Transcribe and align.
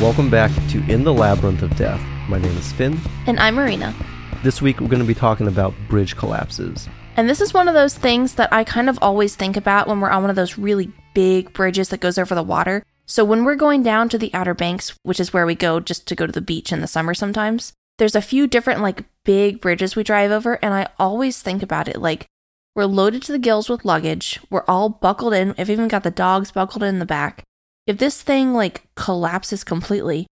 Welcome 0.00 0.30
back 0.30 0.50
to 0.70 0.82
In 0.90 1.04
the 1.04 1.12
Labyrinth 1.12 1.60
of 1.60 1.76
Death. 1.76 2.00
My 2.26 2.38
name 2.38 2.56
is 2.56 2.72
Fin. 2.72 2.98
And 3.26 3.38
I'm 3.38 3.56
Marina. 3.56 3.94
This 4.42 4.62
week 4.62 4.80
we're 4.80 4.88
going 4.88 5.02
to 5.02 5.06
be 5.06 5.12
talking 5.12 5.46
about 5.46 5.74
bridge 5.90 6.16
collapses. 6.16 6.88
And 7.18 7.28
this 7.28 7.42
is 7.42 7.52
one 7.52 7.68
of 7.68 7.74
those 7.74 7.98
things 7.98 8.36
that 8.36 8.50
I 8.50 8.64
kind 8.64 8.88
of 8.88 8.98
always 9.02 9.36
think 9.36 9.58
about 9.58 9.86
when 9.86 10.00
we're 10.00 10.08
on 10.08 10.22
one 10.22 10.30
of 10.30 10.36
those 10.36 10.56
really 10.56 10.90
big 11.12 11.52
bridges 11.52 11.90
that 11.90 12.00
goes 12.00 12.16
over 12.16 12.34
the 12.34 12.42
water. 12.42 12.82
So 13.04 13.26
when 13.26 13.44
we're 13.44 13.56
going 13.56 13.82
down 13.82 14.08
to 14.08 14.16
the 14.16 14.32
Outer 14.32 14.54
Banks, 14.54 14.96
which 15.02 15.20
is 15.20 15.34
where 15.34 15.44
we 15.44 15.54
go 15.54 15.80
just 15.80 16.08
to 16.08 16.16
go 16.16 16.24
to 16.24 16.32
the 16.32 16.40
beach 16.40 16.72
in 16.72 16.80
the 16.80 16.86
summer 16.86 17.12
sometimes, 17.12 17.74
there's 17.98 18.16
a 18.16 18.22
few 18.22 18.46
different 18.46 18.80
like 18.80 19.04
big 19.26 19.60
bridges 19.60 19.96
we 19.96 20.02
drive 20.02 20.30
over 20.30 20.54
and 20.64 20.72
I 20.72 20.88
always 20.98 21.42
think 21.42 21.62
about 21.62 21.88
it 21.88 22.00
like 22.00 22.24
we're 22.74 22.86
loaded 22.86 23.22
to 23.24 23.32
the 23.32 23.38
gills 23.38 23.68
with 23.68 23.84
luggage, 23.84 24.40
we're 24.48 24.64
all 24.66 24.88
buckled 24.88 25.34
in, 25.34 25.54
I've 25.58 25.68
even 25.68 25.88
got 25.88 26.04
the 26.04 26.10
dogs 26.10 26.52
buckled 26.52 26.84
in 26.84 27.00
the 27.00 27.04
back. 27.04 27.44
If 27.86 27.98
this 27.98 28.22
thing 28.22 28.52
like 28.52 28.86
collapses 28.94 29.64
completely, 29.64 30.26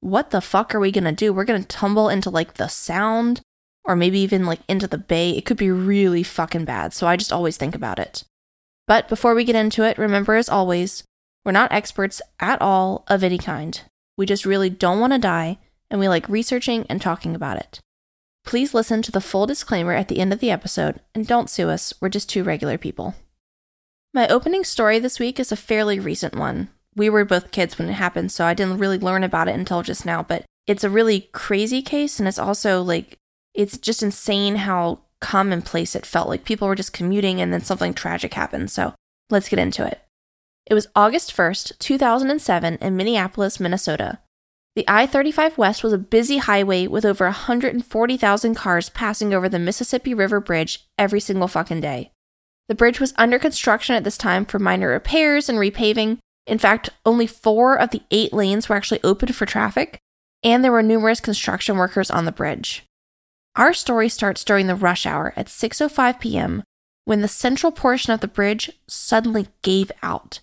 what 0.00 0.30
the 0.30 0.40
fuck 0.40 0.74
are 0.74 0.80
we 0.80 0.92
gonna 0.92 1.12
do? 1.12 1.32
We're 1.32 1.44
gonna 1.44 1.64
tumble 1.64 2.08
into 2.08 2.30
like 2.30 2.54
the 2.54 2.68
sound 2.68 3.40
or 3.84 3.96
maybe 3.96 4.18
even 4.20 4.46
like 4.46 4.60
into 4.68 4.86
the 4.86 4.98
bay. 4.98 5.30
It 5.30 5.44
could 5.44 5.56
be 5.56 5.70
really 5.70 6.22
fucking 6.22 6.64
bad. 6.64 6.92
So 6.92 7.06
I 7.06 7.16
just 7.16 7.32
always 7.32 7.56
think 7.56 7.74
about 7.74 7.98
it. 7.98 8.24
But 8.86 9.08
before 9.08 9.34
we 9.34 9.44
get 9.44 9.56
into 9.56 9.84
it, 9.84 9.98
remember 9.98 10.34
as 10.34 10.48
always, 10.48 11.04
we're 11.44 11.52
not 11.52 11.72
experts 11.72 12.22
at 12.40 12.60
all 12.60 13.04
of 13.08 13.24
any 13.24 13.38
kind. 13.38 13.80
We 14.16 14.26
just 14.26 14.46
really 14.46 14.70
don't 14.70 15.00
want 15.00 15.12
to 15.12 15.18
die 15.18 15.58
and 15.90 16.00
we 16.00 16.08
like 16.08 16.28
researching 16.28 16.86
and 16.88 17.00
talking 17.00 17.34
about 17.34 17.58
it. 17.58 17.80
Please 18.44 18.74
listen 18.74 19.02
to 19.02 19.12
the 19.12 19.20
full 19.20 19.46
disclaimer 19.46 19.92
at 19.92 20.08
the 20.08 20.18
end 20.18 20.32
of 20.32 20.40
the 20.40 20.50
episode 20.50 21.00
and 21.14 21.26
don't 21.26 21.50
sue 21.50 21.68
us, 21.68 21.92
we're 22.00 22.08
just 22.08 22.28
two 22.28 22.42
regular 22.42 22.78
people. 22.78 23.14
My 24.14 24.28
opening 24.28 24.64
story 24.64 24.98
this 24.98 25.18
week 25.18 25.40
is 25.40 25.52
a 25.52 25.56
fairly 25.56 25.98
recent 25.98 26.34
one. 26.36 26.68
We 26.94 27.08
were 27.08 27.24
both 27.24 27.50
kids 27.50 27.78
when 27.78 27.88
it 27.88 27.94
happened, 27.94 28.32
so 28.32 28.44
I 28.44 28.54
didn't 28.54 28.78
really 28.78 28.98
learn 28.98 29.24
about 29.24 29.48
it 29.48 29.54
until 29.54 29.82
just 29.82 30.04
now, 30.04 30.22
but 30.22 30.44
it's 30.66 30.84
a 30.84 30.90
really 30.90 31.28
crazy 31.32 31.82
case 31.82 32.18
and 32.18 32.28
it's 32.28 32.38
also 32.38 32.82
like 32.82 33.18
it's 33.54 33.78
just 33.78 34.02
insane 34.02 34.56
how 34.56 35.00
commonplace 35.20 35.94
it 35.94 36.06
felt. 36.06 36.28
Like 36.28 36.44
people 36.44 36.68
were 36.68 36.74
just 36.74 36.92
commuting 36.92 37.40
and 37.40 37.52
then 37.52 37.62
something 37.62 37.94
tragic 37.94 38.34
happened. 38.34 38.70
So 38.70 38.94
let's 39.30 39.48
get 39.48 39.58
into 39.58 39.86
it. 39.86 40.00
It 40.66 40.74
was 40.74 40.88
August 40.94 41.34
1st, 41.34 41.78
2007, 41.78 42.78
in 42.80 42.96
Minneapolis, 42.96 43.58
Minnesota. 43.58 44.20
The 44.74 44.84
I 44.88 45.06
35 45.06 45.58
West 45.58 45.84
was 45.84 45.92
a 45.92 45.98
busy 45.98 46.38
highway 46.38 46.86
with 46.86 47.04
over 47.04 47.26
140,000 47.26 48.54
cars 48.54 48.88
passing 48.88 49.34
over 49.34 49.48
the 49.48 49.58
Mississippi 49.58 50.14
River 50.14 50.40
Bridge 50.40 50.86
every 50.96 51.20
single 51.20 51.48
fucking 51.48 51.80
day. 51.80 52.12
The 52.68 52.74
bridge 52.74 53.00
was 53.00 53.12
under 53.18 53.38
construction 53.38 53.96
at 53.96 54.04
this 54.04 54.16
time 54.16 54.46
for 54.46 54.58
minor 54.58 54.88
repairs 54.88 55.48
and 55.48 55.58
repaving. 55.58 56.18
In 56.46 56.58
fact, 56.58 56.90
only 57.06 57.26
four 57.26 57.76
of 57.76 57.90
the 57.90 58.02
eight 58.10 58.32
lanes 58.32 58.68
were 58.68 58.76
actually 58.76 59.02
open 59.04 59.32
for 59.32 59.46
traffic, 59.46 59.98
and 60.42 60.64
there 60.64 60.72
were 60.72 60.82
numerous 60.82 61.20
construction 61.20 61.76
workers 61.76 62.10
on 62.10 62.24
the 62.24 62.32
bridge. 62.32 62.84
Our 63.54 63.72
story 63.72 64.08
starts 64.08 64.44
during 64.44 64.66
the 64.66 64.74
rush 64.74 65.06
hour 65.06 65.32
at 65.36 65.46
6:05 65.46 66.20
p.m. 66.20 66.64
when 67.04 67.20
the 67.20 67.28
central 67.28 67.70
portion 67.70 68.12
of 68.12 68.20
the 68.20 68.28
bridge 68.28 68.70
suddenly 68.88 69.48
gave 69.62 69.92
out. 70.02 70.40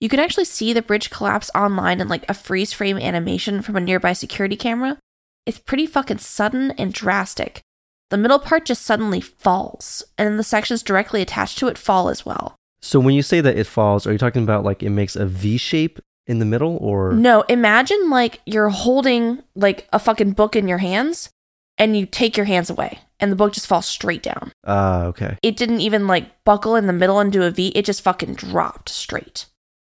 You 0.00 0.08
can 0.08 0.20
actually 0.20 0.44
see 0.44 0.72
the 0.72 0.82
bridge 0.82 1.10
collapse 1.10 1.50
online 1.54 2.00
in 2.00 2.08
like 2.08 2.28
a 2.28 2.34
freeze 2.34 2.72
frame 2.72 2.98
animation 2.98 3.62
from 3.62 3.76
a 3.76 3.80
nearby 3.80 4.12
security 4.12 4.56
camera. 4.56 4.98
It's 5.46 5.58
pretty 5.58 5.86
fucking 5.86 6.18
sudden 6.18 6.72
and 6.72 6.92
drastic. 6.92 7.62
The 8.10 8.16
middle 8.16 8.38
part 8.38 8.66
just 8.66 8.82
suddenly 8.82 9.20
falls, 9.20 10.04
and 10.18 10.38
the 10.38 10.44
sections 10.44 10.82
directly 10.82 11.22
attached 11.22 11.58
to 11.58 11.68
it 11.68 11.78
fall 11.78 12.08
as 12.08 12.26
well. 12.26 12.55
So 12.86 13.00
when 13.00 13.14
you 13.14 13.22
say 13.22 13.40
that 13.40 13.58
it 13.58 13.66
falls, 13.66 14.06
are 14.06 14.12
you 14.12 14.18
talking 14.18 14.44
about 14.44 14.62
like 14.62 14.82
it 14.82 14.90
makes 14.90 15.16
a 15.16 15.26
V 15.26 15.56
shape 15.56 15.98
in 16.26 16.38
the 16.38 16.44
middle 16.44 16.76
or 16.76 17.12
No, 17.12 17.42
imagine 17.42 18.10
like 18.10 18.40
you're 18.46 18.68
holding 18.68 19.42
like 19.56 19.88
a 19.92 19.98
fucking 19.98 20.32
book 20.32 20.54
in 20.54 20.68
your 20.68 20.78
hands 20.78 21.30
and 21.78 21.96
you 21.96 22.06
take 22.06 22.36
your 22.36 22.46
hands 22.46 22.70
away 22.70 23.00
and 23.18 23.32
the 23.32 23.36
book 23.36 23.52
just 23.52 23.66
falls 23.66 23.86
straight 23.86 24.22
down. 24.22 24.52
Ah, 24.64 25.04
okay. 25.06 25.36
It 25.42 25.56
didn't 25.56 25.80
even 25.80 26.06
like 26.06 26.44
buckle 26.44 26.76
in 26.76 26.86
the 26.86 26.92
middle 26.92 27.18
and 27.18 27.32
do 27.32 27.42
a 27.42 27.50
V, 27.50 27.68
it 27.68 27.84
just 27.84 28.02
fucking 28.02 28.34
dropped 28.34 28.88
straight. 28.88 29.46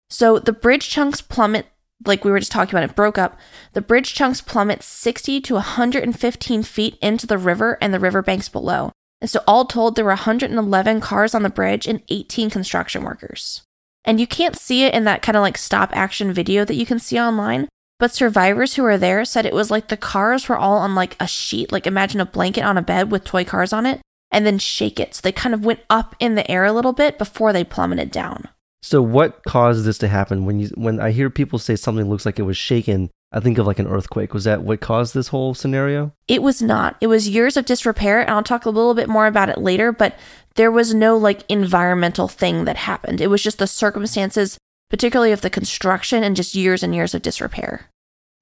So 0.09 0.39
the 0.39 0.55
bridge 0.55 0.89
chunks 0.89 1.21
plummet, 1.21 1.67
like 2.07 2.25
we 2.25 2.31
were 2.31 2.39
just 2.39 2.53
talking 2.53 2.75
about, 2.75 2.89
it 2.89 2.97
broke 2.97 3.19
up. 3.19 3.39
The 3.75 3.83
bridge 3.83 4.15
chunks 4.15 4.41
plummet 4.41 4.83
60 4.83 5.43
to 5.43 5.55
115 5.55 6.63
feet 6.63 6.99
into 7.03 7.27
the 7.27 7.39
river 7.39 7.77
and 7.83 7.93
the 7.93 8.01
riverbanks 8.01 8.49
below. 8.49 8.93
And 9.21 9.31
so, 9.31 9.41
all 9.47 9.65
told, 9.65 9.97
there 9.97 10.05
were 10.05 10.11
111 10.11 11.01
cars 11.01 11.35
on 11.35 11.43
the 11.43 11.51
bridge 11.51 11.87
and 11.87 12.03
18 12.09 12.51
construction 12.51 13.03
workers. 13.03 13.63
And 14.05 14.21
you 14.21 14.27
can't 14.27 14.57
see 14.57 14.85
it 14.85 14.95
in 14.95 15.05
that 15.05 15.23
kind 15.23 15.37
of 15.37 15.43
like 15.43 15.59
stop 15.59 15.91
action 15.93 16.33
video 16.33 16.65
that 16.65 16.77
you 16.77 16.87
can 16.87 16.99
see 16.99 17.19
online, 17.19 17.69
but 17.99 18.15
survivors 18.15 18.75
who 18.75 18.83
were 18.83 18.99
there 18.99 19.25
said 19.25 19.47
it 19.47 19.55
was 19.55 19.71
like 19.71 19.89
the 19.89 19.97
cars 19.97 20.49
were 20.49 20.57
all 20.57 20.79
on 20.79 20.95
like 20.95 21.17
a 21.19 21.27
sheet, 21.27 21.73
like 21.73 21.87
imagine 21.87 22.21
a 22.21 22.27
blanket 22.27 22.63
on 22.63 22.79
a 22.79 22.83
bed 22.83 23.11
with 23.11 23.25
toy 23.25 23.45
cars 23.45 23.73
on 23.73 23.87
it, 23.87 24.01
and 24.31 24.45
then 24.45 24.59
shake 24.59 25.01
it. 25.01 25.15
So 25.15 25.21
they 25.23 25.33
kind 25.33 25.55
of 25.55 25.65
went 25.65 25.81
up 25.89 26.15
in 26.21 26.35
the 26.35 26.49
air 26.51 26.65
a 26.65 26.73
little 26.73 26.93
bit 26.93 27.19
before 27.19 27.53
they 27.53 27.65
plummeted 27.65 28.11
down. 28.11 28.49
So 28.83 29.03
what 29.03 29.43
caused 29.45 29.85
this 29.85 29.99
to 29.99 30.09
happen? 30.09 30.45
When 30.45 30.61
you 30.61 30.69
when 30.75 31.01
I 31.01 31.11
hear 31.11 31.31
people 31.31 31.59
say 31.59 31.75
something 31.75 32.09
looks 32.09 32.27
like 32.27 32.39
it 32.39 32.43
was 32.43 32.57
shaken, 32.57 33.11
I 33.33 33.41
think 33.41 33.59
of 33.59 33.67
like 33.67 33.79
an 33.79 33.89
earthquake. 33.89 34.33
Was 34.33 34.45
that 34.45 34.63
what 34.63 34.81
caused 34.81 35.13
this 35.13 35.29
whole 35.29 35.53
scenario? 35.53 36.13
It 36.29 36.43
was 36.43 36.63
not. 36.63 36.97
It 37.01 37.09
was 37.09 37.29
years 37.29 37.57
of 37.57 37.65
disrepair, 37.65 38.21
and 38.21 38.31
I'll 38.31 38.43
talk 38.43 38.65
a 38.65 38.71
little 38.71 38.95
bit 38.95 39.09
more 39.09 39.27
about 39.27 39.49
it 39.49 39.59
later, 39.59 39.93
but 39.93 40.17
there 40.55 40.71
was 40.71 40.95
no 40.95 41.17
like 41.17 41.45
environmental 41.49 42.29
thing 42.29 42.65
that 42.65 42.77
happened. 42.77 43.21
It 43.21 43.29
was 43.29 43.43
just 43.43 43.59
the 43.59 43.67
circumstances, 43.67 44.59
particularly 44.91 45.33
of 45.33 45.41
the 45.41 45.51
construction 45.51 46.23
and 46.23 46.37
just 46.37 46.55
years 46.55 46.83
and 46.83 46.95
years 46.95 47.15
of 47.15 47.23
disrepair. 47.23 47.91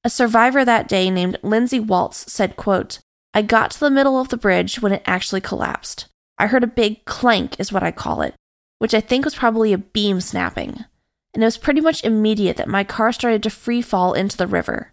A 0.04 0.10
survivor 0.10 0.64
that 0.64 0.86
day 0.86 1.10
named 1.10 1.38
Lindsay 1.42 1.80
Waltz 1.80 2.30
said, 2.30 2.56
quote, 2.56 2.98
I 3.32 3.42
got 3.42 3.72
to 3.72 3.80
the 3.80 3.90
middle 3.90 4.20
of 4.20 4.28
the 4.28 4.36
bridge 4.36 4.80
when 4.80 4.92
it 4.92 5.02
actually 5.06 5.40
collapsed. 5.40 6.06
I 6.38 6.46
heard 6.46 6.62
a 6.62 6.68
big 6.68 7.04
clank, 7.04 7.58
is 7.58 7.72
what 7.72 7.82
I 7.82 7.90
call 7.90 8.20
it, 8.20 8.34
which 8.78 8.92
I 8.92 9.00
think 9.00 9.24
was 9.24 9.34
probably 9.34 9.72
a 9.72 9.78
beam 9.78 10.20
snapping. 10.20 10.84
And 11.34 11.42
it 11.42 11.46
was 11.46 11.58
pretty 11.58 11.80
much 11.80 12.04
immediate 12.04 12.56
that 12.56 12.68
my 12.68 12.84
car 12.84 13.12
started 13.12 13.42
to 13.42 13.50
free 13.50 13.82
fall 13.82 14.14
into 14.14 14.36
the 14.36 14.46
river. 14.46 14.92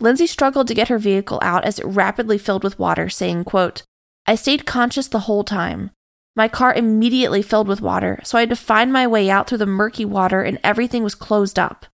Lindsay 0.00 0.26
struggled 0.26 0.68
to 0.68 0.74
get 0.74 0.88
her 0.88 0.98
vehicle 0.98 1.38
out 1.42 1.64
as 1.64 1.78
it 1.78 1.86
rapidly 1.86 2.38
filled 2.38 2.64
with 2.64 2.78
water, 2.78 3.08
saying, 3.08 3.44
quote, 3.44 3.82
I 4.26 4.34
stayed 4.34 4.66
conscious 4.66 5.08
the 5.08 5.20
whole 5.20 5.44
time. 5.44 5.90
My 6.34 6.48
car 6.48 6.74
immediately 6.74 7.40
filled 7.40 7.68
with 7.68 7.80
water, 7.80 8.20
so 8.22 8.36
I 8.36 8.40
had 8.40 8.50
to 8.50 8.56
find 8.56 8.92
my 8.92 9.06
way 9.06 9.30
out 9.30 9.48
through 9.48 9.58
the 9.58 9.66
murky 9.66 10.04
water 10.04 10.42
and 10.42 10.58
everything 10.62 11.02
was 11.02 11.14
closed 11.14 11.58
up. 11.58 11.86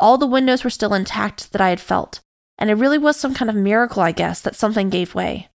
All 0.00 0.18
the 0.18 0.26
windows 0.26 0.64
were 0.64 0.70
still 0.70 0.94
intact 0.94 1.52
that 1.52 1.60
I 1.60 1.68
had 1.68 1.80
felt, 1.80 2.20
and 2.56 2.70
it 2.70 2.74
really 2.74 2.98
was 2.98 3.16
some 3.16 3.34
kind 3.34 3.48
of 3.48 3.56
miracle, 3.56 4.02
I 4.02 4.12
guess, 4.12 4.40
that 4.40 4.56
something 4.56 4.90
gave 4.90 5.14
way. 5.14 5.48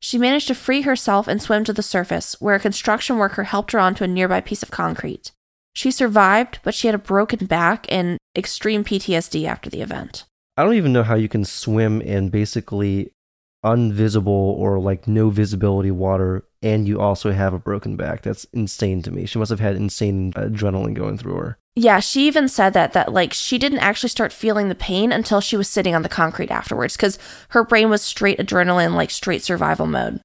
She 0.00 0.18
managed 0.18 0.48
to 0.48 0.54
free 0.54 0.82
herself 0.82 1.28
and 1.28 1.40
swim 1.40 1.64
to 1.64 1.72
the 1.72 1.82
surface, 1.82 2.38
where 2.40 2.54
a 2.54 2.60
construction 2.60 3.16
worker 3.16 3.44
helped 3.44 3.72
her 3.72 3.78
onto 3.78 4.04
a 4.04 4.08
nearby 4.08 4.40
piece 4.40 4.62
of 4.62 4.70
concrete. 4.70 5.32
She 5.72 5.90
survived, 5.90 6.60
but 6.62 6.74
she 6.74 6.88
had 6.88 6.94
a 6.94 6.98
broken 6.98 7.46
back 7.46 7.86
and 7.88 8.18
extreme 8.36 8.84
PTSD 8.84 9.46
after 9.46 9.70
the 9.70 9.80
event. 9.80 10.24
I 10.56 10.64
don't 10.64 10.74
even 10.74 10.92
know 10.92 11.02
how 11.02 11.14
you 11.14 11.28
can 11.28 11.44
swim 11.44 12.00
in 12.00 12.28
basically 12.28 13.12
unvisible 13.64 14.26
or 14.26 14.78
like 14.78 15.06
no 15.06 15.30
visibility 15.30 15.90
water 15.90 16.44
and 16.62 16.88
you 16.88 17.00
also 17.00 17.32
have 17.32 17.54
a 17.54 17.58
broken 17.58 17.96
back. 17.96 18.22
That's 18.22 18.44
insane 18.52 19.02
to 19.02 19.10
me. 19.10 19.26
She 19.26 19.38
must 19.38 19.50
have 19.50 19.60
had 19.60 19.76
insane 19.76 20.32
adrenaline 20.32 20.94
going 20.94 21.18
through 21.18 21.36
her. 21.36 21.58
Yeah, 21.74 22.00
she 22.00 22.26
even 22.26 22.48
said 22.48 22.72
that 22.74 22.92
that 22.92 23.12
like 23.12 23.32
she 23.32 23.58
didn't 23.58 23.78
actually 23.78 24.08
start 24.08 24.32
feeling 24.32 24.68
the 24.68 24.74
pain 24.74 25.12
until 25.12 25.40
she 25.40 25.56
was 25.56 25.68
sitting 25.68 25.94
on 25.94 26.02
the 26.02 26.08
concrete 26.08 26.50
afterwards 26.50 26.96
cuz 26.96 27.18
her 27.50 27.64
brain 27.64 27.88
was 27.90 28.02
straight 28.02 28.38
adrenaline 28.38 28.94
like 28.94 29.10
straight 29.10 29.42
survival 29.42 29.86
mode. 29.86 30.20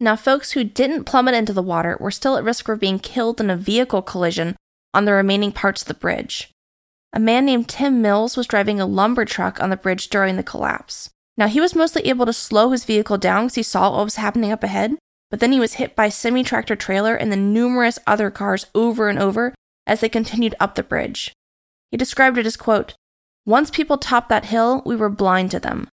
Now, 0.00 0.16
folks 0.16 0.52
who 0.52 0.64
didn't 0.64 1.04
plummet 1.04 1.34
into 1.34 1.52
the 1.52 1.62
water 1.62 1.96
were 2.00 2.10
still 2.10 2.36
at 2.36 2.44
risk 2.44 2.68
of 2.68 2.80
being 2.80 2.98
killed 2.98 3.40
in 3.40 3.48
a 3.50 3.56
vehicle 3.56 4.02
collision 4.02 4.56
on 4.94 5.04
the 5.04 5.12
remaining 5.12 5.52
parts 5.52 5.82
of 5.82 5.88
the 5.88 5.94
bridge. 5.94 6.50
A 7.12 7.20
man 7.20 7.44
named 7.44 7.68
Tim 7.68 8.02
Mills 8.02 8.36
was 8.36 8.46
driving 8.46 8.80
a 8.80 8.86
lumber 8.86 9.24
truck 9.24 9.62
on 9.62 9.70
the 9.70 9.76
bridge 9.76 10.08
during 10.08 10.36
the 10.36 10.42
collapse. 10.42 11.10
Now, 11.36 11.48
he 11.48 11.60
was 11.60 11.74
mostly 11.74 12.02
able 12.02 12.26
to 12.26 12.32
slow 12.32 12.70
his 12.70 12.84
vehicle 12.84 13.18
down 13.18 13.44
because 13.44 13.56
he 13.56 13.62
saw 13.62 13.90
what 13.90 14.04
was 14.04 14.16
happening 14.16 14.52
up 14.52 14.62
ahead, 14.62 14.96
but 15.30 15.40
then 15.40 15.52
he 15.52 15.60
was 15.60 15.74
hit 15.74 15.96
by 15.96 16.06
a 16.06 16.10
semi 16.10 16.44
tractor 16.44 16.76
trailer 16.76 17.14
and 17.14 17.30
the 17.30 17.36
numerous 17.36 17.98
other 18.06 18.30
cars 18.30 18.66
over 18.74 19.08
and 19.08 19.18
over 19.18 19.54
as 19.86 20.00
they 20.00 20.08
continued 20.08 20.54
up 20.60 20.74
the 20.74 20.82
bridge. 20.82 21.32
He 21.90 21.96
described 21.96 22.38
it 22.38 22.46
as, 22.46 22.56
quote, 22.56 22.94
Once 23.44 23.70
people 23.70 23.98
topped 23.98 24.28
that 24.28 24.46
hill, 24.46 24.82
we 24.86 24.96
were 24.96 25.10
blind 25.10 25.50
to 25.52 25.60
them. 25.60 25.88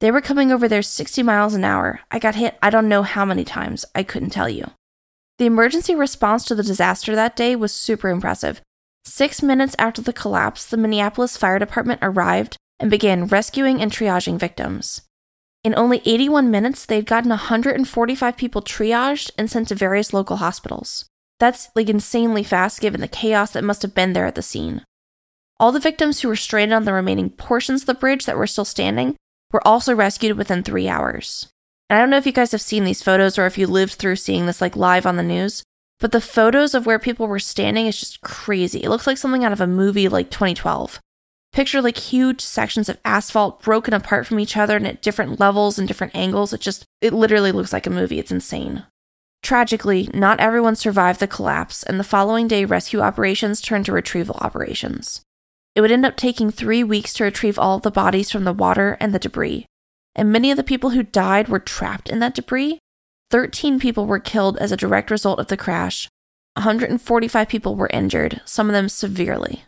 They 0.00 0.10
were 0.10 0.20
coming 0.20 0.52
over 0.52 0.68
there 0.68 0.82
60 0.82 1.22
miles 1.22 1.54
an 1.54 1.64
hour. 1.64 2.00
I 2.10 2.18
got 2.18 2.34
hit 2.34 2.58
I 2.62 2.70
don't 2.70 2.88
know 2.88 3.02
how 3.02 3.24
many 3.24 3.44
times. 3.44 3.84
I 3.94 4.02
couldn't 4.02 4.30
tell 4.30 4.48
you. 4.48 4.70
The 5.38 5.46
emergency 5.46 5.94
response 5.94 6.44
to 6.46 6.54
the 6.54 6.62
disaster 6.62 7.14
that 7.14 7.36
day 7.36 7.56
was 7.56 7.72
super 7.72 8.08
impressive. 8.08 8.62
Six 9.04 9.42
minutes 9.42 9.76
after 9.78 10.00
the 10.00 10.12
collapse, 10.12 10.64
the 10.64 10.76
Minneapolis 10.76 11.36
Fire 11.36 11.58
Department 11.58 12.00
arrived 12.02 12.56
and 12.80 12.90
began 12.90 13.26
rescuing 13.26 13.80
and 13.80 13.92
triaging 13.92 14.38
victims. 14.38 15.02
In 15.62 15.74
only 15.74 16.00
81 16.04 16.50
minutes, 16.50 16.86
they'd 16.86 17.06
gotten 17.06 17.30
145 17.30 18.36
people 18.36 18.62
triaged 18.62 19.30
and 19.36 19.50
sent 19.50 19.68
to 19.68 19.74
various 19.74 20.12
local 20.12 20.36
hospitals. 20.36 21.06
That's 21.38 21.68
like 21.74 21.88
insanely 21.88 22.42
fast 22.42 22.80
given 22.80 23.00
the 23.00 23.08
chaos 23.08 23.52
that 23.52 23.64
must 23.64 23.82
have 23.82 23.94
been 23.94 24.12
there 24.12 24.26
at 24.26 24.36
the 24.36 24.42
scene. 24.42 24.84
All 25.60 25.72
the 25.72 25.80
victims 25.80 26.20
who 26.20 26.28
were 26.28 26.36
stranded 26.36 26.74
on 26.74 26.84
the 26.84 26.92
remaining 26.92 27.30
portions 27.30 27.82
of 27.82 27.86
the 27.86 27.94
bridge 27.94 28.26
that 28.26 28.38
were 28.38 28.46
still 28.46 28.64
standing 28.64 29.16
were 29.52 29.66
also 29.66 29.94
rescued 29.94 30.36
within 30.36 30.62
three 30.62 30.88
hours. 30.88 31.48
And 31.88 31.96
I 31.96 32.00
don't 32.00 32.10
know 32.10 32.16
if 32.16 32.26
you 32.26 32.32
guys 32.32 32.52
have 32.52 32.60
seen 32.60 32.84
these 32.84 33.02
photos 33.02 33.38
or 33.38 33.46
if 33.46 33.56
you 33.56 33.66
lived 33.66 33.94
through 33.94 34.16
seeing 34.16 34.46
this 34.46 34.60
like 34.60 34.76
live 34.76 35.06
on 35.06 35.16
the 35.16 35.22
news, 35.22 35.62
but 36.00 36.12
the 36.12 36.20
photos 36.20 36.74
of 36.74 36.84
where 36.84 36.98
people 36.98 37.26
were 37.26 37.38
standing 37.38 37.86
is 37.86 37.98
just 37.98 38.20
crazy. 38.20 38.82
It 38.82 38.90
looks 38.90 39.06
like 39.06 39.18
something 39.18 39.44
out 39.44 39.52
of 39.52 39.60
a 39.60 39.66
movie 39.66 40.08
like 40.08 40.30
2012. 40.30 41.00
Picture 41.52 41.80
like 41.80 41.96
huge 41.96 42.40
sections 42.40 42.88
of 42.88 42.98
asphalt 43.04 43.62
broken 43.62 43.94
apart 43.94 44.26
from 44.26 44.40
each 44.40 44.56
other 44.56 44.76
and 44.76 44.86
at 44.86 45.00
different 45.00 45.40
levels 45.40 45.78
and 45.78 45.88
different 45.88 46.14
angles. 46.14 46.52
It 46.52 46.60
just, 46.60 46.84
it 47.00 47.14
literally 47.14 47.52
looks 47.52 47.72
like 47.72 47.86
a 47.86 47.90
movie. 47.90 48.18
It's 48.18 48.32
insane. 48.32 48.84
Tragically, 49.42 50.10
not 50.12 50.40
everyone 50.40 50.74
survived 50.74 51.20
the 51.20 51.26
collapse, 51.26 51.82
and 51.84 52.00
the 52.00 52.04
following 52.04 52.48
day, 52.48 52.64
rescue 52.64 53.00
operations 53.00 53.60
turned 53.60 53.86
to 53.86 53.92
retrieval 53.92 54.36
operations. 54.40 55.22
It 55.74 55.82
would 55.82 55.92
end 55.92 56.04
up 56.04 56.16
taking 56.16 56.50
three 56.50 56.82
weeks 56.82 57.12
to 57.14 57.24
retrieve 57.24 57.58
all 57.58 57.76
of 57.76 57.82
the 57.82 57.90
bodies 57.90 58.30
from 58.30 58.44
the 58.44 58.52
water 58.52 58.96
and 58.98 59.14
the 59.14 59.18
debris, 59.18 59.66
and 60.16 60.32
many 60.32 60.50
of 60.50 60.56
the 60.56 60.64
people 60.64 60.90
who 60.90 61.02
died 61.02 61.48
were 61.48 61.60
trapped 61.60 62.08
in 62.08 62.18
that 62.18 62.34
debris. 62.34 62.80
13 63.30 63.78
people 63.78 64.06
were 64.06 64.18
killed 64.18 64.56
as 64.58 64.72
a 64.72 64.76
direct 64.76 65.10
result 65.10 65.38
of 65.38 65.48
the 65.48 65.56
crash. 65.56 66.08
145 66.54 67.48
people 67.48 67.76
were 67.76 67.90
injured, 67.92 68.40
some 68.46 68.68
of 68.68 68.72
them 68.72 68.88
severely. 68.88 69.64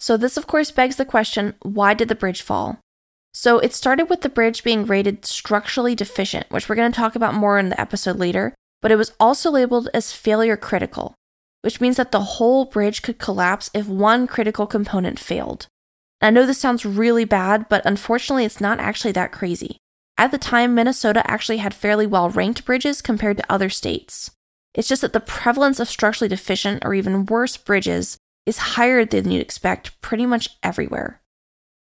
So, 0.00 0.16
this 0.16 0.36
of 0.36 0.46
course 0.46 0.70
begs 0.70 0.96
the 0.96 1.04
question 1.04 1.54
why 1.62 1.94
did 1.94 2.08
the 2.08 2.14
bridge 2.14 2.40
fall? 2.40 2.80
So, 3.34 3.58
it 3.58 3.74
started 3.74 4.08
with 4.08 4.22
the 4.22 4.28
bridge 4.28 4.64
being 4.64 4.86
rated 4.86 5.26
structurally 5.26 5.94
deficient, 5.94 6.46
which 6.50 6.68
we're 6.68 6.76
going 6.76 6.90
to 6.90 6.96
talk 6.96 7.14
about 7.14 7.34
more 7.34 7.58
in 7.58 7.68
the 7.68 7.80
episode 7.80 8.16
later, 8.16 8.54
but 8.80 8.90
it 8.90 8.96
was 8.96 9.12
also 9.20 9.50
labeled 9.50 9.88
as 9.92 10.12
failure 10.12 10.56
critical, 10.56 11.14
which 11.60 11.80
means 11.80 11.96
that 11.96 12.10
the 12.10 12.20
whole 12.20 12.64
bridge 12.64 13.02
could 13.02 13.18
collapse 13.18 13.70
if 13.74 13.86
one 13.86 14.26
critical 14.26 14.66
component 14.66 15.18
failed. 15.18 15.66
I 16.24 16.30
know 16.30 16.46
this 16.46 16.56
sounds 16.56 16.86
really 16.86 17.26
bad, 17.26 17.68
but 17.68 17.84
unfortunately, 17.84 18.46
it's 18.46 18.58
not 18.58 18.80
actually 18.80 19.12
that 19.12 19.30
crazy. 19.30 19.76
At 20.16 20.30
the 20.30 20.38
time, 20.38 20.74
Minnesota 20.74 21.22
actually 21.30 21.58
had 21.58 21.74
fairly 21.74 22.06
well 22.06 22.30
ranked 22.30 22.64
bridges 22.64 23.02
compared 23.02 23.36
to 23.36 23.52
other 23.52 23.68
states. 23.68 24.30
It's 24.72 24.88
just 24.88 25.02
that 25.02 25.12
the 25.12 25.20
prevalence 25.20 25.80
of 25.80 25.88
structurally 25.88 26.30
deficient 26.30 26.82
or 26.82 26.94
even 26.94 27.26
worse 27.26 27.58
bridges 27.58 28.16
is 28.46 28.72
higher 28.72 29.04
than 29.04 29.30
you'd 29.30 29.42
expect 29.42 30.00
pretty 30.00 30.24
much 30.24 30.48
everywhere. 30.62 31.20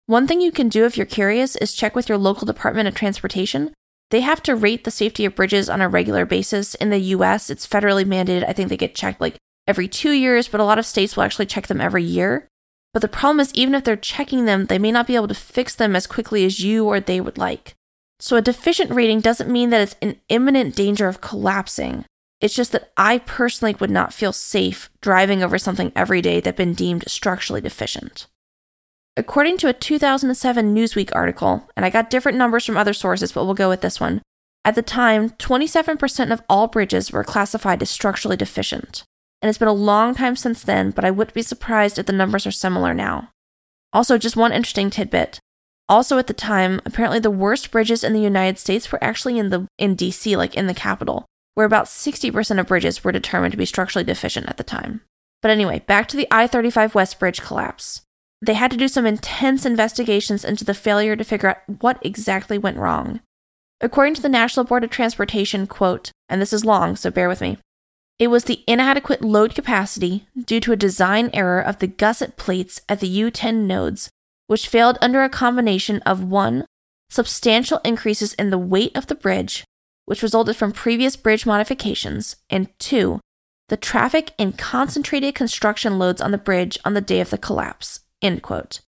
One 0.06 0.26
thing 0.26 0.40
you 0.40 0.50
can 0.50 0.68
do 0.68 0.84
if 0.84 0.96
you're 0.96 1.06
curious 1.06 1.54
is 1.54 1.72
check 1.72 1.94
with 1.94 2.08
your 2.08 2.18
local 2.18 2.44
Department 2.44 2.88
of 2.88 2.96
Transportation. 2.96 3.72
They 4.10 4.22
have 4.22 4.42
to 4.42 4.56
rate 4.56 4.82
the 4.82 4.90
safety 4.90 5.24
of 5.24 5.36
bridges 5.36 5.70
on 5.70 5.80
a 5.80 5.88
regular 5.88 6.26
basis. 6.26 6.74
In 6.74 6.90
the 6.90 6.98
US, 6.98 7.50
it's 7.50 7.68
federally 7.68 8.04
mandated. 8.04 8.44
I 8.48 8.52
think 8.52 8.68
they 8.68 8.76
get 8.76 8.96
checked 8.96 9.20
like 9.20 9.36
every 9.68 9.86
two 9.86 10.10
years, 10.10 10.48
but 10.48 10.60
a 10.60 10.64
lot 10.64 10.80
of 10.80 10.86
states 10.86 11.14
will 11.14 11.22
actually 11.22 11.46
check 11.46 11.68
them 11.68 11.80
every 11.80 12.02
year. 12.02 12.48
But 12.94 13.02
the 13.02 13.08
problem 13.08 13.40
is, 13.40 13.52
even 13.54 13.74
if 13.74 13.82
they're 13.84 13.96
checking 13.96 14.44
them, 14.44 14.66
they 14.66 14.78
may 14.78 14.92
not 14.92 15.08
be 15.08 15.16
able 15.16 15.28
to 15.28 15.34
fix 15.34 15.74
them 15.74 15.94
as 15.94 16.06
quickly 16.06 16.46
as 16.46 16.60
you 16.60 16.86
or 16.86 17.00
they 17.00 17.20
would 17.20 17.36
like. 17.36 17.74
So, 18.20 18.36
a 18.36 18.40
deficient 18.40 18.92
rating 18.92 19.20
doesn't 19.20 19.50
mean 19.50 19.70
that 19.70 19.80
it's 19.80 19.96
in 20.00 20.20
imminent 20.28 20.76
danger 20.76 21.08
of 21.08 21.20
collapsing. 21.20 22.04
It's 22.40 22.54
just 22.54 22.70
that 22.72 22.92
I 22.96 23.18
personally 23.18 23.74
would 23.80 23.90
not 23.90 24.14
feel 24.14 24.32
safe 24.32 24.90
driving 25.00 25.42
over 25.42 25.58
something 25.58 25.92
every 25.96 26.22
day 26.22 26.40
that's 26.40 26.56
been 26.56 26.74
deemed 26.74 27.08
structurally 27.08 27.60
deficient. 27.60 28.28
According 29.16 29.58
to 29.58 29.68
a 29.68 29.72
2007 29.72 30.74
Newsweek 30.74 31.10
article, 31.14 31.68
and 31.76 31.84
I 31.84 31.90
got 31.90 32.10
different 32.10 32.38
numbers 32.38 32.64
from 32.64 32.76
other 32.76 32.92
sources, 32.92 33.32
but 33.32 33.44
we'll 33.44 33.54
go 33.54 33.68
with 33.68 33.80
this 33.80 33.98
one. 34.00 34.22
At 34.64 34.76
the 34.76 34.82
time, 34.82 35.30
27% 35.30 36.32
of 36.32 36.42
all 36.48 36.68
bridges 36.68 37.10
were 37.10 37.24
classified 37.24 37.82
as 37.82 37.90
structurally 37.90 38.36
deficient. 38.36 39.04
And 39.44 39.50
it's 39.50 39.58
been 39.58 39.68
a 39.68 39.74
long 39.74 40.14
time 40.14 40.36
since 40.36 40.62
then, 40.62 40.90
but 40.90 41.04
I 41.04 41.10
wouldn't 41.10 41.34
be 41.34 41.42
surprised 41.42 41.98
if 41.98 42.06
the 42.06 42.14
numbers 42.14 42.46
are 42.46 42.50
similar 42.50 42.94
now. 42.94 43.28
Also, 43.92 44.16
just 44.16 44.38
one 44.38 44.54
interesting 44.54 44.88
tidbit. 44.88 45.38
Also 45.86 46.16
at 46.16 46.28
the 46.28 46.32
time, 46.32 46.80
apparently 46.86 47.18
the 47.18 47.30
worst 47.30 47.70
bridges 47.70 48.02
in 48.02 48.14
the 48.14 48.22
United 48.22 48.58
States 48.58 48.90
were 48.90 49.04
actually 49.04 49.38
in 49.38 49.50
the 49.50 49.66
in 49.76 49.96
DC, 49.96 50.34
like 50.34 50.54
in 50.54 50.66
the 50.66 50.72
capital 50.72 51.26
where 51.54 51.66
about 51.66 51.86
60% 51.86 52.58
of 52.58 52.66
bridges 52.66 53.02
were 53.02 53.12
determined 53.12 53.52
to 53.52 53.58
be 53.58 53.64
structurally 53.64 54.04
deficient 54.04 54.48
at 54.48 54.56
the 54.56 54.64
time. 54.64 55.00
But 55.40 55.50
anyway, 55.50 55.80
back 55.80 56.08
to 56.08 56.16
the 56.16 56.28
I 56.30 56.46
35 56.46 56.94
West 56.94 57.18
Bridge 57.18 57.40
collapse. 57.40 58.02
They 58.42 58.54
had 58.54 58.70
to 58.72 58.76
do 58.76 58.88
some 58.88 59.06
intense 59.06 59.64
investigations 59.64 60.44
into 60.44 60.64
the 60.64 60.74
failure 60.74 61.16
to 61.16 61.24
figure 61.24 61.50
out 61.50 61.58
what 61.80 61.98
exactly 62.02 62.58
went 62.58 62.76
wrong. 62.76 63.20
According 63.80 64.14
to 64.14 64.22
the 64.22 64.28
National 64.28 64.64
Board 64.64 64.84
of 64.84 64.90
Transportation, 64.90 65.66
quote, 65.66 66.10
and 66.28 66.40
this 66.40 66.52
is 66.52 66.64
long, 66.64 66.96
so 66.96 67.10
bear 67.10 67.28
with 67.28 67.40
me. 67.40 67.58
It 68.18 68.28
was 68.28 68.44
the 68.44 68.62
inadequate 68.68 69.22
load 69.22 69.54
capacity 69.54 70.26
due 70.44 70.60
to 70.60 70.72
a 70.72 70.76
design 70.76 71.30
error 71.32 71.60
of 71.60 71.78
the 71.78 71.88
gusset 71.88 72.36
plates 72.36 72.80
at 72.88 73.00
the 73.00 73.20
U10 73.22 73.66
nodes, 73.66 74.08
which 74.46 74.68
failed 74.68 74.98
under 75.00 75.22
a 75.22 75.28
combination 75.28 76.00
of 76.02 76.22
one, 76.22 76.64
substantial 77.10 77.80
increases 77.84 78.32
in 78.34 78.50
the 78.50 78.58
weight 78.58 78.96
of 78.96 79.08
the 79.08 79.16
bridge, 79.16 79.64
which 80.04 80.22
resulted 80.22 80.54
from 80.54 80.70
previous 80.72 81.16
bridge 81.16 81.44
modifications, 81.44 82.36
and 82.48 82.68
two, 82.78 83.20
the 83.68 83.76
traffic 83.76 84.32
and 84.38 84.56
concentrated 84.56 85.34
construction 85.34 85.98
loads 85.98 86.20
on 86.20 86.30
the 86.30 86.38
bridge 86.38 86.78
on 86.84 86.94
the 86.94 87.00
day 87.00 87.20
of 87.20 87.30
the 87.30 87.38
collapse. 87.38 88.00
End 88.22 88.42
quote. 88.42 88.80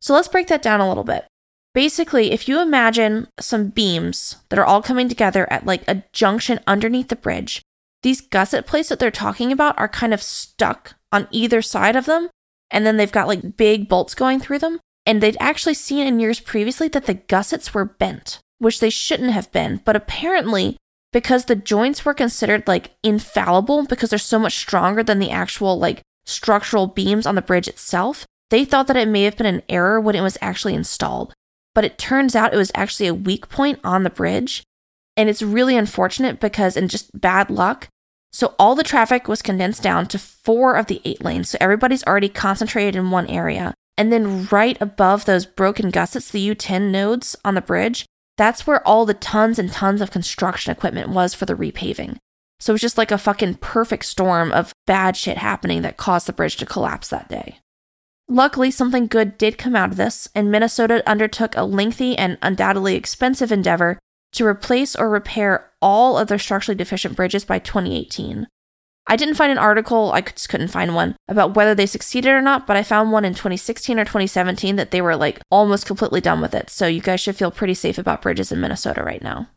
So 0.00 0.14
let's 0.14 0.28
break 0.28 0.48
that 0.48 0.62
down 0.62 0.80
a 0.80 0.88
little 0.88 1.04
bit. 1.04 1.26
Basically, 1.74 2.32
if 2.32 2.48
you 2.48 2.60
imagine 2.60 3.28
some 3.40 3.68
beams 3.68 4.36
that 4.48 4.58
are 4.58 4.64
all 4.64 4.82
coming 4.82 5.08
together 5.08 5.50
at 5.52 5.66
like 5.66 5.82
a 5.86 6.04
junction 6.12 6.60
underneath 6.66 7.08
the 7.08 7.16
bridge, 7.16 7.62
these 8.02 8.20
gusset 8.20 8.66
plates 8.66 8.88
that 8.88 8.98
they're 8.98 9.10
talking 9.10 9.52
about 9.52 9.78
are 9.78 9.88
kind 9.88 10.12
of 10.12 10.22
stuck 10.22 10.94
on 11.10 11.28
either 11.30 11.62
side 11.62 11.96
of 11.96 12.06
them, 12.06 12.28
and 12.70 12.86
then 12.86 12.96
they've 12.96 13.12
got 13.12 13.28
like 13.28 13.56
big 13.56 13.88
bolts 13.88 14.14
going 14.14 14.40
through 14.40 14.58
them. 14.58 14.80
And 15.04 15.20
they'd 15.20 15.36
actually 15.40 15.74
seen 15.74 16.06
in 16.06 16.20
years 16.20 16.38
previously 16.38 16.86
that 16.88 17.06
the 17.06 17.14
gussets 17.14 17.74
were 17.74 17.84
bent 17.84 18.38
which 18.62 18.78
they 18.78 18.90
shouldn't 18.90 19.32
have 19.32 19.50
been. 19.50 19.80
But 19.84 19.96
apparently, 19.96 20.76
because 21.12 21.46
the 21.46 21.56
joints 21.56 22.04
were 22.04 22.14
considered 22.14 22.68
like 22.68 22.92
infallible 23.02 23.86
because 23.86 24.10
they're 24.10 24.20
so 24.20 24.38
much 24.38 24.56
stronger 24.56 25.02
than 25.02 25.18
the 25.18 25.32
actual 25.32 25.78
like 25.78 26.00
structural 26.24 26.86
beams 26.86 27.26
on 27.26 27.34
the 27.34 27.42
bridge 27.42 27.66
itself, 27.66 28.24
they 28.50 28.64
thought 28.64 28.86
that 28.86 28.96
it 28.96 29.08
may 29.08 29.24
have 29.24 29.36
been 29.36 29.46
an 29.46 29.62
error 29.68 30.00
when 30.00 30.14
it 30.14 30.20
was 30.20 30.38
actually 30.40 30.74
installed. 30.74 31.34
But 31.74 31.84
it 31.84 31.98
turns 31.98 32.36
out 32.36 32.54
it 32.54 32.58
was 32.58 32.70
actually 32.76 33.08
a 33.08 33.14
weak 33.14 33.48
point 33.48 33.80
on 33.82 34.04
the 34.04 34.10
bridge. 34.10 34.62
And 35.16 35.28
it's 35.28 35.42
really 35.42 35.76
unfortunate 35.76 36.40
because, 36.40 36.76
and 36.76 36.88
just 36.88 37.18
bad 37.20 37.50
luck, 37.50 37.88
so 38.32 38.54
all 38.58 38.74
the 38.74 38.82
traffic 38.82 39.28
was 39.28 39.42
condensed 39.42 39.82
down 39.82 40.06
to 40.06 40.18
four 40.18 40.74
of 40.74 40.86
the 40.86 41.02
eight 41.04 41.22
lanes. 41.22 41.50
So 41.50 41.58
everybody's 41.60 42.04
already 42.04 42.30
concentrated 42.30 42.96
in 42.96 43.10
one 43.10 43.26
area. 43.26 43.74
And 43.98 44.10
then 44.10 44.46
right 44.46 44.80
above 44.80 45.26
those 45.26 45.44
broken 45.44 45.90
gussets, 45.90 46.30
the 46.30 46.54
U10 46.54 46.90
nodes 46.90 47.36
on 47.44 47.54
the 47.54 47.60
bridge, 47.60 48.06
that's 48.38 48.66
where 48.66 48.86
all 48.88 49.04
the 49.04 49.12
tons 49.12 49.58
and 49.58 49.70
tons 49.70 50.00
of 50.00 50.10
construction 50.10 50.72
equipment 50.72 51.10
was 51.10 51.34
for 51.34 51.44
the 51.44 51.54
repaving. 51.54 52.16
So 52.58 52.72
it 52.72 52.74
was 52.74 52.80
just 52.80 52.96
like 52.96 53.10
a 53.10 53.18
fucking 53.18 53.56
perfect 53.56 54.06
storm 54.06 54.50
of 54.50 54.72
bad 54.86 55.16
shit 55.16 55.36
happening 55.36 55.82
that 55.82 55.98
caused 55.98 56.26
the 56.26 56.32
bridge 56.32 56.56
to 56.56 56.66
collapse 56.66 57.08
that 57.08 57.28
day. 57.28 57.58
Luckily, 58.28 58.70
something 58.70 59.08
good 59.08 59.36
did 59.36 59.58
come 59.58 59.76
out 59.76 59.90
of 59.90 59.96
this, 59.96 60.28
and 60.34 60.50
Minnesota 60.50 61.02
undertook 61.06 61.54
a 61.54 61.64
lengthy 61.64 62.16
and 62.16 62.38
undoubtedly 62.40 62.94
expensive 62.94 63.52
endeavor 63.52 63.98
to 64.32 64.46
replace 64.46 64.96
or 64.96 65.08
repair 65.08 65.70
all 65.80 66.18
of 66.18 66.28
their 66.28 66.38
structurally 66.38 66.76
deficient 66.76 67.16
bridges 67.16 67.44
by 67.44 67.58
2018. 67.58 68.46
I 69.06 69.16
didn't 69.16 69.34
find 69.34 69.50
an 69.50 69.58
article, 69.58 70.12
I 70.12 70.20
just 70.20 70.48
couldn't 70.48 70.68
find 70.68 70.94
one 70.94 71.16
about 71.28 71.54
whether 71.54 71.74
they 71.74 71.86
succeeded 71.86 72.30
or 72.30 72.40
not, 72.40 72.66
but 72.66 72.76
I 72.76 72.82
found 72.82 73.10
one 73.10 73.24
in 73.24 73.34
2016 73.34 73.98
or 73.98 74.04
2017 74.04 74.76
that 74.76 74.92
they 74.92 75.00
were 75.00 75.16
like 75.16 75.40
almost 75.50 75.86
completely 75.86 76.20
done 76.20 76.40
with 76.40 76.54
it. 76.54 76.70
So 76.70 76.86
you 76.86 77.00
guys 77.00 77.20
should 77.20 77.36
feel 77.36 77.50
pretty 77.50 77.74
safe 77.74 77.98
about 77.98 78.22
bridges 78.22 78.52
in 78.52 78.60
Minnesota 78.60 79.02
right 79.02 79.22
now. 79.22 79.48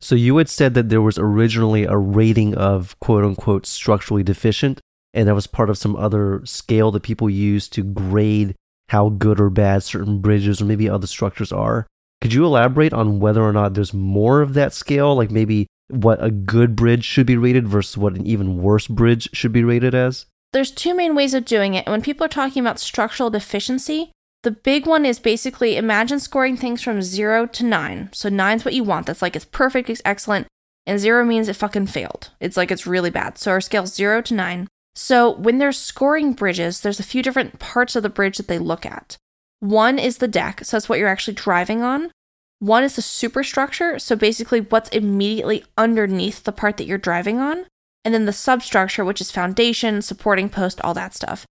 So 0.00 0.14
you 0.14 0.36
had 0.36 0.48
said 0.48 0.74
that 0.74 0.88
there 0.88 1.02
was 1.02 1.18
originally 1.18 1.84
a 1.84 1.96
rating 1.96 2.54
of 2.54 2.98
quote 3.00 3.24
unquote 3.24 3.66
structurally 3.66 4.22
deficient, 4.22 4.80
and 5.12 5.28
that 5.28 5.34
was 5.34 5.46
part 5.46 5.70
of 5.70 5.78
some 5.78 5.96
other 5.96 6.42
scale 6.44 6.90
that 6.92 7.02
people 7.02 7.30
use 7.30 7.68
to 7.68 7.82
grade 7.82 8.54
how 8.88 9.08
good 9.08 9.40
or 9.40 9.50
bad 9.50 9.82
certain 9.82 10.20
bridges 10.20 10.60
or 10.60 10.64
maybe 10.64 10.88
other 10.88 11.06
structures 11.06 11.52
are. 11.52 11.86
Could 12.20 12.32
you 12.32 12.44
elaborate 12.44 12.92
on 12.92 13.20
whether 13.20 13.42
or 13.42 13.52
not 13.52 13.74
there's 13.74 13.94
more 13.94 14.40
of 14.40 14.54
that 14.54 14.72
scale, 14.72 15.14
like 15.14 15.30
maybe 15.30 15.66
what 15.88 16.22
a 16.22 16.30
good 16.30 16.74
bridge 16.74 17.04
should 17.04 17.26
be 17.26 17.36
rated 17.36 17.68
versus 17.68 17.96
what 17.96 18.14
an 18.14 18.26
even 18.26 18.62
worse 18.62 18.86
bridge 18.86 19.28
should 19.32 19.52
be 19.52 19.64
rated 19.64 19.94
as? 19.94 20.26
There's 20.52 20.70
two 20.70 20.94
main 20.94 21.14
ways 21.14 21.34
of 21.34 21.44
doing 21.44 21.74
it. 21.74 21.86
When 21.86 22.02
people 22.02 22.24
are 22.24 22.28
talking 22.28 22.60
about 22.60 22.80
structural 22.80 23.30
deficiency, 23.30 24.10
the 24.42 24.50
big 24.50 24.86
one 24.86 25.04
is 25.04 25.18
basically 25.18 25.76
imagine 25.76 26.20
scoring 26.20 26.56
things 26.56 26.82
from 26.82 27.02
zero 27.02 27.46
to 27.46 27.64
nine. 27.64 28.10
So 28.12 28.28
nine's 28.28 28.64
what 28.64 28.74
you 28.74 28.84
want. 28.84 29.06
That's 29.06 29.22
like 29.22 29.36
it's 29.36 29.44
perfect, 29.44 29.90
it's 29.90 30.02
excellent. 30.04 30.46
And 30.86 31.00
zero 31.00 31.24
means 31.24 31.48
it 31.48 31.56
fucking 31.56 31.88
failed. 31.88 32.30
It's 32.40 32.56
like 32.56 32.70
it's 32.70 32.86
really 32.86 33.10
bad. 33.10 33.38
So 33.38 33.50
our 33.50 33.60
scale's 33.60 33.94
zero 33.94 34.22
to 34.22 34.34
nine. 34.34 34.68
So 34.94 35.30
when 35.30 35.58
they're 35.58 35.72
scoring 35.72 36.32
bridges, 36.32 36.80
there's 36.80 37.00
a 37.00 37.04
few 37.04 37.22
different 37.22 37.58
parts 37.58 37.96
of 37.96 38.02
the 38.02 38.08
bridge 38.08 38.36
that 38.38 38.48
they 38.48 38.58
look 38.58 38.86
at. 38.86 39.18
One 39.66 39.98
is 39.98 40.18
the 40.18 40.28
deck, 40.28 40.64
so 40.64 40.76
that's 40.76 40.88
what 40.88 41.00
you're 41.00 41.08
actually 41.08 41.34
driving 41.34 41.82
on. 41.82 42.12
One 42.60 42.84
is 42.84 42.94
the 42.94 43.02
superstructure, 43.02 43.98
so 43.98 44.14
basically 44.14 44.60
what's 44.60 44.88
immediately 44.90 45.64
underneath 45.76 46.44
the 46.44 46.52
part 46.52 46.76
that 46.76 46.86
you're 46.86 46.98
driving 46.98 47.40
on, 47.40 47.66
and 48.04 48.14
then 48.14 48.26
the 48.26 48.32
substructure, 48.32 49.04
which 49.04 49.20
is 49.20 49.32
foundation, 49.32 50.02
supporting 50.02 50.48
post, 50.48 50.80
all 50.82 50.94
that 50.94 51.14
stuff. 51.14 51.44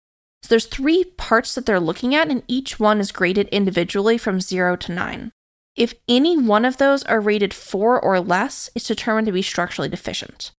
So 0.44 0.48
there's 0.48 0.66
three 0.66 1.02
parts 1.02 1.56
that 1.56 1.66
they're 1.66 1.80
looking 1.80 2.14
at, 2.14 2.28
and 2.28 2.44
each 2.46 2.78
one 2.78 3.00
is 3.00 3.10
graded 3.10 3.48
individually 3.48 4.16
from 4.16 4.40
zero 4.40 4.76
to 4.76 4.92
nine. 4.92 5.32
If 5.74 5.94
any 6.08 6.38
one 6.38 6.64
of 6.64 6.76
those 6.76 7.02
are 7.04 7.20
rated 7.20 7.52
four 7.52 8.00
or 8.00 8.20
less, 8.20 8.70
it's 8.76 8.86
determined 8.86 9.26
to 9.26 9.32
be 9.32 9.42
structurally 9.42 9.88
deficient. 9.88 10.52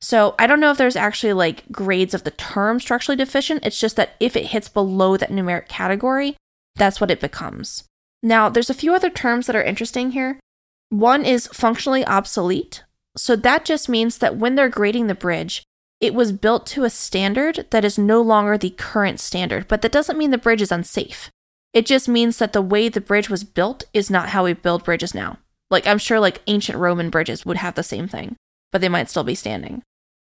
So 0.00 0.36
I 0.38 0.46
don't 0.46 0.60
know 0.60 0.70
if 0.70 0.78
there's 0.78 0.94
actually 0.94 1.32
like 1.32 1.64
grades 1.72 2.14
of 2.14 2.22
the 2.22 2.30
term 2.30 2.78
structurally 2.78 3.16
deficient. 3.16 3.66
It's 3.66 3.80
just 3.80 3.96
that 3.96 4.14
if 4.20 4.36
it 4.36 4.46
hits 4.46 4.68
below 4.68 5.16
that 5.16 5.30
numeric 5.30 5.66
category, 5.66 6.36
that's 6.76 7.00
what 7.00 7.10
it 7.10 7.20
becomes. 7.20 7.84
Now, 8.22 8.48
there's 8.48 8.70
a 8.70 8.74
few 8.74 8.94
other 8.94 9.10
terms 9.10 9.46
that 9.46 9.56
are 9.56 9.62
interesting 9.62 10.12
here. 10.12 10.40
One 10.88 11.24
is 11.24 11.46
functionally 11.48 12.04
obsolete. 12.06 12.84
So 13.16 13.36
that 13.36 13.64
just 13.64 13.88
means 13.88 14.18
that 14.18 14.36
when 14.36 14.54
they're 14.54 14.68
grading 14.68 15.06
the 15.06 15.14
bridge, 15.14 15.62
it 16.00 16.14
was 16.14 16.32
built 16.32 16.66
to 16.68 16.84
a 16.84 16.90
standard 16.90 17.66
that 17.70 17.84
is 17.84 17.98
no 17.98 18.20
longer 18.20 18.58
the 18.58 18.70
current 18.70 19.20
standard, 19.20 19.68
but 19.68 19.82
that 19.82 19.92
doesn't 19.92 20.18
mean 20.18 20.30
the 20.30 20.38
bridge 20.38 20.62
is 20.62 20.72
unsafe. 20.72 21.30
It 21.72 21.86
just 21.86 22.08
means 22.08 22.38
that 22.38 22.52
the 22.52 22.62
way 22.62 22.88
the 22.88 23.00
bridge 23.00 23.30
was 23.30 23.44
built 23.44 23.84
is 23.92 24.10
not 24.10 24.30
how 24.30 24.44
we 24.44 24.52
build 24.52 24.84
bridges 24.84 25.14
now. 25.14 25.38
Like, 25.70 25.86
I'm 25.86 25.98
sure 25.98 26.20
like 26.20 26.42
ancient 26.46 26.78
Roman 26.78 27.10
bridges 27.10 27.44
would 27.44 27.56
have 27.56 27.74
the 27.74 27.82
same 27.82 28.06
thing, 28.06 28.36
but 28.70 28.80
they 28.80 28.88
might 28.88 29.10
still 29.10 29.24
be 29.24 29.34
standing. 29.34 29.82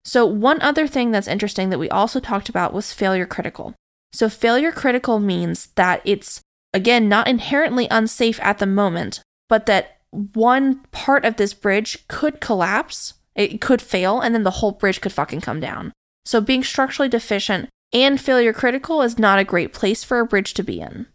So, 0.04 0.24
one 0.24 0.60
other 0.62 0.86
thing 0.86 1.10
that's 1.10 1.28
interesting 1.28 1.70
that 1.70 1.78
we 1.78 1.90
also 1.90 2.18
talked 2.18 2.48
about 2.48 2.72
was 2.72 2.92
failure 2.92 3.26
critical. 3.26 3.74
So, 4.12 4.28
failure 4.28 4.72
critical 4.72 5.18
means 5.18 5.68
that 5.76 6.00
it's, 6.04 6.40
again, 6.72 7.08
not 7.08 7.28
inherently 7.28 7.86
unsafe 7.90 8.40
at 8.42 8.58
the 8.58 8.66
moment, 8.66 9.20
but 9.48 9.66
that 9.66 9.98
one 10.10 10.80
part 10.90 11.24
of 11.24 11.36
this 11.36 11.54
bridge 11.54 12.06
could 12.08 12.40
collapse, 12.40 13.14
it 13.34 13.60
could 13.60 13.82
fail, 13.82 14.20
and 14.20 14.34
then 14.34 14.44
the 14.44 14.50
whole 14.52 14.72
bridge 14.72 15.00
could 15.00 15.12
fucking 15.12 15.40
come 15.40 15.60
down. 15.60 15.92
So, 16.24 16.40
being 16.40 16.64
structurally 16.64 17.08
deficient 17.08 17.68
and 17.92 18.20
failure 18.20 18.52
critical 18.52 19.02
is 19.02 19.18
not 19.18 19.38
a 19.38 19.44
great 19.44 19.72
place 19.72 20.04
for 20.04 20.20
a 20.20 20.26
bridge 20.26 20.54
to 20.54 20.62
be 20.62 20.80
in. 20.80 21.06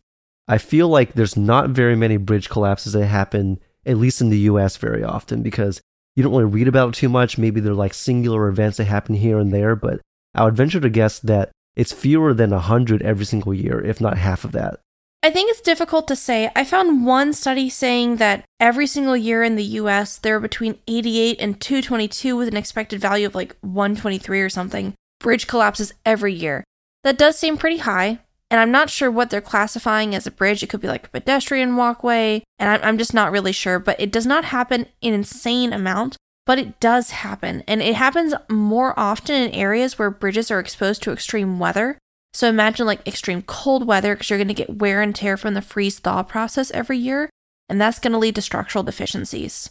I 0.48 0.58
feel 0.58 0.90
like 0.90 1.14
there's 1.14 1.38
not 1.38 1.70
very 1.70 1.96
many 1.96 2.18
bridge 2.18 2.50
collapses 2.50 2.94
that 2.94 3.06
happen, 3.06 3.60
at 3.86 3.98
least 3.98 4.22
in 4.22 4.30
the 4.30 4.40
US, 4.40 4.78
very 4.78 5.04
often 5.04 5.42
because 5.42 5.82
you 6.16 6.24
don't 6.24 6.34
really 6.34 6.46
read 6.46 6.68
about 6.68 6.90
it 6.90 6.96
too 6.96 7.10
much. 7.10 7.38
Maybe 7.38 7.60
they're 7.60 7.74
like 7.74 7.94
singular 7.94 8.48
events 8.48 8.78
that 8.78 8.86
happen 8.86 9.16
here 9.16 9.40
and 9.40 9.54
there, 9.54 9.76
but 9.76 10.02
I 10.36 10.44
would 10.44 10.56
venture 10.56 10.80
to 10.80 10.90
guess 10.90 11.20
that 11.20 11.52
it's 11.76 11.94
fewer 11.94 12.34
than 12.34 12.52
100 12.52 13.02
every 13.02 13.26
single 13.26 13.54
year, 13.54 13.82
if 13.82 14.00
not 14.00 14.18
half 14.18 14.44
of 14.44 14.52
that. 14.54 14.80
I 15.24 15.30
think 15.30 15.50
it's 15.50 15.62
difficult 15.62 16.08
to 16.10 16.18
say. 16.18 16.52
I 16.54 16.66
found 16.66 17.06
one 17.06 17.32
study 17.32 17.70
saying 17.70 18.18
that 18.18 18.44
every 18.60 18.86
single 18.86 19.16
year 19.16 19.42
in 19.42 19.56
the 19.56 19.64
US, 19.64 20.18
there 20.18 20.36
are 20.36 20.42
between 20.42 20.80
88 20.86 21.38
and 21.40 21.62
222 21.62 22.36
with 22.36 22.50
an 22.50 22.58
expected 22.58 23.00
value 23.00 23.26
of 23.26 23.34
like 23.34 23.56
123 23.62 24.42
or 24.42 24.50
something. 24.50 24.94
Bridge 25.20 25.48
collapses 25.48 25.94
every 26.06 26.34
year. 26.34 26.66
That 27.06 27.18
does 27.18 27.40
seem 27.40 27.58
pretty 27.58 27.78
high. 27.78 28.20
And 28.52 28.60
I'm 28.60 28.70
not 28.70 28.90
sure 28.90 29.10
what 29.10 29.30
they're 29.30 29.42
classifying 29.42 30.14
as 30.14 30.28
a 30.28 30.32
bridge. 30.32 30.62
It 30.62 30.68
could 30.68 30.82
be 30.82 30.88
like 30.88 31.08
a 31.08 31.10
pedestrian 31.10 31.78
walkway. 31.78 32.44
And 32.60 32.70
I'm, 32.84 32.98
just 32.98 33.14
not 33.14 33.32
really 33.32 33.54
sure. 33.54 33.80
But 33.80 34.00
it 34.00 34.12
does 34.12 34.28
not 34.28 34.46
happen 34.46 34.88
in 35.02 35.14
insane 35.14 35.74
amount, 35.74 36.18
but 36.46 36.60
it 36.60 36.80
does 36.80 37.12
happen. 37.12 37.64
And 37.68 37.82
it 37.82 37.96
happens 37.96 38.34
more 38.50 38.98
often 38.98 39.36
in 39.36 39.52
areas 39.52 39.98
where 39.98 40.10
bridges 40.10 40.52
are 40.52 40.60
exposed 40.60 41.04
to 41.04 41.12
extreme 41.12 41.60
weather. 41.60 41.98
So 42.34 42.50
imagine 42.50 42.86
like 42.86 43.08
extreme 43.08 43.44
cold 43.44 43.86
weather 43.86 44.16
because 44.16 44.30
you're 44.30 44.40
going 44.40 44.48
to 44.48 44.54
get 44.54 44.78
wear 44.78 45.02
and 45.02 45.16
tear 45.16 45.38
from 45.38 45.54
the 45.54 45.62
freeze 45.62 46.00
thaw 46.00 46.24
process 46.24 46.72
every 46.72 46.98
year, 46.98 47.30
and 47.70 47.80
that's 47.80 48.00
going 48.00 48.14
to 48.14 48.18
lead 48.18 48.36
to 48.36 48.42
structural 48.42 48.84
deficiencies. 48.84 49.70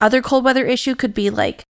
Other 0.00 0.20
cold 0.20 0.44
weather 0.44 0.66
issue 0.66 0.94
could 0.94 1.14
be 1.14 1.30
like 1.30 1.62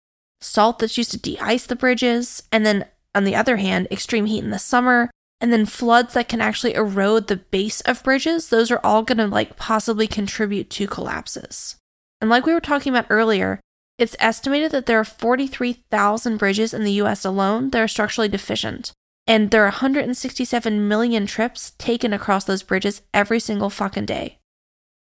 salt 0.40 0.78
that's 0.78 0.97
used 0.97 1.11
to 1.11 1.19
de-ice 1.19 1.66
the 1.66 1.76
bridges, 1.76 2.45
and 2.52 2.64
then 2.64 2.87
on 3.14 3.25
the 3.25 3.35
other 3.35 3.57
hand, 3.57 3.88
extreme 3.90 4.26
heat 4.26 4.45
in 4.45 4.50
the 4.50 4.59
summer, 4.59 5.11
and 5.40 5.52
then 5.52 5.66
floods 5.66 6.14
that 6.14 6.28
can 6.28 6.40
actually 6.40 6.75
erode 6.75 7.26
the 7.26 7.37
base 7.37 7.81
of 7.83 8.02
bridges. 8.02 8.49
Those 8.49 8.71
are 8.71 8.81
all 8.85 9.02
going 9.02 9.19
to 9.19 9.26
like 9.26 9.57
possibly 9.57 10.07
contribute 10.07 10.71
to 10.71 10.87
collapses. 10.87 11.76
And 12.21 12.31
like 12.31 12.47
we 12.47 12.54
were 12.54 12.61
talking 12.61 12.93
about 12.93 13.07
earlier, 13.11 13.61
it's 13.98 14.16
estimated 14.18 14.72
that 14.72 14.86
there 14.86 14.98
are 14.98 15.04
43,000 15.04 16.36
bridges 16.36 16.74
in 16.74 16.84
the 16.84 16.92
US 17.02 17.24
alone 17.24 17.70
that 17.70 17.80
are 17.80 17.88
structurally 17.88 18.28
deficient 18.28 18.92
and 19.26 19.50
there 19.50 19.62
are 19.62 19.66
167 19.66 20.88
million 20.88 21.26
trips 21.26 21.72
taken 21.78 22.12
across 22.12 22.44
those 22.44 22.62
bridges 22.62 23.02
every 23.12 23.40
single 23.40 23.70
fucking 23.70 24.04
day. 24.04 24.38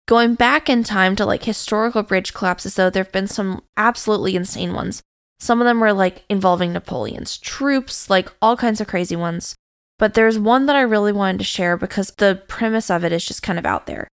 Going 0.08 0.34
back 0.34 0.70
in 0.70 0.84
time 0.84 1.16
to 1.18 1.26
like 1.26 1.44
historical 1.44 2.02
bridge 2.02 2.34
collapses, 2.34 2.76
though, 2.76 2.90
there 2.90 3.04
have 3.04 3.12
been 3.12 3.28
some 3.28 3.62
absolutely 3.78 4.36
insane 4.36 4.74
ones. 4.74 5.04
Some 5.40 5.62
of 5.62 5.66
them 5.66 5.80
were 5.80 5.94
like 5.94 6.26
involving 6.28 6.74
Napoleon's 6.74 7.38
troops, 7.38 8.10
like 8.10 8.32
all 8.42 8.58
kinds 8.58 8.82
of 8.82 8.88
crazy 8.88 9.16
ones. 9.16 9.56
But 10.00 10.16
there's 10.16 10.40
one 10.40 10.66
that 10.66 10.76
I 10.76 10.82
really 10.82 11.12
wanted 11.12 11.38
to 11.40 11.44
share 11.44 11.78
because 11.78 12.12
the 12.12 12.42
premise 12.48 12.90
of 12.90 13.04
it 13.04 13.12
is 13.12 13.26
just 13.26 13.44
kind 13.44 13.60
of 13.60 13.66
out 13.66 13.86
there. 13.86 14.08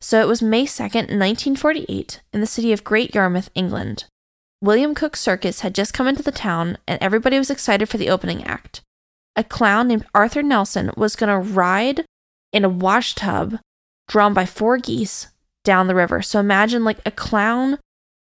So 0.00 0.20
it 0.20 0.28
was 0.28 0.42
May 0.42 0.66
2nd, 0.66 1.10
1948, 1.10 2.20
in 2.32 2.40
the 2.40 2.46
city 2.46 2.72
of 2.72 2.84
Great 2.84 3.14
Yarmouth, 3.14 3.50
England. 3.54 4.04
William 4.60 4.94
Cooke 4.94 5.16
Circus 5.16 5.60
had 5.60 5.74
just 5.74 5.94
come 5.94 6.06
into 6.06 6.22
the 6.22 6.32
town, 6.32 6.78
and 6.86 7.02
everybody 7.02 7.38
was 7.38 7.50
excited 7.50 7.88
for 7.88 7.98
the 7.98 8.10
opening 8.10 8.44
act 8.44 8.82
a 9.36 9.44
clown 9.44 9.88
named 9.88 10.06
Arthur 10.14 10.42
Nelson 10.42 10.90
was 10.96 11.16
going 11.16 11.30
to 11.30 11.52
ride 11.52 12.04
in 12.52 12.64
a 12.64 12.68
wash 12.68 13.14
tub 13.14 13.58
drawn 14.08 14.34
by 14.34 14.46
four 14.46 14.78
geese 14.78 15.28
down 15.64 15.86
the 15.86 15.94
river. 15.94 16.22
So 16.22 16.38
imagine 16.38 16.84
like 16.84 16.98
a 17.04 17.10
clown 17.10 17.78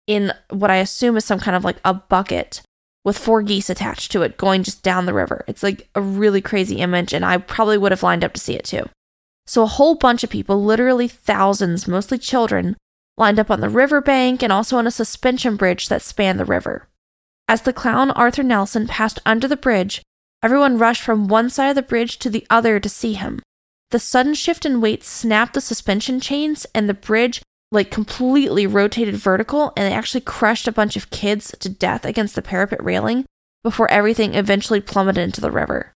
in 0.08 0.34
what 0.50 0.72
I 0.72 0.78
assume 0.78 1.18
is 1.18 1.26
some 1.26 1.40
kind 1.40 1.56
of 1.56 1.64
like 1.64 1.78
a 1.86 1.94
bucket 1.94 2.62
with 3.06 3.18
four 3.18 3.42
geese 3.42 3.70
attached 3.70 4.12
to 4.12 4.22
it 4.24 4.38
going 4.38 4.64
just 4.64 4.84
down 4.84 5.06
the 5.06 5.14
river. 5.14 5.44
It's 5.48 5.64
like 5.64 5.90
a 5.96 6.02
really 6.02 6.42
crazy 6.42 6.78
image, 6.78 7.14
and 7.14 7.24
I 7.24 7.38
probably 7.38 7.78
would 7.78 7.92
have 7.92 8.04
lined 8.04 8.24
up 8.24 8.34
to 8.34 8.42
see 8.42 8.56
it 8.56 8.66
too. 8.66 8.90
So 9.50 9.64
a 9.64 9.68
whole 9.68 9.96
bunch 9.96 10.24
of 10.24 10.30
people, 10.30 10.64
literally 10.64 11.08
thousands, 11.08 11.88
mostly 11.88 12.20
children, 12.20 12.78
lined 13.18 13.40
up 13.40 13.50
on 13.50 13.62
the 13.62 13.70
riverbank 13.70 14.44
and 14.44 14.54
also 14.54 14.78
on 14.78 14.86
a 14.86 14.92
suspension 14.92 15.56
bridge 15.56 15.90
that 15.90 16.04
spanned 16.04 16.40
the 16.40 16.46
river. 16.46 16.88
As 17.48 17.64
the 17.64 17.74
clown 17.74 18.12
Arthur 18.12 18.44
Nelson 18.44 18.86
passed 18.86 19.18
under 19.26 19.48
the 19.48 19.58
bridge, 19.58 20.04
Everyone 20.42 20.78
rushed 20.78 21.02
from 21.02 21.28
one 21.28 21.50
side 21.50 21.70
of 21.70 21.76
the 21.76 21.82
bridge 21.82 22.18
to 22.20 22.30
the 22.30 22.48
other 22.50 22.80
to 22.80 22.88
see 22.88 23.14
him. 23.14 23.42
The 23.92 24.00
sudden 24.00 24.34
shift 24.36 24.66
in 24.66 24.80
weight 24.80 25.04
snapped 25.04 25.54
the 25.54 25.62
suspension 25.62 26.22
chains, 26.22 26.66
and 26.74 26.88
the 26.88 26.94
bridge 26.94 27.42
like 27.72 27.92
completely 27.92 28.66
rotated 28.66 29.16
vertical, 29.16 29.74
and 29.76 29.92
it 29.92 29.96
actually 29.96 30.22
crushed 30.22 30.68
a 30.68 30.72
bunch 30.72 30.96
of 30.96 31.10
kids 31.10 31.54
to 31.60 31.70
death 31.70 32.06
against 32.06 32.36
the 32.36 32.42
parapet 32.42 32.82
railing 32.84 33.26
before 33.64 33.92
everything 33.92 34.34
eventually 34.34 34.80
plummeted 34.80 35.24
into 35.24 35.42
the 35.42 35.52
river. 35.52 35.92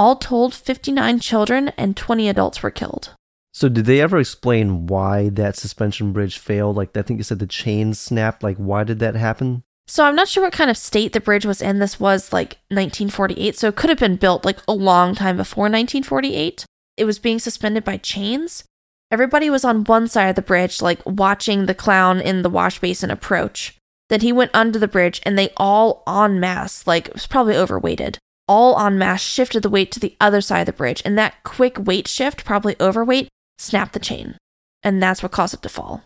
All 0.00 0.16
told, 0.16 0.54
59 0.54 1.20
children 1.20 1.72
and 1.76 1.94
20 1.94 2.26
adults 2.26 2.62
were 2.62 2.70
killed. 2.70 3.14
So, 3.52 3.68
did 3.68 3.84
they 3.84 4.00
ever 4.00 4.18
explain 4.18 4.86
why 4.86 5.28
that 5.28 5.56
suspension 5.56 6.14
bridge 6.14 6.38
failed? 6.38 6.74
Like, 6.74 6.96
I 6.96 7.02
think 7.02 7.18
you 7.18 7.22
said 7.22 7.38
the 7.38 7.46
chains 7.46 8.00
snapped. 8.00 8.42
Like, 8.42 8.56
why 8.56 8.82
did 8.84 8.98
that 9.00 9.14
happen? 9.14 9.62
So 9.86 10.06
I'm 10.06 10.16
not 10.16 10.28
sure 10.28 10.42
what 10.42 10.54
kind 10.54 10.70
of 10.70 10.78
state 10.78 11.12
the 11.12 11.20
bridge 11.20 11.44
was 11.44 11.60
in. 11.60 11.80
This 11.80 12.00
was 12.00 12.32
like 12.32 12.56
1948, 12.68 13.58
so 13.58 13.68
it 13.68 13.76
could 13.76 13.90
have 13.90 13.98
been 13.98 14.16
built 14.16 14.42
like 14.42 14.60
a 14.66 14.72
long 14.72 15.14
time 15.14 15.36
before 15.36 15.64
1948. 15.64 16.64
It 16.96 17.04
was 17.04 17.18
being 17.18 17.38
suspended 17.38 17.84
by 17.84 17.98
chains. 17.98 18.64
Everybody 19.10 19.50
was 19.50 19.66
on 19.66 19.84
one 19.84 20.08
side 20.08 20.30
of 20.30 20.36
the 20.36 20.40
bridge, 20.40 20.80
like 20.80 21.04
watching 21.04 21.66
the 21.66 21.74
clown 21.74 22.22
in 22.22 22.40
the 22.40 22.48
wash 22.48 22.78
basin 22.78 23.10
approach. 23.10 23.76
Then 24.08 24.22
he 24.22 24.32
went 24.32 24.52
under 24.54 24.78
the 24.78 24.88
bridge 24.88 25.20
and 25.26 25.36
they 25.36 25.50
all 25.58 26.02
en 26.08 26.40
masse, 26.40 26.86
like 26.86 27.08
it 27.08 27.12
was 27.12 27.26
probably 27.26 27.56
overweighted, 27.56 28.16
all 28.50 28.84
en 28.84 28.98
masse 28.98 29.22
shifted 29.22 29.62
the 29.62 29.70
weight 29.70 29.92
to 29.92 30.00
the 30.00 30.16
other 30.20 30.40
side 30.40 30.62
of 30.62 30.66
the 30.66 30.72
bridge. 30.72 31.00
And 31.04 31.16
that 31.16 31.44
quick 31.44 31.78
weight 31.78 32.08
shift, 32.08 32.44
probably 32.44 32.74
overweight, 32.80 33.28
snapped 33.58 33.92
the 33.92 34.00
chain. 34.00 34.36
And 34.82 35.00
that's 35.00 35.22
what 35.22 35.30
caused 35.30 35.54
it 35.54 35.62
to 35.62 35.68
fall. 35.68 36.02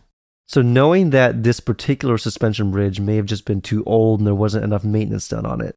So, 0.47 0.61
knowing 0.61 1.09
that 1.09 1.41
this 1.41 1.59
particular 1.59 2.19
suspension 2.19 2.69
bridge 2.69 2.99
may 2.99 3.15
have 3.15 3.25
just 3.25 3.45
been 3.45 3.61
too 3.61 3.83
old 3.85 4.19
and 4.19 4.27
there 4.27 4.35
wasn't 4.35 4.63
enough 4.63 4.83
maintenance 4.83 5.27
done 5.27 5.45
on 5.45 5.59
it, 5.59 5.73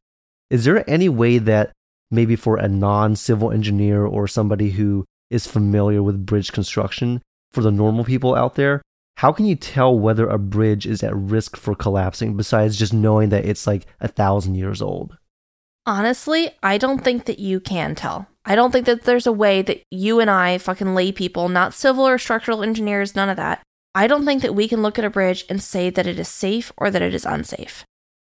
is 0.51 0.63
there 0.63 0.87
any 0.87 1.09
way 1.09 1.39
that 1.39 1.71
maybe 2.11 2.35
for 2.35 2.57
a 2.57 2.67
non 2.67 3.15
civil 3.15 3.51
engineer 3.51 4.05
or 4.05 4.27
somebody 4.27 4.69
who 4.69 5.05
is 5.31 5.47
familiar 5.47 6.03
with 6.03 6.27
bridge 6.27 6.51
construction, 6.51 7.19
for 7.51 7.61
the 7.61 7.71
normal 7.71 8.03
people 8.03 8.35
out 8.35 8.53
there, 8.53 8.81
how 9.17 9.31
can 9.31 9.45
you 9.45 9.55
tell 9.55 9.97
whether 9.97 10.27
a 10.27 10.37
bridge 10.37 10.85
is 10.85 11.03
at 11.03 11.15
risk 11.15 11.57
for 11.57 11.75
collapsing 11.75 12.37
besides 12.37 12.77
just 12.77 12.93
knowing 12.93 13.29
that 13.29 13.45
it's 13.45 13.67
like 13.67 13.87
a 13.99 14.07
thousand 14.07 14.55
years 14.55 14.81
old? 14.81 15.17
Honestly, 15.89 16.51
I 16.61 16.77
don't 16.77 17.03
think 17.03 17.25
that 17.25 17.39
you 17.39 17.59
can 17.59 17.95
tell. 17.95 18.27
I 18.45 18.53
don't 18.53 18.69
think 18.69 18.85
that 18.85 19.05
there's 19.05 19.25
a 19.25 19.31
way 19.31 19.63
that 19.63 19.81
you 19.89 20.19
and 20.19 20.29
I, 20.29 20.59
fucking 20.59 20.93
lay 20.93 21.11
people, 21.11 21.49
not 21.49 21.73
civil 21.73 22.07
or 22.07 22.19
structural 22.19 22.61
engineers, 22.61 23.15
none 23.15 23.27
of 23.27 23.37
that, 23.37 23.63
I 23.95 24.05
don't 24.05 24.23
think 24.23 24.43
that 24.43 24.53
we 24.53 24.67
can 24.67 24.83
look 24.83 24.99
at 24.99 25.05
a 25.05 25.09
bridge 25.09 25.45
and 25.49 25.59
say 25.59 25.89
that 25.89 26.05
it 26.05 26.19
is 26.19 26.27
safe 26.27 26.71
or 26.77 26.91
that 26.91 27.01
it 27.01 27.15
is 27.15 27.25
unsafe. 27.25 27.85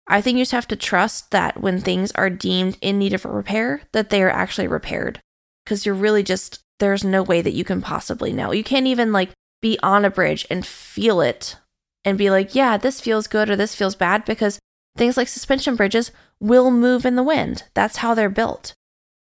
I 0.09 0.19
think 0.19 0.37
you 0.37 0.41
just 0.41 0.51
have 0.51 0.67
to 0.67 0.75
trust 0.75 1.31
that 1.31 1.61
when 1.61 1.79
things 1.79 2.11
are 2.15 2.29
deemed 2.29 2.77
in 2.81 2.99
need 2.99 3.13
of 3.13 3.23
repair, 3.23 3.83
that 3.93 4.09
they 4.09 4.21
are 4.21 4.29
actually 4.29 4.67
repaired. 4.67 5.21
Because 5.63 5.85
you're 5.85 5.95
really 5.95 6.21
just, 6.21 6.59
there's 6.79 7.05
no 7.05 7.23
way 7.23 7.41
that 7.41 7.53
you 7.53 7.63
can 7.63 7.81
possibly 7.81 8.33
know. 8.33 8.51
You 8.51 8.65
can't 8.65 8.87
even 8.87 9.13
like 9.13 9.29
be 9.61 9.79
on 9.81 10.03
a 10.03 10.09
bridge 10.09 10.45
and 10.49 10.65
feel 10.65 11.21
it 11.21 11.55
and 12.03 12.17
be 12.17 12.29
like, 12.29 12.55
yeah, 12.55 12.75
this 12.75 12.99
feels 12.99 13.27
good 13.27 13.49
or 13.49 13.55
this 13.55 13.73
feels 13.73 13.95
bad 13.95 14.25
because 14.25 14.59
things 14.95 15.17
like 15.17 15.27
suspension 15.27 15.75
bridges 15.75 16.11
will 16.39 16.71
move 16.71 17.05
in 17.05 17.15
the 17.15 17.23
wind. 17.23 17.63
That's 17.73 17.97
how 17.97 18.13
they're 18.13 18.29
built. 18.29 18.73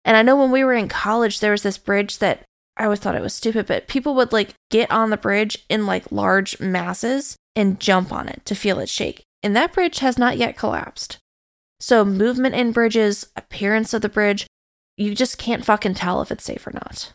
And 0.05 0.17
I 0.17 0.23
know 0.23 0.37
when 0.37 0.51
we 0.51 0.65
were 0.65 0.75
in 0.75 0.89
college, 0.89 1.41
there 1.41 1.53
was 1.53 1.63
this 1.63 1.79
bridge 1.79 2.19
that 2.19 2.43
I 2.77 2.85
always 2.85 3.01
thought 3.01 3.15
it 3.15 3.23
was 3.23 3.35
stupid, 3.35 3.67
but 3.67 3.89
people 3.89 4.15
would 4.15 4.33
like 4.33 4.55
get 4.71 4.91
on 4.91 5.11
the 5.11 5.17
bridge 5.17 5.65
in 5.69 5.87
like 5.87 6.11
large 6.11 6.59
masses 6.61 7.37
and 7.55 7.81
jump 7.81 8.13
on 8.13 8.29
it 8.29 8.43
to 8.47 8.55
feel 8.55 8.79
it 8.79 8.89
shake. 8.89 9.23
And 9.43 9.55
that 9.55 9.73
bridge 9.73 9.99
has 9.99 10.19
not 10.19 10.39
yet 10.39 10.57
collapsed. 10.57 11.19
So, 11.79 12.05
movement 12.05 12.55
in 12.55 12.73
bridges, 12.73 13.29
appearance 13.37 13.95
of 13.95 14.03
the 14.03 14.09
bridge, 14.09 14.47
you 14.97 15.15
just 15.15 15.39
can't 15.39 15.65
fucking 15.65 15.95
tell 15.95 16.21
if 16.21 16.31
it's 16.31 16.45
safe 16.45 16.67
or 16.67 16.73
not. 16.73 17.13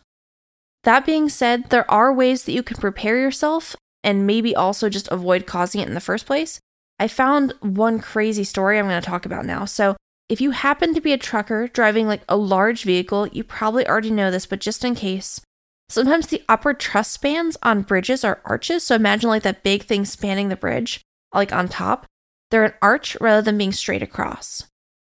That 0.82 1.06
being 1.06 1.28
said, 1.28 1.70
there 1.70 1.88
are 1.90 2.12
ways 2.12 2.44
that 2.44 2.52
you 2.52 2.62
can 2.62 2.76
prepare 2.76 3.18
yourself 3.18 3.76
and 4.02 4.26
maybe 4.26 4.54
also 4.54 4.88
just 4.88 5.08
avoid 5.10 5.46
causing 5.46 5.80
it 5.80 5.88
in 5.88 5.94
the 5.94 6.00
first 6.00 6.26
place. 6.26 6.60
I 6.98 7.08
found 7.08 7.52
one 7.60 7.98
crazy 7.98 8.44
story 8.44 8.78
I'm 8.78 8.88
going 8.88 9.00
to 9.00 9.06
talk 9.06 9.26
about 9.26 9.44
now. 9.44 9.64
So, 9.64 9.96
if 10.28 10.40
you 10.40 10.50
happen 10.50 10.92
to 10.94 11.00
be 11.00 11.12
a 11.12 11.18
trucker 11.18 11.68
driving 11.68 12.08
like 12.08 12.22
a 12.28 12.36
large 12.36 12.82
vehicle, 12.82 13.28
you 13.28 13.44
probably 13.44 13.86
already 13.86 14.10
know 14.10 14.30
this, 14.30 14.46
but 14.46 14.60
just 14.60 14.84
in 14.84 14.94
case, 14.94 15.40
sometimes 15.88 16.26
the 16.26 16.42
upper 16.48 16.74
truss 16.74 17.08
spans 17.08 17.56
on 17.62 17.82
bridges 17.82 18.24
are 18.24 18.40
arches. 18.44 18.82
So, 18.82 18.94
imagine 18.94 19.28
like 19.28 19.42
that 19.42 19.62
big 19.62 19.84
thing 19.84 20.04
spanning 20.04 20.48
the 20.48 20.56
bridge, 20.56 21.00
like 21.34 21.52
on 21.52 21.68
top. 21.68 22.06
They're 22.50 22.64
an 22.64 22.74
arch 22.80 23.16
rather 23.20 23.42
than 23.42 23.58
being 23.58 23.72
straight 23.72 24.02
across. 24.02 24.64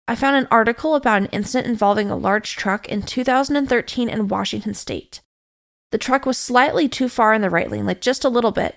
I 0.08 0.16
found 0.16 0.36
an 0.36 0.48
article 0.50 0.96
about 0.96 1.22
an 1.22 1.28
incident 1.28 1.70
involving 1.70 2.10
a 2.10 2.16
large 2.16 2.56
truck 2.56 2.88
in 2.88 3.02
2013 3.02 4.08
in 4.08 4.26
Washington 4.26 4.74
state. 4.74 5.20
The 5.92 5.98
truck 5.98 6.26
was 6.26 6.36
slightly 6.36 6.88
too 6.88 7.08
far 7.08 7.32
in 7.32 7.42
the 7.42 7.50
right 7.50 7.70
lane, 7.70 7.86
like 7.86 8.00
just 8.00 8.24
a 8.24 8.28
little 8.28 8.50
bit. 8.50 8.74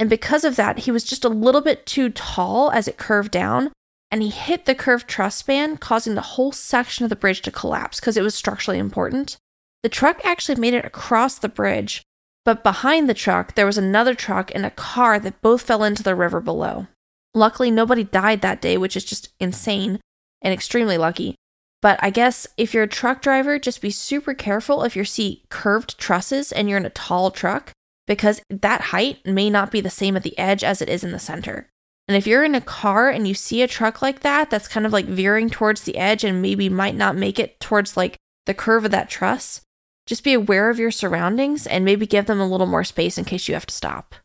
And 0.00 0.08
because 0.08 0.44
of 0.44 0.56
that, 0.56 0.80
he 0.80 0.90
was 0.90 1.04
just 1.04 1.26
a 1.26 1.28
little 1.28 1.60
bit 1.60 1.84
too 1.84 2.08
tall 2.08 2.70
as 2.70 2.88
it 2.88 2.96
curved 2.96 3.30
down, 3.30 3.70
and 4.10 4.22
he 4.22 4.30
hit 4.30 4.64
the 4.64 4.74
curved 4.74 5.06
truss 5.06 5.36
span, 5.36 5.76
causing 5.76 6.14
the 6.14 6.22
whole 6.22 6.52
section 6.52 7.04
of 7.04 7.10
the 7.10 7.16
bridge 7.16 7.42
to 7.42 7.50
collapse 7.50 8.00
because 8.00 8.16
it 8.16 8.22
was 8.22 8.34
structurally 8.34 8.78
important. 8.78 9.36
The 9.82 9.90
truck 9.90 10.24
actually 10.24 10.58
made 10.58 10.72
it 10.72 10.86
across 10.86 11.38
the 11.38 11.50
bridge, 11.50 12.02
but 12.46 12.64
behind 12.64 13.10
the 13.10 13.14
truck, 13.14 13.54
there 13.54 13.66
was 13.66 13.76
another 13.76 14.14
truck 14.14 14.50
and 14.54 14.64
a 14.64 14.70
car 14.70 15.20
that 15.20 15.42
both 15.42 15.62
fell 15.62 15.84
into 15.84 16.02
the 16.02 16.14
river 16.14 16.40
below. 16.40 16.86
Luckily, 17.34 17.70
nobody 17.70 18.02
died 18.02 18.40
that 18.40 18.62
day, 18.62 18.78
which 18.78 18.96
is 18.96 19.04
just 19.04 19.28
insane 19.38 20.00
and 20.40 20.54
extremely 20.54 20.96
lucky. 20.96 21.34
But 21.82 22.00
I 22.02 22.08
guess 22.08 22.46
if 22.56 22.72
you're 22.72 22.84
a 22.84 22.88
truck 22.88 23.20
driver, 23.20 23.58
just 23.58 23.82
be 23.82 23.90
super 23.90 24.32
careful 24.32 24.82
if 24.82 24.96
you 24.96 25.04
see 25.04 25.44
curved 25.50 25.98
trusses 25.98 26.52
and 26.52 26.68
you're 26.68 26.78
in 26.78 26.86
a 26.86 26.90
tall 26.90 27.30
truck, 27.30 27.72
because 28.10 28.42
that 28.50 28.80
height 28.80 29.24
may 29.24 29.48
not 29.48 29.70
be 29.70 29.80
the 29.80 29.88
same 29.88 30.16
at 30.16 30.24
the 30.24 30.36
edge 30.36 30.64
as 30.64 30.82
it 30.82 30.88
is 30.88 31.04
in 31.04 31.12
the 31.12 31.18
center. 31.20 31.70
And 32.08 32.16
if 32.16 32.26
you're 32.26 32.42
in 32.42 32.56
a 32.56 32.60
car 32.60 33.08
and 33.08 33.28
you 33.28 33.34
see 33.34 33.62
a 33.62 33.68
truck 33.68 34.02
like 34.02 34.22
that, 34.22 34.50
that's 34.50 34.66
kind 34.66 34.84
of 34.84 34.92
like 34.92 35.04
veering 35.04 35.48
towards 35.48 35.82
the 35.82 35.96
edge 35.96 36.24
and 36.24 36.42
maybe 36.42 36.68
might 36.68 36.96
not 36.96 37.14
make 37.14 37.38
it 37.38 37.60
towards 37.60 37.96
like 37.96 38.16
the 38.46 38.52
curve 38.52 38.84
of 38.84 38.90
that 38.90 39.10
truss, 39.10 39.60
just 40.06 40.24
be 40.24 40.34
aware 40.34 40.70
of 40.70 40.78
your 40.80 40.90
surroundings 40.90 41.68
and 41.68 41.84
maybe 41.84 42.04
give 42.04 42.26
them 42.26 42.40
a 42.40 42.48
little 42.48 42.66
more 42.66 42.82
space 42.82 43.16
in 43.16 43.24
case 43.24 43.46
you 43.46 43.54
have 43.54 43.66
to 43.66 43.72
stop. 43.74 44.16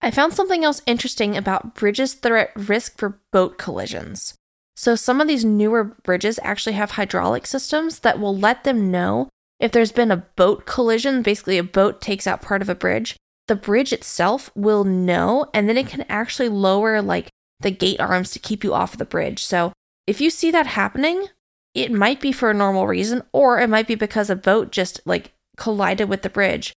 I 0.00 0.12
found 0.12 0.32
something 0.32 0.62
else 0.62 0.80
interesting 0.86 1.36
about 1.36 1.74
bridges 1.74 2.14
that 2.14 2.30
are 2.30 2.36
at 2.36 2.54
risk 2.54 2.96
for 2.96 3.20
boat 3.32 3.58
collisions. 3.58 4.34
So, 4.76 4.94
some 4.94 5.20
of 5.20 5.26
these 5.26 5.44
newer 5.44 5.82
bridges 5.82 6.38
actually 6.44 6.74
have 6.74 6.92
hydraulic 6.92 7.48
systems 7.48 7.98
that 8.00 8.20
will 8.20 8.38
let 8.38 8.62
them 8.62 8.92
know 8.92 9.30
if 9.58 9.72
there's 9.72 9.92
been 9.92 10.10
a 10.10 10.26
boat 10.36 10.66
collision, 10.66 11.22
basically, 11.22 11.58
a 11.58 11.64
boat 11.64 12.00
takes 12.00 12.26
out 12.26 12.42
part 12.42 12.62
of 12.62 12.68
a 12.68 12.74
bridge. 12.74 13.16
The 13.48 13.56
bridge 13.56 13.92
itself 13.92 14.50
will 14.54 14.84
know, 14.84 15.48
and 15.54 15.68
then 15.68 15.76
it 15.76 15.86
can 15.86 16.04
actually 16.08 16.48
lower 16.48 17.00
like 17.00 17.28
the 17.60 17.70
gate 17.70 18.00
arms 18.00 18.30
to 18.32 18.38
keep 18.38 18.64
you 18.64 18.74
off 18.74 18.96
the 18.96 19.04
bridge. 19.04 19.42
So, 19.42 19.72
if 20.06 20.20
you 20.20 20.30
see 20.30 20.50
that 20.50 20.66
happening, 20.66 21.28
it 21.74 21.92
might 21.92 22.20
be 22.20 22.32
for 22.32 22.50
a 22.50 22.54
normal 22.54 22.86
reason, 22.86 23.22
or 23.32 23.60
it 23.60 23.68
might 23.68 23.86
be 23.86 23.94
because 23.94 24.30
a 24.30 24.36
boat 24.36 24.72
just 24.72 25.00
like 25.04 25.32
collided 25.56 26.08
with 26.08 26.22
the 26.22 26.30
bridge. 26.30 26.72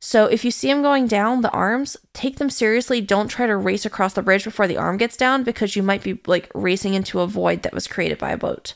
So 0.00 0.26
if 0.26 0.44
you 0.44 0.50
see 0.50 0.68
them 0.68 0.82
going 0.82 1.06
down 1.06 1.42
the 1.42 1.50
arms, 1.50 1.96
take 2.14 2.36
them 2.36 2.48
seriously. 2.48 3.00
Don't 3.00 3.28
try 3.28 3.46
to 3.46 3.56
race 3.56 3.84
across 3.84 4.14
the 4.14 4.22
bridge 4.22 4.44
before 4.44 4.66
the 4.66 4.78
arm 4.78 4.96
gets 4.96 5.16
down 5.16 5.44
because 5.44 5.76
you 5.76 5.82
might 5.82 6.02
be 6.02 6.18
like 6.26 6.50
racing 6.54 6.94
into 6.94 7.20
a 7.20 7.26
void 7.26 7.62
that 7.62 7.74
was 7.74 7.86
created 7.86 8.18
by 8.18 8.30
a 8.30 8.38
boat. 8.38 8.74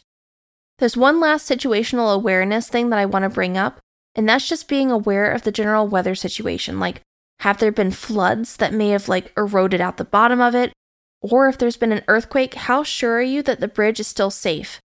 There's 0.78 0.96
one 0.96 1.20
last 1.20 1.48
situational 1.48 2.12
awareness 2.14 2.68
thing 2.68 2.90
that 2.90 2.98
I 2.98 3.06
want 3.06 3.22
to 3.22 3.28
bring 3.28 3.56
up, 3.56 3.78
and 4.14 4.28
that's 4.28 4.48
just 4.48 4.68
being 4.68 4.90
aware 4.90 5.30
of 5.30 5.42
the 5.42 5.52
general 5.52 5.86
weather 5.86 6.14
situation. 6.14 6.80
Like, 6.80 7.00
have 7.40 7.58
there 7.58 7.72
been 7.72 7.90
floods 7.90 8.56
that 8.56 8.72
may 8.72 8.90
have 8.90 9.08
like 9.08 9.32
eroded 9.36 9.80
out 9.80 9.96
the 9.96 10.04
bottom 10.04 10.40
of 10.40 10.54
it? 10.54 10.72
Or 11.20 11.48
if 11.48 11.58
there's 11.58 11.76
been 11.76 11.92
an 11.92 12.04
earthquake, 12.08 12.54
how 12.54 12.82
sure 12.82 13.16
are 13.16 13.22
you 13.22 13.42
that 13.44 13.60
the 13.60 13.68
bridge 13.68 14.00
is 14.00 14.06
still 14.06 14.30
safe? 14.30 14.80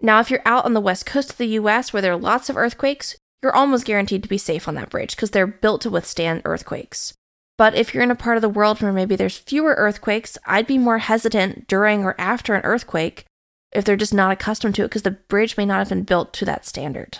Now, 0.00 0.20
if 0.20 0.30
you're 0.30 0.42
out 0.44 0.64
on 0.64 0.74
the 0.74 0.80
west 0.80 1.06
coast 1.06 1.32
of 1.32 1.38
the 1.38 1.48
US 1.48 1.92
where 1.92 2.02
there 2.02 2.12
are 2.12 2.18
lots 2.18 2.48
of 2.48 2.56
earthquakes, 2.56 3.16
you're 3.42 3.54
almost 3.54 3.86
guaranteed 3.86 4.22
to 4.22 4.28
be 4.28 4.38
safe 4.38 4.66
on 4.66 4.74
that 4.74 4.90
bridge 4.90 5.14
because 5.14 5.30
they're 5.30 5.46
built 5.46 5.82
to 5.82 5.90
withstand 5.90 6.42
earthquakes. 6.44 7.14
But 7.58 7.74
if 7.74 7.94
you're 7.94 8.02
in 8.02 8.10
a 8.10 8.16
part 8.16 8.36
of 8.36 8.42
the 8.42 8.48
world 8.48 8.82
where 8.82 8.92
maybe 8.92 9.16
there's 9.16 9.38
fewer 9.38 9.74
earthquakes, 9.74 10.36
I'd 10.46 10.66
be 10.66 10.78
more 10.78 10.98
hesitant 10.98 11.68
during 11.68 12.04
or 12.04 12.14
after 12.18 12.54
an 12.54 12.64
earthquake 12.64 13.24
if 13.72 13.84
they're 13.84 13.96
just 13.96 14.14
not 14.14 14.32
accustomed 14.32 14.74
to 14.76 14.82
it 14.82 14.88
because 14.88 15.02
the 15.02 15.10
bridge 15.10 15.56
may 15.56 15.66
not 15.66 15.78
have 15.78 15.88
been 15.88 16.02
built 16.02 16.32
to 16.34 16.44
that 16.44 16.64
standard. 16.66 17.18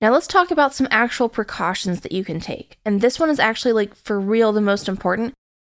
Now 0.00 0.12
let's 0.12 0.26
talk 0.26 0.50
about 0.50 0.74
some 0.74 0.88
actual 0.90 1.28
precautions 1.28 2.00
that 2.00 2.12
you 2.12 2.24
can 2.24 2.40
take. 2.40 2.78
And 2.84 3.00
this 3.00 3.20
one 3.20 3.30
is 3.30 3.38
actually 3.38 3.72
like 3.72 3.94
for 3.94 4.18
real 4.18 4.52
the 4.52 4.60
most 4.60 4.88
important. 4.88 5.34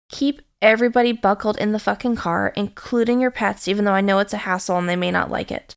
Keep 0.10 0.41
everybody 0.62 1.12
buckled 1.12 1.58
in 1.58 1.71
the 1.71 1.79
fucking 1.79 2.15
car, 2.15 2.51
including 2.55 3.21
your 3.21 3.31
pets, 3.31 3.67
even 3.67 3.86
though 3.86 3.93
I 3.93 4.01
know 4.01 4.19
it's 4.19 4.34
a 4.34 4.38
hassle 4.38 4.77
and 4.77 4.89
they 4.89 4.95
may 4.95 5.12
not 5.12 5.29
like 5.29 5.51
it. 5.51 5.75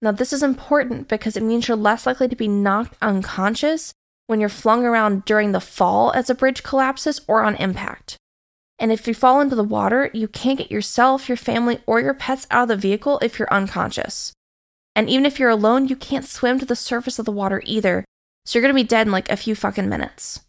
Now, 0.00 0.12
this 0.12 0.32
is 0.32 0.42
important 0.42 1.08
because 1.08 1.36
it 1.36 1.42
means 1.42 1.66
you're 1.66 1.76
less 1.76 2.06
likely 2.06 2.28
to 2.28 2.36
be 2.36 2.46
knocked 2.46 2.96
unconscious 3.00 3.92
when 4.26 4.38
you're 4.38 4.48
flung 4.48 4.84
around 4.84 5.24
during 5.24 5.52
the 5.52 5.60
fall 5.60 6.12
as 6.12 6.28
a 6.30 6.34
bridge 6.34 6.62
collapses 6.62 7.20
or 7.26 7.42
on 7.42 7.56
impact. 7.56 8.18
And 8.78 8.90
if 8.90 9.06
you 9.06 9.14
fall 9.14 9.40
into 9.40 9.54
the 9.54 9.62
water, 9.62 10.10
you 10.12 10.26
can't 10.26 10.58
get 10.58 10.70
yourself, 10.70 11.28
your 11.28 11.36
family, 11.36 11.78
or 11.86 12.00
your 12.00 12.14
pets 12.14 12.46
out 12.50 12.64
of 12.64 12.68
the 12.68 12.76
vehicle 12.76 13.18
if 13.22 13.38
you're 13.38 13.52
unconscious. 13.52 14.32
And 14.96 15.08
even 15.08 15.26
if 15.26 15.38
you're 15.38 15.50
alone, 15.50 15.88
you 15.88 15.96
can't 15.96 16.24
swim 16.24 16.58
to 16.58 16.66
the 16.66 16.76
surface 16.76 17.18
of 17.18 17.24
the 17.24 17.32
water 17.32 17.62
either, 17.64 18.04
so 18.44 18.58
you're 18.58 18.62
gonna 18.62 18.74
be 18.74 18.82
dead 18.82 19.06
in 19.06 19.12
like 19.12 19.30
a 19.30 19.36
few 19.36 19.54
fucking 19.54 19.88
minutes. 19.88 20.40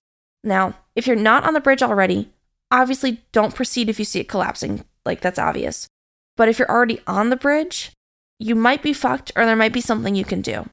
Now, 0.43 0.75
if 0.95 1.07
you're 1.07 1.15
not 1.15 1.43
on 1.43 1.53
the 1.53 1.59
bridge 1.59 1.81
already, 1.81 2.31
obviously 2.71 3.23
don't 3.31 3.55
proceed 3.55 3.89
if 3.89 3.99
you 3.99 4.05
see 4.05 4.19
it 4.19 4.29
collapsing, 4.29 4.85
like 5.05 5.21
that's 5.21 5.39
obvious. 5.39 5.88
But 6.38 6.49
if 6.49 6.59
you're 6.59 6.69
already 6.69 7.01
on 7.07 7.29
the 7.29 7.35
bridge, 7.35 7.91
you 8.39 8.55
might 8.55 8.83
be 8.83 8.93
fucked 8.93 9.31
or 9.35 9.45
there 9.45 9.55
might 9.55 9.73
be 9.73 9.81
something 9.81 10.15
you 10.15 10.25
can 10.25 10.41
do. 10.41 10.65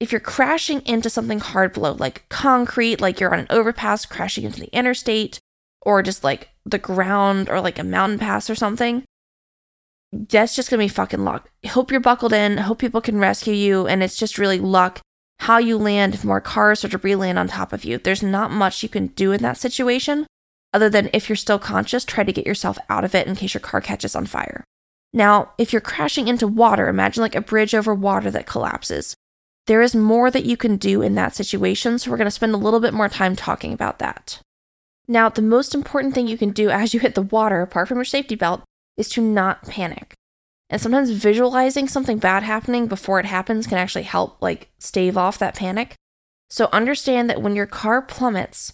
If 0.00 0.12
you're 0.12 0.20
crashing 0.20 0.80
into 0.82 1.08
something 1.08 1.40
hard 1.40 1.72
below, 1.72 1.92
like 1.92 2.28
concrete, 2.28 3.00
like 3.00 3.20
you're 3.20 3.32
on 3.32 3.40
an 3.40 3.46
overpass 3.48 4.04
crashing 4.04 4.44
into 4.44 4.60
the 4.60 4.74
interstate, 4.76 5.38
or 5.80 6.02
just 6.02 6.24
like 6.24 6.50
the 6.66 6.78
ground 6.78 7.48
or 7.48 7.60
like 7.60 7.78
a 7.78 7.84
mountain 7.84 8.18
pass 8.18 8.50
or 8.50 8.54
something, 8.54 9.04
that's 10.12 10.54
just 10.54 10.68
gonna 10.68 10.82
be 10.82 10.88
fucking 10.88 11.24
luck. 11.24 11.48
Hope 11.68 11.90
you're 11.90 12.00
buckled 12.00 12.32
in, 12.32 12.58
hope 12.58 12.78
people 12.78 13.00
can 13.00 13.18
rescue 13.18 13.54
you, 13.54 13.86
and 13.86 14.02
it's 14.02 14.18
just 14.18 14.38
really 14.38 14.58
luck 14.58 15.00
how 15.40 15.58
you 15.58 15.78
land 15.78 16.14
if 16.14 16.24
more 16.24 16.40
cars 16.40 16.84
or 16.84 16.88
debris 16.88 17.14
land 17.14 17.38
on 17.38 17.48
top 17.48 17.72
of 17.72 17.84
you. 17.84 17.98
There's 17.98 18.22
not 18.22 18.50
much 18.50 18.82
you 18.82 18.88
can 18.88 19.08
do 19.08 19.32
in 19.32 19.42
that 19.42 19.58
situation 19.58 20.26
other 20.76 20.90
than 20.90 21.08
if 21.14 21.28
you're 21.30 21.36
still 21.36 21.58
conscious, 21.58 22.04
try 22.04 22.22
to 22.22 22.32
get 22.34 22.46
yourself 22.46 22.76
out 22.90 23.02
of 23.02 23.14
it 23.14 23.26
in 23.26 23.34
case 23.34 23.54
your 23.54 23.62
car 23.62 23.80
catches 23.80 24.14
on 24.14 24.26
fire. 24.26 24.62
Now, 25.10 25.52
if 25.56 25.72
you're 25.72 25.80
crashing 25.80 26.28
into 26.28 26.46
water, 26.46 26.88
imagine 26.88 27.22
like 27.22 27.34
a 27.34 27.40
bridge 27.40 27.74
over 27.74 27.94
water 27.94 28.30
that 28.30 28.44
collapses. 28.44 29.14
There 29.66 29.80
is 29.80 29.94
more 29.94 30.30
that 30.30 30.44
you 30.44 30.58
can 30.58 30.76
do 30.76 31.00
in 31.00 31.14
that 31.14 31.34
situation, 31.34 31.98
so 31.98 32.10
we're 32.10 32.18
going 32.18 32.26
to 32.26 32.30
spend 32.30 32.52
a 32.52 32.58
little 32.58 32.80
bit 32.80 32.92
more 32.92 33.08
time 33.08 33.34
talking 33.34 33.72
about 33.72 33.98
that. 34.00 34.38
Now, 35.08 35.28
the 35.28 35.42
most 35.42 35.74
important 35.74 36.14
thing 36.14 36.26
you 36.26 36.38
can 36.38 36.50
do 36.50 36.68
as 36.70 36.92
you 36.92 37.00
hit 37.00 37.14
the 37.14 37.22
water, 37.22 37.62
apart 37.62 37.88
from 37.88 37.98
your 37.98 38.04
safety 38.04 38.34
belt, 38.34 38.62
is 38.96 39.08
to 39.10 39.20
not 39.20 39.62
panic. 39.62 40.14
And 40.68 40.80
sometimes 40.80 41.10
visualizing 41.10 41.86
something 41.86 42.18
bad 42.18 42.42
happening 42.42 42.88
before 42.88 43.20
it 43.20 43.26
happens 43.26 43.68
can 43.68 43.78
actually 43.78 44.02
help, 44.02 44.42
like, 44.42 44.68
stave 44.78 45.16
off 45.16 45.38
that 45.38 45.54
panic. 45.54 45.94
So 46.50 46.68
understand 46.72 47.30
that 47.30 47.40
when 47.40 47.54
your 47.54 47.66
car 47.66 48.02
plummets, 48.02 48.72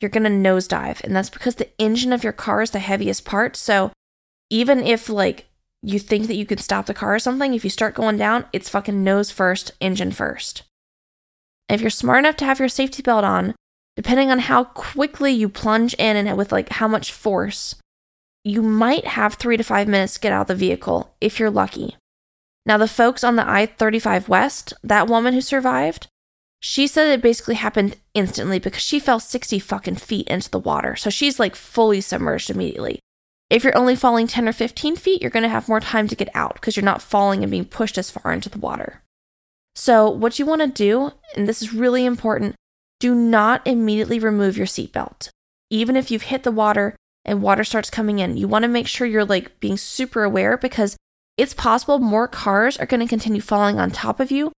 you're 0.00 0.08
going 0.08 0.22
to 0.22 0.30
nosedive. 0.30 1.02
And 1.02 1.16
that's 1.16 1.30
because 1.30 1.56
the 1.56 1.70
engine 1.80 2.12
of 2.12 2.22
your 2.22 2.32
car 2.32 2.62
is 2.62 2.70
the 2.70 2.78
heaviest 2.78 3.24
part. 3.24 3.56
So 3.56 3.90
even 4.50 4.80
if, 4.80 5.08
like, 5.08 5.46
you 5.82 5.98
think 5.98 6.28
that 6.28 6.36
you 6.36 6.46
can 6.46 6.58
stop 6.58 6.86
the 6.86 6.94
car 6.94 7.14
or 7.14 7.18
something, 7.18 7.54
if 7.54 7.64
you 7.64 7.70
start 7.70 7.94
going 7.94 8.18
down, 8.18 8.44
it's 8.52 8.68
fucking 8.68 9.02
nose 9.02 9.30
first, 9.32 9.72
engine 9.80 10.12
first. 10.12 10.62
if 11.68 11.80
you're 11.80 11.90
smart 11.90 12.20
enough 12.20 12.36
to 12.36 12.44
have 12.44 12.58
your 12.58 12.68
safety 12.68 13.02
belt 13.02 13.24
on, 13.24 13.54
depending 13.96 14.30
on 14.30 14.40
how 14.40 14.64
quickly 14.64 15.32
you 15.32 15.48
plunge 15.48 15.94
in 15.94 16.16
and 16.16 16.36
with 16.36 16.52
like 16.52 16.68
how 16.68 16.86
much 16.86 17.12
force, 17.12 17.74
you 18.44 18.62
might 18.62 19.06
have 19.06 19.34
three 19.34 19.56
to 19.56 19.64
five 19.64 19.88
minutes 19.88 20.14
to 20.14 20.20
get 20.20 20.32
out 20.32 20.42
of 20.42 20.46
the 20.46 20.54
vehicle 20.54 21.14
if 21.20 21.40
you're 21.40 21.50
lucky. 21.50 21.96
Now, 22.64 22.76
the 22.78 22.88
folks 22.88 23.24
on 23.24 23.36
the 23.36 23.48
I 23.48 23.66
35 23.66 24.28
West, 24.28 24.74
that 24.82 25.08
woman 25.08 25.34
who 25.34 25.40
survived, 25.40 26.08
she 26.60 26.86
said 26.86 27.08
it 27.08 27.22
basically 27.22 27.54
happened 27.54 27.96
instantly 28.14 28.58
because 28.58 28.82
she 28.82 28.98
fell 28.98 29.20
60 29.20 29.58
fucking 29.58 29.96
feet 29.96 30.26
into 30.28 30.50
the 30.50 30.58
water. 30.58 30.96
So 30.96 31.10
she's 31.10 31.38
like 31.38 31.54
fully 31.54 32.00
submerged 32.00 32.50
immediately. 32.50 32.98
If 33.48 33.62
you're 33.62 33.76
only 33.76 33.94
falling 33.94 34.26
10 34.26 34.48
or 34.48 34.52
15 34.52 34.96
feet, 34.96 35.22
you're 35.22 35.30
going 35.30 35.44
to 35.44 35.48
have 35.48 35.68
more 35.68 35.80
time 35.80 36.08
to 36.08 36.16
get 36.16 36.28
out 36.34 36.54
because 36.54 36.76
you're 36.76 36.84
not 36.84 37.02
falling 37.02 37.42
and 37.42 37.50
being 37.50 37.64
pushed 37.64 37.96
as 37.96 38.10
far 38.10 38.32
into 38.32 38.48
the 38.48 38.58
water. 38.58 39.02
So, 39.76 40.10
what 40.10 40.38
you 40.38 40.46
want 40.46 40.62
to 40.62 40.68
do, 40.68 41.12
and 41.36 41.48
this 41.48 41.62
is 41.62 41.72
really 41.72 42.04
important, 42.04 42.56
do 43.06 43.14
not 43.14 43.64
immediately 43.64 44.18
remove 44.18 44.56
your 44.56 44.66
seatbelt. 44.66 45.28
Even 45.70 45.94
if 45.94 46.10
you've 46.10 46.22
hit 46.22 46.42
the 46.42 46.50
water 46.50 46.96
and 47.24 47.40
water 47.40 47.62
starts 47.62 47.88
coming 47.88 48.18
in, 48.18 48.36
you 48.36 48.48
want 48.48 48.64
to 48.64 48.68
make 48.68 48.88
sure 48.88 49.06
you're 49.06 49.24
like 49.24 49.60
being 49.60 49.76
super 49.76 50.24
aware 50.24 50.56
because 50.56 50.96
it's 51.36 51.54
possible 51.54 52.00
more 52.00 52.26
cars 52.26 52.76
are 52.76 52.86
going 52.86 52.98
to 52.98 53.06
continue 53.06 53.40
falling 53.40 53.78
on 53.78 53.92
top 53.92 54.18
of 54.18 54.32
you 54.32 54.50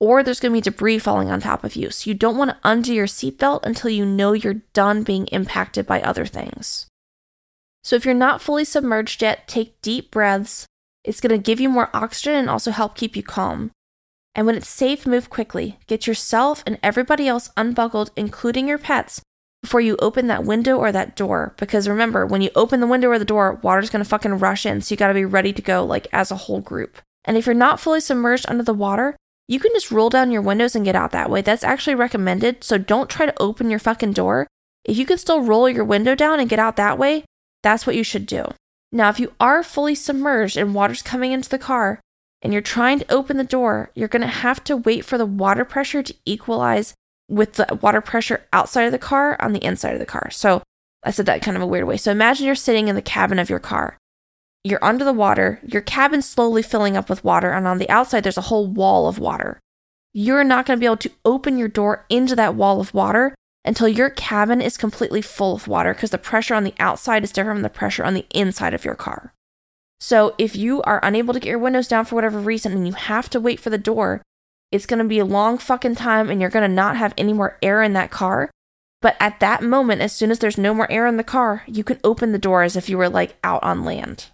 or 0.00 0.22
there's 0.22 0.38
going 0.38 0.52
to 0.52 0.56
be 0.58 0.60
debris 0.60 0.98
falling 0.98 1.30
on 1.30 1.40
top 1.40 1.64
of 1.64 1.76
you. 1.76 1.88
So 1.88 2.10
you 2.10 2.14
don't 2.14 2.36
want 2.36 2.50
to 2.50 2.58
undo 2.62 2.92
your 2.92 3.06
seatbelt 3.06 3.60
until 3.64 3.88
you 3.88 4.04
know 4.04 4.34
you're 4.34 4.60
done 4.74 5.02
being 5.02 5.26
impacted 5.28 5.86
by 5.86 6.02
other 6.02 6.26
things. 6.26 6.86
So 7.84 7.96
if 7.96 8.04
you're 8.04 8.12
not 8.12 8.42
fully 8.42 8.66
submerged 8.66 9.22
yet, 9.22 9.48
take 9.48 9.80
deep 9.80 10.10
breaths. 10.10 10.66
It's 11.04 11.22
going 11.22 11.30
to 11.30 11.38
give 11.38 11.58
you 11.58 11.70
more 11.70 11.88
oxygen 11.94 12.34
and 12.34 12.50
also 12.50 12.70
help 12.70 12.96
keep 12.96 13.16
you 13.16 13.22
calm. 13.22 13.70
And 14.34 14.46
when 14.46 14.56
it's 14.56 14.68
safe, 14.68 15.06
move 15.06 15.30
quickly. 15.30 15.78
Get 15.86 16.06
yourself 16.06 16.62
and 16.66 16.78
everybody 16.82 17.28
else 17.28 17.50
unbuckled, 17.56 18.10
including 18.16 18.66
your 18.68 18.78
pets, 18.78 19.20
before 19.62 19.80
you 19.80 19.96
open 19.96 20.26
that 20.26 20.44
window 20.44 20.76
or 20.76 20.90
that 20.90 21.16
door. 21.16 21.54
Because 21.56 21.88
remember, 21.88 22.26
when 22.26 22.42
you 22.42 22.50
open 22.54 22.80
the 22.80 22.86
window 22.86 23.08
or 23.08 23.18
the 23.18 23.24
door, 23.24 23.60
water's 23.62 23.90
gonna 23.90 24.04
fucking 24.04 24.38
rush 24.38 24.66
in, 24.66 24.80
so 24.80 24.92
you 24.92 24.96
gotta 24.96 25.14
be 25.14 25.24
ready 25.24 25.52
to 25.52 25.62
go, 25.62 25.84
like 25.84 26.08
as 26.12 26.30
a 26.30 26.36
whole 26.36 26.60
group. 26.60 26.98
And 27.24 27.36
if 27.36 27.46
you're 27.46 27.54
not 27.54 27.80
fully 27.80 28.00
submerged 28.00 28.46
under 28.48 28.64
the 28.64 28.74
water, 28.74 29.16
you 29.46 29.60
can 29.60 29.72
just 29.72 29.90
roll 29.90 30.10
down 30.10 30.30
your 30.30 30.42
windows 30.42 30.74
and 30.74 30.84
get 30.84 30.96
out 30.96 31.12
that 31.12 31.30
way. 31.30 31.40
That's 31.40 31.64
actually 31.64 31.94
recommended, 31.94 32.64
so 32.64 32.76
don't 32.76 33.10
try 33.10 33.26
to 33.26 33.42
open 33.42 33.70
your 33.70 33.78
fucking 33.78 34.12
door. 34.12 34.46
If 34.84 34.98
you 34.98 35.06
can 35.06 35.18
still 35.18 35.42
roll 35.42 35.68
your 35.68 35.84
window 35.84 36.14
down 36.14 36.40
and 36.40 36.48
get 36.48 36.58
out 36.58 36.76
that 36.76 36.98
way, 36.98 37.24
that's 37.62 37.86
what 37.86 37.96
you 37.96 38.04
should 38.04 38.26
do. 38.26 38.46
Now, 38.92 39.08
if 39.08 39.18
you 39.18 39.32
are 39.40 39.62
fully 39.62 39.94
submerged 39.94 40.56
and 40.56 40.74
water's 40.74 41.02
coming 41.02 41.32
into 41.32 41.48
the 41.48 41.58
car 41.58 42.00
and 42.44 42.52
you're 42.52 42.62
trying 42.62 43.00
to 43.00 43.12
open 43.12 43.36
the 43.36 43.44
door, 43.44 43.90
you're 43.94 44.06
going 44.06 44.22
to 44.22 44.28
have 44.28 44.62
to 44.64 44.76
wait 44.76 45.04
for 45.04 45.18
the 45.18 45.26
water 45.26 45.64
pressure 45.64 46.02
to 46.02 46.14
equalize 46.24 46.94
with 47.28 47.54
the 47.54 47.78
water 47.82 48.00
pressure 48.00 48.46
outside 48.52 48.84
of 48.84 48.92
the 48.92 48.98
car 48.98 49.36
on 49.40 49.52
the 49.52 49.64
inside 49.64 49.94
of 49.94 49.98
the 49.98 50.06
car. 50.06 50.30
So 50.30 50.62
I 51.02 51.10
said 51.10 51.26
that 51.26 51.42
kind 51.42 51.56
of 51.56 51.62
a 51.62 51.66
weird 51.66 51.86
way. 51.86 51.96
So 51.96 52.12
imagine 52.12 52.46
you're 52.46 52.54
sitting 52.54 52.86
in 52.86 52.94
the 52.94 53.02
cabin 53.02 53.40
of 53.40 53.50
your 53.50 53.58
car 53.58 53.98
you're 54.64 54.82
under 54.82 55.04
the 55.04 55.12
water, 55.12 55.60
your 55.62 55.82
cabin's 55.82 56.26
slowly 56.26 56.62
filling 56.62 56.96
up 56.96 57.10
with 57.10 57.22
water, 57.22 57.52
and 57.52 57.66
on 57.66 57.78
the 57.78 57.90
outside, 57.90 58.24
there's 58.24 58.38
a 58.38 58.42
whole 58.42 58.66
wall 58.66 59.06
of 59.06 59.18
water. 59.18 59.60
You're 60.14 60.42
not 60.42 60.64
going 60.64 60.78
to 60.78 60.80
be 60.80 60.86
able 60.86 60.96
to 60.98 61.12
open 61.24 61.58
your 61.58 61.68
door 61.68 62.06
into 62.08 62.34
that 62.36 62.54
wall 62.54 62.80
of 62.80 62.94
water 62.94 63.34
until 63.64 63.88
your 63.88 64.08
cabin 64.08 64.62
is 64.62 64.78
completely 64.78 65.20
full 65.20 65.54
of 65.54 65.68
water 65.68 65.92
because 65.92 66.10
the 66.10 66.18
pressure 66.18 66.54
on 66.54 66.64
the 66.64 66.74
outside 66.78 67.24
is 67.24 67.32
different 67.32 67.58
from 67.58 67.62
the 67.62 67.68
pressure 67.68 68.04
on 68.04 68.14
the 68.14 68.26
inside 68.30 68.72
of 68.72 68.84
your 68.84 68.94
car. 68.94 69.34
So, 70.06 70.34
if 70.36 70.54
you 70.54 70.82
are 70.82 71.00
unable 71.02 71.32
to 71.32 71.40
get 71.40 71.48
your 71.48 71.58
windows 71.58 71.88
down 71.88 72.04
for 72.04 72.14
whatever 72.14 72.38
reason 72.38 72.72
and 72.72 72.86
you 72.86 72.92
have 72.92 73.30
to 73.30 73.40
wait 73.40 73.58
for 73.58 73.70
the 73.70 73.78
door, 73.78 74.20
it's 74.70 74.84
going 74.84 74.98
to 74.98 75.08
be 75.08 75.18
a 75.18 75.24
long 75.24 75.56
fucking 75.56 75.94
time 75.94 76.28
and 76.28 76.42
you're 76.42 76.50
going 76.50 76.68
to 76.68 76.74
not 76.74 76.98
have 76.98 77.14
any 77.16 77.32
more 77.32 77.56
air 77.62 77.82
in 77.82 77.94
that 77.94 78.10
car. 78.10 78.50
But 79.00 79.16
at 79.18 79.40
that 79.40 79.62
moment, 79.62 80.02
as 80.02 80.12
soon 80.12 80.30
as 80.30 80.40
there's 80.40 80.58
no 80.58 80.74
more 80.74 80.92
air 80.92 81.06
in 81.06 81.16
the 81.16 81.24
car, 81.24 81.62
you 81.66 81.82
can 81.82 82.00
open 82.04 82.32
the 82.32 82.38
door 82.38 82.62
as 82.62 82.76
if 82.76 82.90
you 82.90 82.98
were 82.98 83.08
like 83.08 83.38
out 83.42 83.62
on 83.64 83.82
land. 83.82 84.26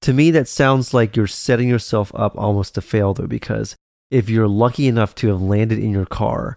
To 0.00 0.14
me, 0.14 0.30
that 0.30 0.48
sounds 0.48 0.94
like 0.94 1.14
you're 1.14 1.26
setting 1.26 1.68
yourself 1.68 2.10
up 2.14 2.34
almost 2.38 2.74
to 2.76 2.80
fail, 2.80 3.12
though, 3.12 3.26
because 3.26 3.76
if 4.10 4.30
you're 4.30 4.48
lucky 4.48 4.88
enough 4.88 5.14
to 5.16 5.28
have 5.28 5.42
landed 5.42 5.78
in 5.78 5.90
your 5.90 6.06
car 6.06 6.56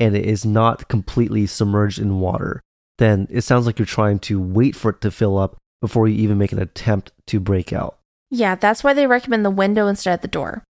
and 0.00 0.16
it 0.16 0.26
is 0.26 0.44
not 0.44 0.88
completely 0.88 1.46
submerged 1.46 2.00
in 2.00 2.18
water, 2.18 2.60
then 2.98 3.28
it 3.30 3.42
sounds 3.42 3.64
like 3.64 3.78
you're 3.78 3.86
trying 3.86 4.18
to 4.18 4.40
wait 4.40 4.74
for 4.74 4.90
it 4.90 5.00
to 5.02 5.12
fill 5.12 5.38
up 5.38 5.56
before 5.82 6.08
you 6.08 6.16
even 6.16 6.38
make 6.38 6.52
an 6.52 6.58
attempt 6.58 7.12
to 7.26 7.38
break 7.38 7.74
out. 7.74 7.98
Yeah, 8.30 8.54
that's 8.54 8.82
why 8.82 8.94
they 8.94 9.06
recommend 9.06 9.44
the 9.44 9.50
window 9.50 9.86
instead 9.86 10.14
of 10.14 10.22
the 10.22 10.28
door. 10.28 10.64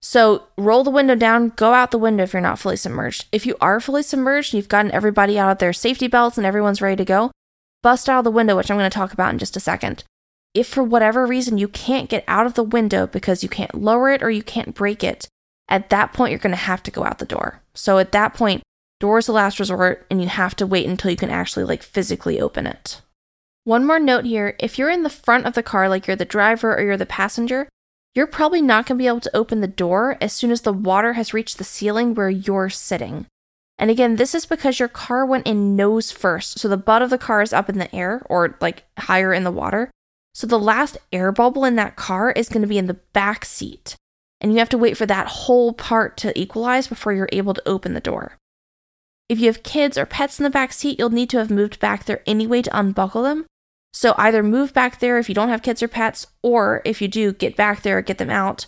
So 0.00 0.44
roll 0.56 0.84
the 0.84 0.90
window 0.90 1.16
down, 1.16 1.48
go 1.56 1.74
out 1.74 1.90
the 1.90 1.98
window 1.98 2.22
if 2.22 2.32
you're 2.32 2.40
not 2.40 2.60
fully 2.60 2.76
submerged. 2.76 3.26
If 3.32 3.44
you 3.44 3.56
are 3.60 3.80
fully 3.80 4.04
submerged 4.04 4.54
and 4.54 4.58
you've 4.58 4.68
gotten 4.68 4.92
everybody 4.92 5.36
out 5.36 5.50
of 5.50 5.58
their 5.58 5.72
safety 5.72 6.06
belts 6.06 6.38
and 6.38 6.46
everyone's 6.46 6.80
ready 6.80 6.94
to 6.94 7.04
go, 7.04 7.32
bust 7.82 8.08
out 8.08 8.18
of 8.18 8.24
the 8.24 8.30
window, 8.30 8.56
which 8.56 8.70
I'm 8.70 8.78
going 8.78 8.88
to 8.88 8.94
talk 8.94 9.12
about 9.12 9.32
in 9.32 9.40
just 9.40 9.56
a 9.56 9.60
second 9.60 10.04
if 10.54 10.66
for 10.66 10.82
whatever 10.82 11.26
reason 11.26 11.58
you 11.58 11.68
can't 11.68 12.08
get 12.08 12.24
out 12.26 12.46
of 12.46 12.54
the 12.54 12.62
window 12.62 13.06
because 13.06 13.42
you 13.42 13.48
can't 13.48 13.74
lower 13.74 14.10
it 14.10 14.22
or 14.22 14.30
you 14.30 14.42
can't 14.42 14.74
break 14.74 15.04
it, 15.04 15.28
at 15.68 15.90
that 15.90 16.12
point 16.12 16.30
you're 16.30 16.38
going 16.38 16.50
to 16.50 16.56
have 16.56 16.82
to 16.82 16.90
go 16.90 17.04
out 17.04 17.18
the 17.18 17.26
door. 17.26 17.62
So 17.74 17.98
at 17.98 18.12
that 18.12 18.34
point, 18.34 18.62
door 18.98 19.18
is 19.18 19.26
the 19.26 19.32
last 19.32 19.60
resort 19.60 20.06
and 20.10 20.20
you 20.20 20.28
have 20.28 20.56
to 20.56 20.66
wait 20.66 20.86
until 20.86 21.10
you 21.10 21.16
can 21.16 21.30
actually 21.30 21.64
like 21.64 21.82
physically 21.82 22.40
open 22.40 22.66
it. 22.66 23.00
One 23.68 23.84
more 23.84 24.00
note 24.00 24.24
here 24.24 24.56
if 24.58 24.78
you're 24.78 24.88
in 24.88 25.02
the 25.02 25.10
front 25.10 25.44
of 25.44 25.52
the 25.52 25.62
car, 25.62 25.90
like 25.90 26.06
you're 26.06 26.16
the 26.16 26.24
driver 26.24 26.74
or 26.74 26.80
you're 26.80 26.96
the 26.96 27.04
passenger, 27.04 27.68
you're 28.14 28.26
probably 28.26 28.62
not 28.62 28.86
going 28.86 28.96
to 28.96 29.02
be 29.02 29.06
able 29.06 29.20
to 29.20 29.36
open 29.36 29.60
the 29.60 29.66
door 29.66 30.16
as 30.22 30.32
soon 30.32 30.50
as 30.50 30.62
the 30.62 30.72
water 30.72 31.12
has 31.12 31.34
reached 31.34 31.58
the 31.58 31.64
ceiling 31.64 32.14
where 32.14 32.30
you're 32.30 32.70
sitting. 32.70 33.26
And 33.76 33.90
again, 33.90 34.16
this 34.16 34.34
is 34.34 34.46
because 34.46 34.78
your 34.78 34.88
car 34.88 35.26
went 35.26 35.46
in 35.46 35.76
nose 35.76 36.10
first. 36.10 36.58
So 36.58 36.66
the 36.66 36.78
butt 36.78 37.02
of 37.02 37.10
the 37.10 37.18
car 37.18 37.42
is 37.42 37.52
up 37.52 37.68
in 37.68 37.76
the 37.76 37.94
air 37.94 38.22
or 38.30 38.56
like 38.62 38.84
higher 38.98 39.34
in 39.34 39.44
the 39.44 39.50
water. 39.50 39.90
So 40.32 40.46
the 40.46 40.58
last 40.58 40.96
air 41.12 41.30
bubble 41.30 41.66
in 41.66 41.76
that 41.76 41.94
car 41.94 42.30
is 42.30 42.48
going 42.48 42.62
to 42.62 42.68
be 42.68 42.78
in 42.78 42.86
the 42.86 43.00
back 43.12 43.44
seat. 43.44 43.96
And 44.40 44.50
you 44.50 44.60
have 44.60 44.70
to 44.70 44.78
wait 44.78 44.96
for 44.96 45.04
that 45.04 45.26
whole 45.26 45.74
part 45.74 46.16
to 46.16 46.40
equalize 46.40 46.86
before 46.86 47.12
you're 47.12 47.28
able 47.32 47.52
to 47.52 47.68
open 47.68 47.92
the 47.92 48.00
door. 48.00 48.38
If 49.28 49.38
you 49.38 49.44
have 49.48 49.62
kids 49.62 49.98
or 49.98 50.06
pets 50.06 50.40
in 50.40 50.44
the 50.44 50.48
back 50.48 50.72
seat, 50.72 50.98
you'll 50.98 51.10
need 51.10 51.28
to 51.28 51.38
have 51.38 51.50
moved 51.50 51.78
back 51.80 52.06
there 52.06 52.22
anyway 52.24 52.62
to 52.62 52.74
unbuckle 52.78 53.24
them. 53.24 53.44
So 53.92 54.14
either 54.16 54.42
move 54.42 54.72
back 54.72 55.00
there 55.00 55.18
if 55.18 55.28
you 55.28 55.34
don't 55.34 55.48
have 55.48 55.62
kids 55.62 55.82
or 55.82 55.88
pets, 55.88 56.26
or 56.42 56.82
if 56.84 57.02
you 57.02 57.08
do, 57.08 57.32
get 57.32 57.56
back 57.56 57.82
there, 57.82 58.00
get 58.02 58.18
them 58.18 58.30
out, 58.30 58.66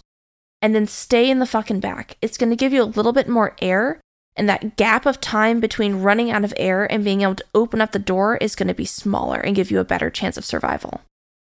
and 0.62 0.74
then 0.74 0.86
stay 0.86 1.30
in 1.30 1.38
the 1.38 1.46
fucking 1.46 1.80
back. 1.80 2.16
It's 2.20 2.38
going 2.38 2.50
to 2.50 2.56
give 2.56 2.72
you 2.72 2.82
a 2.82 2.84
little 2.84 3.12
bit 3.12 3.28
more 3.28 3.54
air, 3.60 4.00
and 4.36 4.48
that 4.48 4.76
gap 4.76 5.06
of 5.06 5.20
time 5.20 5.60
between 5.60 6.02
running 6.02 6.30
out 6.30 6.44
of 6.44 6.54
air 6.56 6.90
and 6.90 7.04
being 7.04 7.20
able 7.20 7.34
to 7.36 7.44
open 7.54 7.80
up 7.80 7.92
the 7.92 7.98
door 7.98 8.36
is 8.38 8.56
going 8.56 8.68
to 8.68 8.74
be 8.74 8.84
smaller 8.84 9.38
and 9.38 9.56
give 9.56 9.70
you 9.70 9.78
a 9.78 9.84
better 9.84 10.10
chance 10.10 10.36
of 10.36 10.44
survival. 10.44 11.02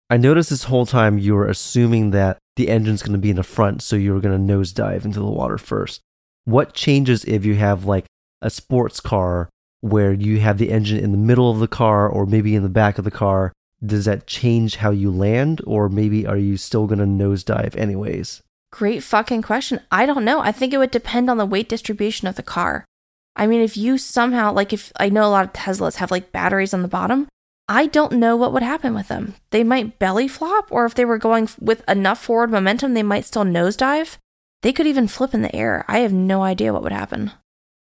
I 0.10 0.18
noticed 0.18 0.50
this 0.52 0.66
whole 0.66 0.86
time 0.86 1.18
you 1.18 1.34
were 1.34 1.48
assuming 1.48 2.12
that 2.12 2.38
the 2.56 2.70
engine's 2.70 3.02
going 3.02 3.14
to 3.14 3.20
be 3.20 3.32
in 3.32 3.36
the 3.36 3.44
front, 3.44 3.82
so 3.82 3.96
you 3.96 4.14
were 4.14 4.20
going 4.20 4.48
to 4.48 4.54
nosedive 4.54 5.06
into 5.06 5.20
the 5.20 5.26
water 5.26 5.58
first. 5.58 6.02
What 6.46 6.74
changes 6.74 7.24
if 7.26 7.46
you 7.46 7.56
have 7.56 7.86
like 7.86 8.06
a 8.42 8.50
sports 8.50 9.00
car 9.00 9.50
where 9.82 10.14
you 10.14 10.40
have 10.40 10.58
the 10.58 10.70
engine 10.72 11.00
in 11.00 11.12
the 11.12 11.18
middle 11.18 11.50
of 11.50 11.60
the 11.60 11.68
car 11.68 12.08
or 12.08 12.26
maybe 12.26 12.56
in 12.56 12.64
the 12.64 12.70
back 12.70 12.98
of 12.98 13.06
the 13.06 13.12
car? 13.12 13.54
Does 13.86 14.06
that 14.06 14.28
change 14.28 14.78
how 14.78 14.92
you 14.92 15.12
land, 15.12 15.62
or 15.66 15.90
maybe 15.90 16.26
are 16.26 16.38
you 16.38 16.58
still 16.58 16.88
going 16.88 17.00
to 17.00 17.06
nosedive 17.06 17.76
anyways? 17.76 18.42
Great 18.72 19.04
fucking 19.04 19.42
question. 19.42 19.82
I 19.92 20.06
don't 20.06 20.26
know. 20.26 20.40
I 20.40 20.52
think 20.52 20.74
it 20.74 20.78
would 20.78 20.92
depend 20.92 21.30
on 21.30 21.38
the 21.38 21.46
weight 21.46 21.70
distribution 21.70 22.28
of 22.28 22.36
the 22.36 22.44
car. 22.44 22.86
I 23.36 23.46
mean, 23.46 23.62
if 23.62 23.76
you 23.76 23.98
somehow, 23.98 24.54
like, 24.54 24.72
if 24.74 24.92
I 25.00 25.10
know 25.10 25.26
a 25.26 25.30
lot 25.30 25.46
of 25.46 25.54
Teslas 25.54 25.96
have 25.96 26.12
like 26.12 26.32
batteries 26.32 26.74
on 26.74 26.82
the 26.82 26.88
bottom, 26.88 27.28
I 27.68 27.88
don't 27.88 28.14
know 28.14 28.36
what 28.36 28.54
would 28.54 28.64
happen 28.64 28.94
with 28.94 29.08
them. 29.08 29.36
They 29.52 29.64
might 29.64 30.00
belly 30.00 30.28
flop, 30.28 30.72
or 30.72 30.86
if 30.86 30.96
they 30.96 31.06
were 31.06 31.18
going 31.18 31.50
with 31.60 31.88
enough 31.90 32.24
forward 32.24 32.52
momentum, 32.52 32.94
they 32.94 33.04
might 33.04 33.26
still 33.26 33.44
nosedive. 33.44 34.18
They 34.62 34.72
could 34.72 34.88
even 34.88 35.08
flip 35.08 35.34
in 35.34 35.42
the 35.42 35.56
air. 35.56 35.84
I 35.88 36.00
have 36.00 36.14
no 36.14 36.42
idea 36.42 36.72
what 36.72 36.84
would 36.84 36.92
happen. 36.92 37.32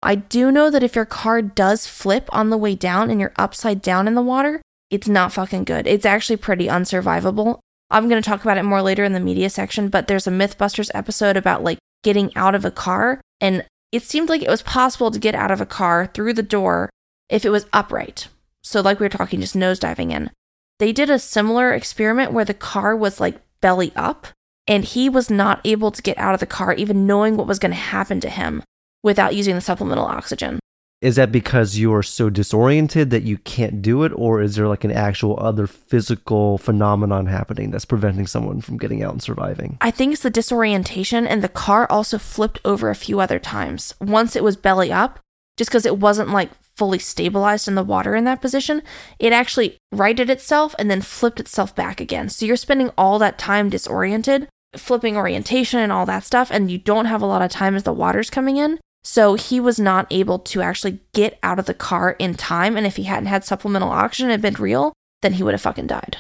I 0.03 0.17
do 0.17 0.51
know 0.51 0.71
that 0.71 0.83
if 0.83 0.97
your 0.97 1.07
car 1.07 1.41
does 1.41 1.87
flip 1.87 2.29
on 2.31 2.51
the 2.51 2.59
way 2.59 2.75
down 2.75 3.11
and 3.11 3.21
you're 3.21 3.33
upside 3.37 3.81
down 3.81 4.07
in 4.07 4.15
the 4.15 4.23
water, 4.23 4.61
it's 4.91 5.09
not 5.09 5.33
fucking 5.33 5.65
good. 5.65 5.87
It's 5.87 6.07
actually 6.07 6.37
pretty 6.37 6.67
unsurvivable. 6.67 7.59
I'm 7.91 8.09
going 8.09 8.21
to 8.23 8.29
talk 8.29 8.43
about 8.43 8.59
it 8.59 8.65
more 8.65 8.83
later 8.83 9.05
in 9.05 9.13
the 9.13 9.21
media 9.21 9.51
section, 9.51 9.89
but 9.89 10.09
there's 10.09 10.27
a 10.27 10.31
Mythbusters 10.31 10.91
episode 10.95 11.37
about 11.37 11.63
like 11.63 11.79
getting 12.03 12.35
out 12.37 12.55
of 12.55 12.65
a 12.65 12.71
car, 12.71 13.21
and 13.41 13.65
it 13.93 14.03
seemed 14.03 14.29
like 14.29 14.43
it 14.43 14.51
was 14.51 14.63
possible 14.63 15.11
to 15.11 15.19
get 15.19 15.35
out 15.35 15.51
of 15.51 15.61
a 15.61 15.67
car 15.67 16.11
through 16.13 16.33
the 16.33 16.43
door 16.43 16.91
if 17.29 17.45
it 17.45 17.51
was 17.51 17.67
upright. 17.73 18.29
So, 18.63 18.81
like 18.81 18.99
we 18.99 19.05
were 19.05 19.11
talking, 19.11 19.41
just 19.41 19.55
nosediving 19.55 20.11
in. 20.11 20.31
They 20.79 20.93
did 20.93 21.11
a 21.11 21.19
similar 21.19 21.73
experiment 21.73 22.33
where 22.33 22.45
the 22.45 22.55
car 22.55 22.97
was 22.97 23.21
like 23.21 23.41
belly 23.61 23.93
up, 23.95 24.27
and 24.67 24.85
he 24.85 25.09
was 25.09 25.31
not 25.31 25.61
able 25.65 25.91
to 25.91 26.03
get 26.03 26.19
out 26.19 26.35
of 26.35 26.41
the 26.41 26.47
car, 26.47 26.73
even 26.75 27.07
knowing 27.07 27.37
what 27.37 27.47
was 27.47 27.59
going 27.59 27.73
to 27.73 27.77
happen 27.77 28.21
to 28.21 28.31
him 28.31 28.63
without 29.03 29.35
using 29.35 29.55
the 29.55 29.61
supplemental 29.61 30.07
oxygen. 30.07 30.59
Is 31.05 31.17
that 31.17 31.31
because 31.31 31.77
you 31.77 31.93
are 31.93 32.03
so 32.03 32.31
disoriented 32.31 33.11
that 33.11 33.25
you 33.25 33.37
can't 33.37 33.83
do 33.83 34.05
it, 34.05 34.13
or 34.17 34.41
is 34.41 34.57
there 34.57 34.69
like 34.69 34.85
an 34.85 34.91
actual 34.91 35.39
other 35.39 35.67
physical 35.67 36.57
phenomenon 36.57 37.27
happening 37.27 37.71
that's 37.71 37.85
preventing 37.85 38.27
someone 38.27 38.63
from 38.63 38.79
getting 38.79 39.03
out 39.03 39.13
and 39.13 39.23
surviving? 39.23 39.77
I 39.83 39.91
think 39.91 40.15
it's 40.15 40.23
the 40.23 40.31
disorientation, 40.31 41.27
and 41.27 41.45
the 41.45 41.51
car 41.51 41.87
also 41.91 42.17
flipped 42.17 42.59
over 42.65 42.89
a 42.89 42.95
few 42.95 43.21
other 43.21 43.39
times. 43.39 43.95
Once 44.01 44.35
it 44.35 44.43
was 44.43 44.57
belly 44.57 44.91
up, 44.91 45.21
just 45.59 45.69
because 45.69 45.85
it 45.85 45.99
wasn't 45.99 46.31
like 46.31 46.49
fully 46.75 46.99
stabilized 46.99 47.69
in 47.69 47.75
the 47.75 47.85
water 47.85 48.17
in 48.17 48.25
that 48.25 48.41
position, 48.41 48.83
it 49.19 49.31
actually 49.31 49.77
righted 49.93 50.31
itself 50.31 50.75
and 50.79 50.91
then 50.91 51.03
flipped 51.03 51.39
itself 51.39 51.77
back 51.77 52.01
again. 52.01 52.31
So 52.31 52.47
you're 52.47 52.57
spending 52.57 52.91
all 52.97 53.19
that 53.19 53.37
time 53.37 53.69
disoriented, 53.69 54.49
flipping 54.75 55.19
orientation 55.19 55.81
and 55.81 55.93
all 55.93 56.07
that 56.07 56.25
stuff, 56.25 56.51
and 56.51 56.71
you 56.71 56.79
don't 56.79 57.05
have 57.05 57.21
a 57.21 57.27
lot 57.27 57.43
of 57.43 57.51
time 57.51 57.75
as 57.75 57.83
the 57.83 57.93
water's 57.93 58.31
coming 58.31 58.57
in. 58.57 58.79
So 59.05 59.35
he 59.35 59.61
was 59.61 59.79
not 59.79 60.07
able 60.11 60.39
to 60.41 60.63
actually 60.63 61.01
get 61.13 61.39
out 61.43 61.59
of 61.59 61.67
the 61.67 61.75
car 61.75 62.13
in 62.19 62.35
time. 62.35 62.77
And 62.77 62.87
if 62.87 62.97
he 62.97 63.05
hadn't 63.05 63.27
had 63.27 63.45
supplemental 63.45 63.91
oxygen 63.91 64.31
and 64.31 64.43
been 64.43 64.55
real, 64.55 64.95
then 65.23 65.35
he 65.35 65.43
would 65.43 65.55
have 65.55 65.61
fucking 65.61 65.87
died. 65.87 66.17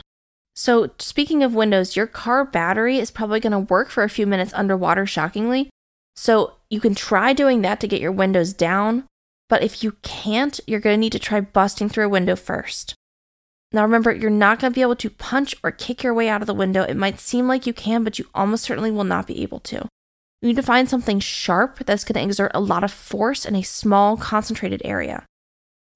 So, 0.57 0.90
speaking 0.99 1.42
of 1.42 1.55
windows, 1.55 1.97
your 1.97 2.07
car 2.07 2.44
battery 2.44 2.99
is 2.99 3.11
probably 3.11 3.40
going 3.40 3.53
to 3.53 3.59
work 3.59 3.90
for 3.90 4.05
a 4.05 4.09
few 4.09 4.27
minutes 4.27 4.55
underwater, 4.55 5.05
shockingly, 5.05 5.70
So 6.16 6.55
you 6.70 6.81
can 6.81 6.94
try 6.94 7.33
doing 7.33 7.62
that 7.62 7.81
to 7.81 7.88
get 7.88 8.01
your 8.01 8.12
windows 8.12 8.53
down, 8.53 9.05
but 9.49 9.62
if 9.62 9.83
you 9.83 9.97
can't, 10.03 10.61
you're 10.66 10.81
going 10.81 10.94
to 10.94 11.01
need 11.01 11.12
to 11.12 11.18
try 11.18 11.40
busting 11.40 11.88
through 11.88 12.07
a 12.07 12.09
window 12.09 12.37
first. 12.37 12.94
Now 13.73 13.83
remember, 13.83 14.12
you're 14.12 14.31
not 14.31 14.61
going 14.61 14.73
to 14.73 14.75
be 14.75 14.83
able 14.83 14.97
to 14.97 15.11
punch 15.11 15.57
or 15.64 15.73
kick 15.73 16.05
your 16.05 16.14
way 16.14 16.29
out 16.29 16.40
of 16.40 16.47
the 16.47 16.55
window. 16.55 16.85
It 16.85 16.97
might 16.97 17.18
seem 17.18 17.49
like 17.49 17.66
you 17.66 17.73
can, 17.73 18.05
but 18.05 18.18
you 18.20 18.27
almost 18.33 18.62
certainly 18.62 18.92
will 18.92 19.05
not 19.05 19.27
be 19.27 19.42
able 19.42 19.59
to. 19.61 19.88
You 20.44 20.48
need 20.48 20.57
to 20.57 20.62
find 20.62 20.90
something 20.90 21.20
sharp 21.20 21.78
that's 21.87 22.04
going 22.04 22.20
to 22.20 22.22
exert 22.22 22.50
a 22.52 22.61
lot 22.61 22.85
of 22.85 22.92
force 22.92 23.46
in 23.46 23.57
a 23.57 23.62
small, 23.62 24.18
concentrated 24.18 24.83
area. 24.85 25.24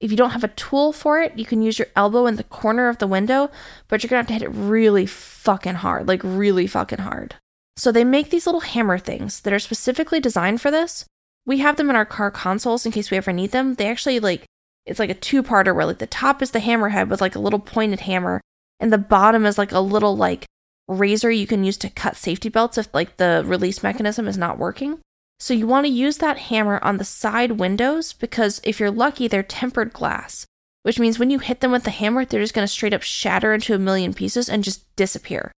If 0.00 0.10
you 0.10 0.16
don't 0.16 0.30
have 0.30 0.42
a 0.42 0.48
tool 0.48 0.94
for 0.94 1.20
it, 1.20 1.38
you 1.38 1.44
can 1.44 1.60
use 1.60 1.78
your 1.78 1.88
elbow 1.94 2.24
in 2.24 2.36
the 2.36 2.44
corner 2.44 2.88
of 2.88 2.96
the 2.96 3.06
window, 3.06 3.50
but 3.88 4.02
you're 4.02 4.08
gonna 4.08 4.20
have 4.20 4.26
to 4.28 4.32
hit 4.32 4.42
it 4.42 4.48
really 4.48 5.04
fucking 5.04 5.74
hard, 5.74 6.08
like 6.08 6.22
really 6.24 6.66
fucking 6.66 7.00
hard. 7.00 7.34
So 7.76 7.92
they 7.92 8.04
make 8.04 8.30
these 8.30 8.46
little 8.46 8.62
hammer 8.62 8.96
things 8.96 9.40
that 9.40 9.52
are 9.52 9.58
specifically 9.58 10.18
designed 10.18 10.62
for 10.62 10.70
this. 10.70 11.04
We 11.44 11.58
have 11.58 11.76
them 11.76 11.90
in 11.90 11.96
our 11.96 12.06
car 12.06 12.30
consoles 12.30 12.86
in 12.86 12.92
case 12.92 13.10
we 13.10 13.18
ever 13.18 13.34
need 13.34 13.50
them. 13.50 13.74
They 13.74 13.90
actually 13.90 14.18
like 14.18 14.46
it's 14.86 14.98
like 14.98 15.10
a 15.10 15.14
two-parter 15.14 15.74
where 15.74 15.84
like 15.84 15.98
the 15.98 16.06
top 16.06 16.40
is 16.40 16.52
the 16.52 16.60
hammerhead 16.60 17.10
with 17.10 17.20
like 17.20 17.34
a 17.34 17.40
little 17.40 17.58
pointed 17.58 18.00
hammer, 18.00 18.40
and 18.80 18.90
the 18.90 18.96
bottom 18.96 19.44
is 19.44 19.58
like 19.58 19.72
a 19.72 19.80
little 19.80 20.16
like 20.16 20.46
razor 20.88 21.30
you 21.30 21.46
can 21.46 21.64
use 21.64 21.76
to 21.78 21.90
cut 21.90 22.16
safety 22.16 22.48
belts 22.48 22.78
if 22.78 22.92
like 22.94 23.18
the 23.18 23.42
release 23.46 23.78
mm-hmm. 23.78 23.88
mechanism 23.88 24.26
is 24.26 24.38
not 24.38 24.58
working. 24.58 24.98
So 25.40 25.54
you 25.54 25.66
want 25.66 25.86
to 25.86 25.92
use 25.92 26.18
that 26.18 26.38
hammer 26.38 26.80
on 26.82 26.96
the 26.96 27.04
side 27.04 27.52
windows 27.52 28.12
because 28.12 28.60
if 28.64 28.80
you're 28.80 28.90
lucky, 28.90 29.28
they're 29.28 29.44
tempered 29.44 29.92
glass, 29.92 30.46
which 30.82 30.98
means 30.98 31.18
when 31.18 31.30
you 31.30 31.38
hit 31.38 31.60
them 31.60 31.70
with 31.70 31.84
the 31.84 31.90
hammer, 31.90 32.24
they're 32.24 32.40
just 32.40 32.54
going 32.54 32.66
to 32.66 32.72
straight 32.72 32.94
up 32.94 33.02
shatter 33.02 33.54
into 33.54 33.74
a 33.74 33.78
million 33.78 34.14
pieces 34.14 34.48
and 34.48 34.64
just 34.64 34.84
disappear. 34.96 35.52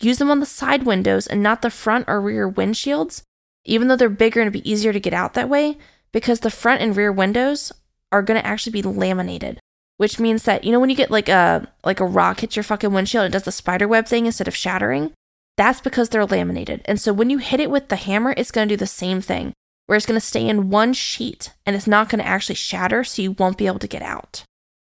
Use 0.00 0.18
them 0.18 0.30
on 0.30 0.40
the 0.40 0.46
side 0.46 0.84
windows 0.84 1.26
and 1.26 1.42
not 1.42 1.62
the 1.62 1.70
front 1.70 2.04
or 2.06 2.20
rear 2.20 2.48
windshields, 2.48 3.22
even 3.64 3.88
though 3.88 3.96
they're 3.96 4.08
bigger 4.08 4.40
and 4.40 4.48
it'd 4.48 4.62
be 4.62 4.70
easier 4.70 4.92
to 4.92 5.00
get 5.00 5.14
out 5.14 5.34
that 5.34 5.48
way, 5.48 5.78
because 6.12 6.40
the 6.40 6.50
front 6.50 6.80
and 6.80 6.96
rear 6.96 7.10
windows 7.10 7.72
are 8.12 8.22
going 8.22 8.40
to 8.40 8.46
actually 8.46 8.72
be 8.72 8.82
laminated, 8.82 9.58
which 9.96 10.18
means 10.18 10.44
that 10.44 10.64
you 10.64 10.72
know 10.72 10.80
when 10.80 10.90
you 10.90 10.96
get 10.96 11.10
like 11.10 11.28
a 11.28 11.68
like 11.84 12.00
a 12.00 12.06
rock 12.06 12.40
hits 12.40 12.56
your 12.56 12.62
fucking 12.62 12.92
windshield, 12.92 13.26
it 13.26 13.32
does 13.32 13.44
the 13.44 13.52
spider 13.52 13.86
web 13.88 14.06
thing 14.06 14.26
instead 14.26 14.48
of 14.48 14.56
shattering. 14.56 15.12
That's 15.56 15.80
because 15.80 16.08
they're 16.08 16.26
laminated. 16.26 16.82
And 16.84 17.00
so 17.00 17.12
when 17.12 17.30
you 17.30 17.38
hit 17.38 17.60
it 17.60 17.70
with 17.70 17.88
the 17.88 17.96
hammer, 17.96 18.34
it's 18.36 18.50
going 18.50 18.68
to 18.68 18.72
do 18.72 18.78
the 18.78 18.86
same 18.86 19.20
thing, 19.20 19.52
where 19.86 19.96
it's 19.96 20.06
going 20.06 20.18
to 20.18 20.26
stay 20.26 20.48
in 20.48 20.70
one 20.70 20.92
sheet 20.92 21.52
and 21.64 21.76
it's 21.76 21.86
not 21.86 22.08
going 22.08 22.18
to 22.18 22.26
actually 22.26 22.56
shatter, 22.56 23.04
so 23.04 23.22
you 23.22 23.32
won't 23.32 23.58
be 23.58 23.66
able 23.66 23.78
to 23.78 23.86
get 23.86 24.02
out. 24.02 24.42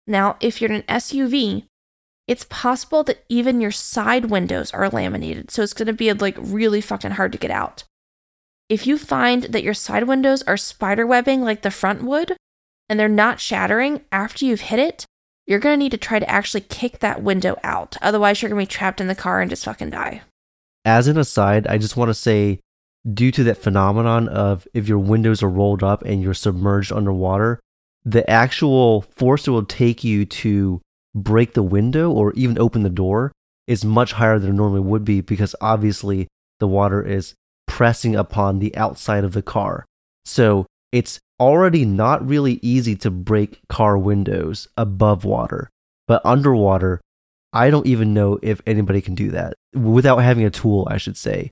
Now, 0.05 0.35
if 0.41 0.61
you're 0.61 0.71
in 0.71 0.83
an 0.87 0.99
SUV, 0.99 1.63
it's 2.27 2.45
possible 2.49 3.03
that 3.03 3.23
even 3.29 3.61
your 3.61 3.71
side 3.71 4.25
windows 4.25 4.73
are 4.73 4.89
laminated, 4.89 5.49
so 5.51 5.61
it's 5.61 5.73
going 5.73 5.87
to 5.87 5.93
be 5.93 6.11
like 6.11 6.35
really 6.37 6.81
fucking 6.81 7.11
hard 7.11 7.31
to 7.31 7.37
get 7.37 7.51
out. 7.51 7.85
If 8.67 8.85
you 8.85 8.97
find 8.97 9.43
that 9.43 9.63
your 9.63 9.73
side 9.73 10.03
windows 10.03 10.43
are 10.43 10.57
spider 10.57 11.07
webbing 11.07 11.41
like 11.41 11.61
the 11.61 11.71
front 11.71 12.03
would, 12.03 12.35
and 12.89 12.99
they're 12.99 13.07
not 13.07 13.39
shattering 13.39 14.01
after 14.11 14.45
you've 14.45 14.61
hit 14.61 14.79
it, 14.79 15.05
you're 15.45 15.59
going 15.59 15.73
to 15.73 15.83
need 15.83 15.91
to 15.91 15.97
try 15.97 16.19
to 16.19 16.29
actually 16.29 16.61
kick 16.61 16.99
that 16.99 17.23
window 17.23 17.57
out. 17.63 17.97
Otherwise, 18.01 18.41
you're 18.41 18.49
going 18.49 18.65
to 18.65 18.69
be 18.69 18.73
trapped 18.73 18.99
in 18.99 19.07
the 19.07 19.15
car 19.15 19.41
and 19.41 19.49
just 19.49 19.65
fucking 19.65 19.89
die 19.89 20.21
as 20.87 21.09
an 21.09 21.17
aside, 21.17 21.67
I 21.67 21.77
just 21.77 21.97
want 21.97 22.09
to 22.09 22.13
say, 22.13 22.61
due 23.13 23.29
to 23.31 23.43
that 23.43 23.57
phenomenon 23.57 24.29
of 24.29 24.65
if 24.73 24.87
your 24.87 24.99
windows 24.99 25.43
are 25.43 25.49
rolled 25.49 25.83
up 25.83 26.01
and 26.03 26.21
you're 26.21 26.33
submerged 26.33 26.93
underwater, 26.93 27.59
the 28.05 28.27
actual 28.29 29.01
force 29.01 29.47
it 29.47 29.51
will 29.51 29.65
take 29.65 30.05
you 30.05 30.25
to 30.25 30.81
break 31.13 31.53
the 31.53 31.63
window 31.63 32.09
or 32.09 32.31
even 32.33 32.57
open 32.57 32.83
the 32.83 32.89
door 32.89 33.33
is 33.67 33.83
much 33.83 34.13
higher 34.13 34.39
than 34.39 34.51
it 34.51 34.53
normally 34.53 34.79
would 34.79 35.03
be 35.03 35.19
because 35.19 35.53
obviously 35.59 36.29
the 36.59 36.67
water 36.69 37.03
is 37.05 37.33
pressing 37.67 38.15
upon 38.15 38.59
the 38.59 38.73
outside 38.77 39.25
of 39.25 39.33
the 39.33 39.41
car. 39.41 39.85
So 40.23 40.65
it's 40.91 41.19
already 41.39 41.85
not 41.85 42.27
really 42.27 42.59
easy 42.61 42.95
to 42.95 43.11
break 43.11 43.59
car 43.69 43.97
windows 43.97 44.67
above 44.77 45.25
water, 45.25 45.69
but 46.07 46.21
underwater, 46.25 47.01
I 47.53 47.69
don't 47.69 47.87
even 47.87 48.13
know 48.13 48.39
if 48.41 48.61
anybody 48.65 49.01
can 49.01 49.15
do 49.15 49.31
that 49.31 49.53
without 49.73 50.17
having 50.17 50.45
a 50.45 50.49
tool, 50.49 50.87
I 50.89 50.97
should 50.97 51.17
say. 51.17 51.51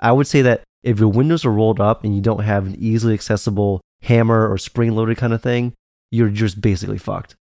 I 0.00 0.12
would 0.12 0.26
say 0.26 0.42
that 0.42 0.62
if 0.82 0.98
your 0.98 1.08
windows 1.08 1.44
are 1.44 1.52
rolled 1.52 1.80
up 1.80 2.04
and 2.04 2.14
you 2.14 2.20
don't 2.20 2.44
have 2.44 2.66
an 2.66 2.76
easily 2.78 3.14
accessible 3.14 3.80
hammer 4.02 4.48
or 4.48 4.58
spring 4.58 4.94
loaded 4.94 5.16
kind 5.16 5.32
of 5.32 5.42
thing, 5.42 5.72
you're 6.10 6.28
just 6.28 6.60
basically 6.60 6.98
fucked. 6.98 7.34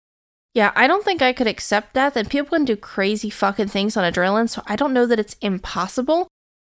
Yeah, 0.53 0.71
I 0.75 0.87
don't 0.87 1.03
think 1.03 1.21
I 1.21 1.33
could 1.33 1.47
accept 1.47 1.93
that. 1.93 2.15
And 2.15 2.29
people 2.29 2.57
can 2.57 2.65
do 2.65 2.77
crazy 2.77 3.29
fucking 3.29 3.67
things 3.67 3.97
on 3.97 4.11
adrenaline, 4.11 4.49
so 4.49 4.63
I 4.65 4.75
don't 4.75 4.93
know 4.93 5.05
that 5.05 5.19
it's 5.19 5.35
impossible. 5.41 6.27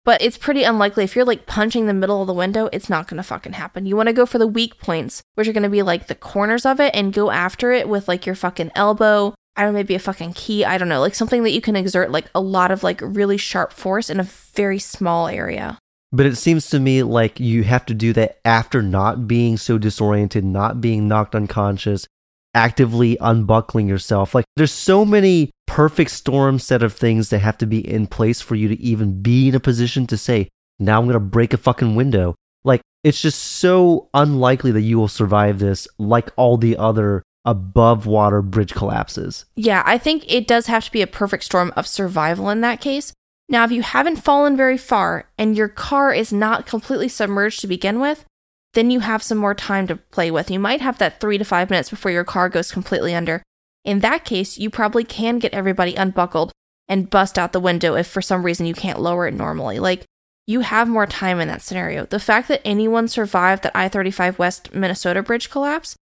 But 0.06 0.22
it's 0.22 0.38
pretty 0.38 0.64
unlikely. 0.64 1.04
If 1.04 1.16
you're 1.16 1.26
like 1.26 1.46
punching 1.46 1.88
the 1.88 1.94
middle 1.94 2.22
of 2.22 2.28
the 2.28 2.34
window, 2.34 2.70
it's 2.72 2.90
not 2.90 3.08
gonna 3.10 3.24
fucking 3.24 3.54
happen. 3.54 3.86
You 3.86 3.98
wanna 3.98 4.14
go 4.14 4.26
for 4.26 4.38
the 4.38 4.48
weak 4.48 4.80
points, 4.80 5.22
which 5.34 5.48
are 5.50 5.54
gonna 5.54 5.70
be 5.70 5.82
like 5.82 6.08
the 6.08 6.16
corners 6.16 6.66
of 6.66 6.80
it, 6.80 6.96
and 6.96 7.12
go 7.12 7.32
after 7.32 7.74
it 7.74 7.90
with 7.90 8.08
like 8.08 8.26
your 8.26 8.36
fucking 8.36 8.72
elbow 8.76 9.34
I 9.58 9.64
don't 9.64 9.72
know, 9.72 9.80
maybe 9.80 9.96
a 9.96 10.00
fucking 10.00 10.34
key. 10.34 10.66
I 10.66 10.78
don't 10.78 10.90
know, 10.90 11.00
like 11.00 11.16
something 11.16 11.44
that 11.44 11.52
you 11.52 11.62
can 11.62 11.78
exert 11.78 12.12
like 12.12 12.26
a 12.36 12.42
lot 12.42 12.72
of 12.72 12.84
like 12.84 13.00
really 13.02 13.38
sharp 13.38 13.72
force 13.72 14.10
in 14.10 14.20
a 14.20 14.24
very 14.24 14.80
small 14.80 15.28
area. 15.28 15.78
But 16.12 16.26
it 16.26 16.36
seems 16.36 16.70
to 16.70 16.80
me 16.80 17.04
like 17.04 17.40
you 17.40 17.64
have 17.64 17.86
to 17.88 17.94
do 17.94 18.12
that 18.14 18.40
after 18.44 18.82
not 18.82 19.28
being 19.28 19.58
so 19.58 19.78
disoriented, 19.78 20.44
not 20.44 20.82
being 20.82 21.08
knocked 21.08 21.36
unconscious, 21.36 22.06
actively 22.54 23.18
unbuckling 23.22 23.88
yourself. 23.88 24.36
Like 24.36 24.46
there's 24.58 24.74
so 24.74 25.06
many 25.06 25.52
perfect 25.68 26.12
storm 26.12 26.60
set 26.60 26.84
of 26.84 26.94
things 26.94 27.30
that 27.30 27.40
have 27.40 27.58
to 27.60 27.66
be 27.66 27.80
in 27.80 28.08
place 28.08 28.42
for 28.42 28.56
you 28.56 28.68
to 28.68 28.80
even 28.80 29.22
be 29.22 29.50
in 29.50 29.56
a 29.56 29.60
position 29.60 30.08
to 30.08 30.18
say, 30.18 30.50
now 30.80 31.00
I'm 31.00 31.06
going 31.06 31.14
to 31.14 31.20
break 31.20 31.54
a 31.54 31.58
fucking 31.58 31.96
window. 31.96 32.36
Like 32.64 32.82
it's 33.04 33.22
just 33.22 33.40
so 33.40 34.10
unlikely 34.14 34.72
that 34.72 34.82
you 34.82 34.98
will 34.98 35.08
survive 35.08 35.60
this 35.60 35.88
like 35.98 36.32
all 36.36 36.58
the 36.58 36.78
other 36.78 37.24
above 37.46 38.06
water 38.06 38.42
bridge 38.42 38.74
collapses. 38.74 39.46
Yeah, 39.56 39.84
I 39.86 39.98
think 39.98 40.26
it 40.28 40.48
does 40.48 40.66
have 40.66 40.84
to 40.86 40.92
be 40.92 41.02
a 41.02 41.08
perfect 41.08 41.44
storm 41.44 41.72
of 41.76 41.88
survival 41.88 42.50
in 42.50 42.62
that 42.62 42.82
case. 42.82 43.14
Now, 43.48 43.64
if 43.64 43.72
you 43.72 43.84
haven't 43.84 44.24
fallen 44.24 44.58
very 44.58 44.78
far 44.78 45.30
and 45.38 45.56
your 45.56 45.68
car 45.68 46.12
is 46.12 46.34
not 46.34 46.66
completely 46.66 47.08
submerged 47.08 47.60
to 47.62 47.68
begin 47.68 48.00
with, 48.00 48.26
then 48.74 48.90
you 48.90 49.02
have 49.02 49.22
some 49.22 49.38
more 49.38 49.54
time 49.54 49.86
to 49.88 49.96
play 49.96 50.32
with. 50.32 50.50
You 50.50 50.60
might 50.60 50.82
have 50.82 50.98
that 50.98 51.22
three 51.22 51.38
to 51.38 51.46
five 51.46 51.70
minutes 51.70 51.92
before 51.92 52.12
your 52.12 52.24
car 52.24 52.50
goes 52.50 52.72
completely 52.72 53.14
under. 53.14 53.44
In 53.86 54.00
that 54.00 54.26
case, 54.26 54.58
you 54.58 54.70
probably 54.70 55.04
can 55.04 55.40
get 55.40 55.54
everybody 55.54 55.96
unbuckled 55.96 56.52
and 56.90 57.10
bust 57.10 57.40
out 57.40 57.54
the 57.54 57.60
window 57.60 57.96
if 57.96 58.08
for 58.08 58.22
some 58.22 58.44
reason 58.44 58.66
you 58.66 58.74
can't 58.74 59.00
lower 59.00 59.28
it 59.28 59.34
normally. 59.34 59.80
Like, 59.80 60.06
you 60.48 60.60
have 60.62 60.88
more 60.88 61.08
time 61.08 61.40
in 61.40 61.48
that 61.48 61.62
scenario. 61.62 62.06
The 62.06 62.20
fact 62.20 62.48
that 62.50 62.62
anyone 62.66 63.08
survived 63.08 63.64
that 63.64 63.76
I 63.76 63.88
35 63.88 64.38
West 64.38 64.74
Minnesota 64.74 65.24
bridge 65.24 65.50
collapse 65.50 65.96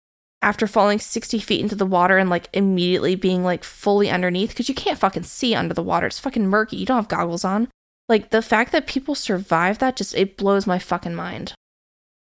after 0.42 0.66
falling 0.66 0.98
60 0.98 1.38
feet 1.38 1.60
into 1.60 1.74
the 1.74 1.84
water 1.84 2.16
and 2.16 2.30
like 2.30 2.48
immediately 2.52 3.14
being 3.14 3.44
like 3.44 3.64
fully 3.64 4.08
underneath 4.08 4.50
because 4.50 4.68
you 4.68 4.74
can't 4.74 4.98
fucking 4.98 5.24
see 5.24 5.54
under 5.54 5.74
the 5.74 5.82
water. 5.82 6.06
It's 6.06 6.18
fucking 6.18 6.46
murky. 6.46 6.76
You 6.76 6.86
don't 6.86 6.96
have 6.96 7.08
goggles 7.08 7.44
on. 7.44 7.68
Like 8.08 8.30
the 8.30 8.42
fact 8.42 8.72
that 8.72 8.86
people 8.86 9.14
survived 9.14 9.80
that 9.80 9.96
just 9.96 10.14
it 10.14 10.36
blows 10.36 10.66
my 10.66 10.78
fucking 10.78 11.14
mind. 11.14 11.52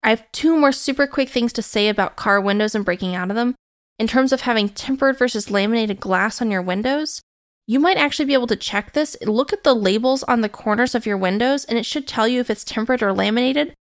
I 0.03 0.09
have 0.09 0.31
two 0.31 0.57
more 0.57 0.71
super 0.71 1.05
quick 1.05 1.29
things 1.29 1.53
to 1.53 1.61
say 1.61 1.89
about 1.89 2.15
car 2.15 2.41
windows 2.41 2.73
and 2.73 2.85
breaking 2.85 3.13
out 3.13 3.29
of 3.29 3.35
them. 3.35 3.55
In 3.99 4.07
terms 4.07 4.31
of 4.31 4.41
having 4.41 4.69
tempered 4.69 5.17
versus 5.17 5.49
laminated 5.49 5.99
glass 5.99 6.41
on 6.41 6.51
your 6.51 6.61
windows, 6.61 7.21
you 7.65 7.79
might 7.79 7.97
actually 7.97 8.25
be 8.25 8.33
able 8.33 8.47
to 8.47 8.55
check 8.55 8.93
this. 8.93 9.17
Look 9.23 9.51
at 9.51 9.63
the 9.63 9.73
labels 9.73 10.23
on 10.23 10.41
the 10.41 10.49
corners 10.49 10.95
of 10.95 11.05
your 11.05 11.17
windows 11.17 11.65
and 11.65 11.77
it 11.77 11.85
should 11.85 12.07
tell 12.07 12.27
you 12.27 12.39
if 12.39 12.49
it's 12.49 12.63
tempered 12.63 13.01
or 13.01 13.11
laminated. 13.11 13.73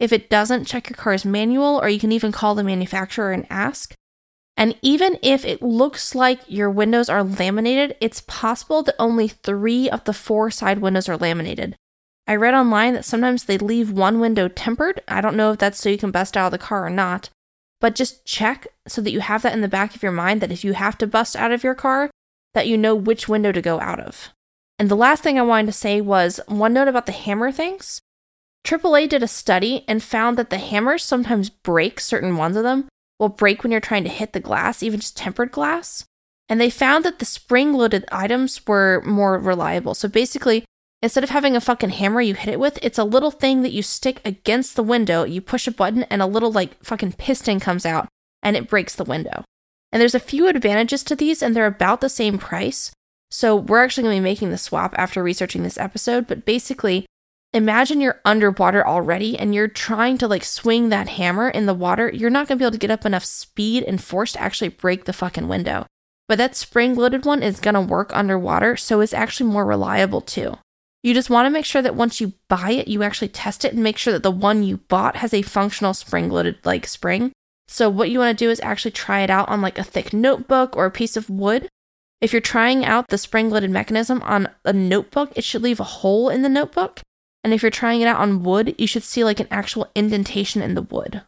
If 0.00 0.12
it 0.12 0.30
doesn't, 0.30 0.66
check 0.66 0.88
your 0.90 0.96
car's 0.96 1.24
manual, 1.24 1.80
or 1.80 1.88
you 1.88 2.00
can 2.00 2.12
even 2.12 2.32
call 2.32 2.54
the 2.54 2.64
manufacturer 2.64 3.32
and 3.32 3.46
ask. 3.48 3.94
And 4.56 4.76
even 4.82 5.18
if 5.22 5.44
it 5.44 5.62
looks 5.62 6.14
like 6.14 6.40
your 6.46 6.70
windows 6.70 7.08
are 7.08 7.22
laminated, 7.22 7.96
it's 8.00 8.22
possible 8.26 8.82
that 8.84 8.96
only 8.98 9.28
three 9.28 9.88
of 9.88 10.04
the 10.04 10.12
four 10.12 10.50
side 10.50 10.78
windows 10.78 11.08
are 11.08 11.16
laminated. 11.16 11.76
I 12.26 12.36
read 12.36 12.54
online 12.54 12.94
that 12.94 13.04
sometimes 13.04 13.44
they 13.44 13.58
leave 13.58 13.90
one 13.90 14.20
window 14.20 14.48
tempered. 14.48 15.02
I 15.06 15.20
don't 15.20 15.36
know 15.36 15.52
if 15.52 15.58
that's 15.58 15.78
so 15.78 15.88
you 15.88 15.98
can 15.98 16.10
bust 16.10 16.36
out 16.36 16.46
of 16.46 16.52
the 16.52 16.58
car 16.58 16.86
or 16.86 16.90
not, 16.90 17.30
but 17.84 17.94
just 17.94 18.24
check 18.24 18.66
so 18.88 19.02
that 19.02 19.10
you 19.10 19.20
have 19.20 19.42
that 19.42 19.52
in 19.52 19.60
the 19.60 19.68
back 19.68 19.94
of 19.94 20.02
your 20.02 20.10
mind 20.10 20.40
that 20.40 20.50
if 20.50 20.64
you 20.64 20.72
have 20.72 20.96
to 20.96 21.06
bust 21.06 21.36
out 21.36 21.52
of 21.52 21.62
your 21.62 21.74
car, 21.74 22.08
that 22.54 22.66
you 22.66 22.78
know 22.78 22.94
which 22.94 23.28
window 23.28 23.52
to 23.52 23.60
go 23.60 23.78
out 23.78 24.00
of. 24.00 24.30
And 24.78 24.88
the 24.88 24.96
last 24.96 25.22
thing 25.22 25.38
I 25.38 25.42
wanted 25.42 25.66
to 25.66 25.72
say 25.72 26.00
was 26.00 26.40
one 26.48 26.72
note 26.72 26.88
about 26.88 27.04
the 27.04 27.12
hammer 27.12 27.52
things. 27.52 28.00
AAA 28.64 29.10
did 29.10 29.22
a 29.22 29.28
study 29.28 29.84
and 29.86 30.02
found 30.02 30.38
that 30.38 30.48
the 30.48 30.56
hammers 30.56 31.02
sometimes 31.02 31.50
break, 31.50 32.00
certain 32.00 32.38
ones 32.38 32.56
of 32.56 32.62
them 32.62 32.88
will 33.20 33.28
break 33.28 33.62
when 33.62 33.70
you're 33.70 33.82
trying 33.82 34.04
to 34.04 34.08
hit 34.08 34.32
the 34.32 34.40
glass, 34.40 34.82
even 34.82 34.98
just 34.98 35.18
tempered 35.18 35.52
glass. 35.52 36.06
And 36.48 36.58
they 36.58 36.70
found 36.70 37.04
that 37.04 37.18
the 37.18 37.26
spring 37.26 37.74
loaded 37.74 38.06
items 38.10 38.66
were 38.66 39.02
more 39.04 39.38
reliable. 39.38 39.92
So 39.92 40.08
basically, 40.08 40.64
instead 41.04 41.22
of 41.22 41.28
having 41.28 41.54
a 41.54 41.60
fucking 41.60 41.90
hammer 41.90 42.22
you 42.22 42.32
hit 42.32 42.50
it 42.50 42.58
with, 42.58 42.78
it's 42.80 42.98
a 42.98 43.04
little 43.04 43.30
thing 43.30 43.60
that 43.60 43.72
you 43.72 43.82
stick 43.82 44.22
against 44.24 44.74
the 44.74 44.82
window, 44.82 45.22
you 45.22 45.38
push 45.38 45.66
a 45.66 45.70
button, 45.70 46.04
and 46.04 46.22
a 46.22 46.26
little 46.26 46.50
like 46.50 46.82
fucking 46.82 47.12
piston 47.12 47.60
comes 47.60 47.84
out 47.84 48.08
and 48.42 48.56
it 48.56 48.70
breaks 48.70 48.94
the 48.94 49.04
window. 49.04 49.44
And 49.92 50.00
there's 50.00 50.14
a 50.14 50.18
few 50.18 50.48
advantages 50.48 51.04
to 51.04 51.14
these, 51.14 51.42
and 51.42 51.54
they're 51.54 51.66
about 51.66 52.00
the 52.00 52.08
same 52.08 52.38
price. 52.38 52.90
So 53.30 53.54
we're 53.54 53.84
actually 53.84 54.04
going 54.04 54.16
to 54.16 54.20
be 54.22 54.30
making 54.30 54.50
the 54.50 54.56
swap 54.56 54.94
after 54.96 55.22
researching 55.22 55.62
this 55.62 55.76
episode, 55.76 56.26
but 56.26 56.46
basically, 56.46 57.04
imagine 57.52 58.00
you're 58.00 58.22
underwater 58.24 58.86
already 58.86 59.38
and 59.38 59.54
you're 59.54 59.68
trying 59.68 60.16
to 60.18 60.26
like 60.26 60.42
swing 60.42 60.88
that 60.88 61.10
hammer 61.10 61.50
in 61.50 61.66
the 61.66 61.74
water. 61.74 62.10
You're 62.10 62.30
not 62.30 62.48
going 62.48 62.56
to 62.58 62.62
be 62.62 62.64
able 62.64 62.72
to 62.72 62.78
get 62.78 62.90
up 62.90 63.04
enough 63.04 63.26
speed 63.26 63.82
and 63.82 64.02
force 64.02 64.32
to 64.32 64.40
actually 64.40 64.70
break 64.70 65.04
the 65.04 65.12
fucking 65.12 65.48
window. 65.48 65.84
But 66.28 66.38
that 66.38 66.56
spring 66.56 66.94
loaded 66.94 67.26
one 67.26 67.42
is 67.42 67.60
going 67.60 67.74
to 67.74 67.80
work 67.82 68.10
underwater, 68.16 68.76
so 68.78 69.02
it's 69.02 69.12
actually 69.12 69.50
more 69.50 69.66
reliable 69.66 70.22
too. 70.22 70.56
You 71.04 71.12
just 71.12 71.28
want 71.28 71.44
to 71.44 71.50
make 71.50 71.66
sure 71.66 71.82
that 71.82 71.94
once 71.94 72.18
you 72.18 72.32
buy 72.48 72.70
it, 72.70 72.88
you 72.88 73.02
actually 73.02 73.28
test 73.28 73.62
it 73.66 73.74
and 73.74 73.82
make 73.82 73.98
sure 73.98 74.14
that 74.14 74.22
the 74.22 74.30
one 74.30 74.62
you 74.62 74.78
bought 74.78 75.16
has 75.16 75.34
a 75.34 75.42
functional 75.42 75.92
spring 75.92 76.30
loaded 76.30 76.56
like 76.64 76.86
spring. 76.86 77.30
So, 77.68 77.90
what 77.90 78.08
you 78.08 78.18
want 78.18 78.36
to 78.36 78.44
do 78.44 78.50
is 78.50 78.58
actually 78.60 78.92
try 78.92 79.20
it 79.20 79.28
out 79.28 79.50
on 79.50 79.60
like 79.60 79.78
a 79.78 79.84
thick 79.84 80.14
notebook 80.14 80.74
or 80.74 80.86
a 80.86 80.90
piece 80.90 81.14
of 81.14 81.28
wood. 81.28 81.68
If 82.22 82.32
you're 82.32 82.40
trying 82.40 82.86
out 82.86 83.08
the 83.08 83.18
spring 83.18 83.50
loaded 83.50 83.70
mechanism 83.70 84.22
on 84.22 84.48
a 84.64 84.72
notebook, 84.72 85.30
it 85.36 85.44
should 85.44 85.60
leave 85.60 85.78
a 85.78 85.84
hole 85.84 86.30
in 86.30 86.40
the 86.40 86.48
notebook. 86.48 87.02
And 87.42 87.52
if 87.52 87.60
you're 87.60 87.70
trying 87.70 88.00
it 88.00 88.08
out 88.08 88.20
on 88.20 88.42
wood, 88.42 88.74
you 88.78 88.86
should 88.86 89.02
see 89.02 89.24
like 89.24 89.40
an 89.40 89.48
actual 89.50 89.90
indentation 89.94 90.62
in 90.62 90.74
the 90.74 90.80
wood. 90.80 91.20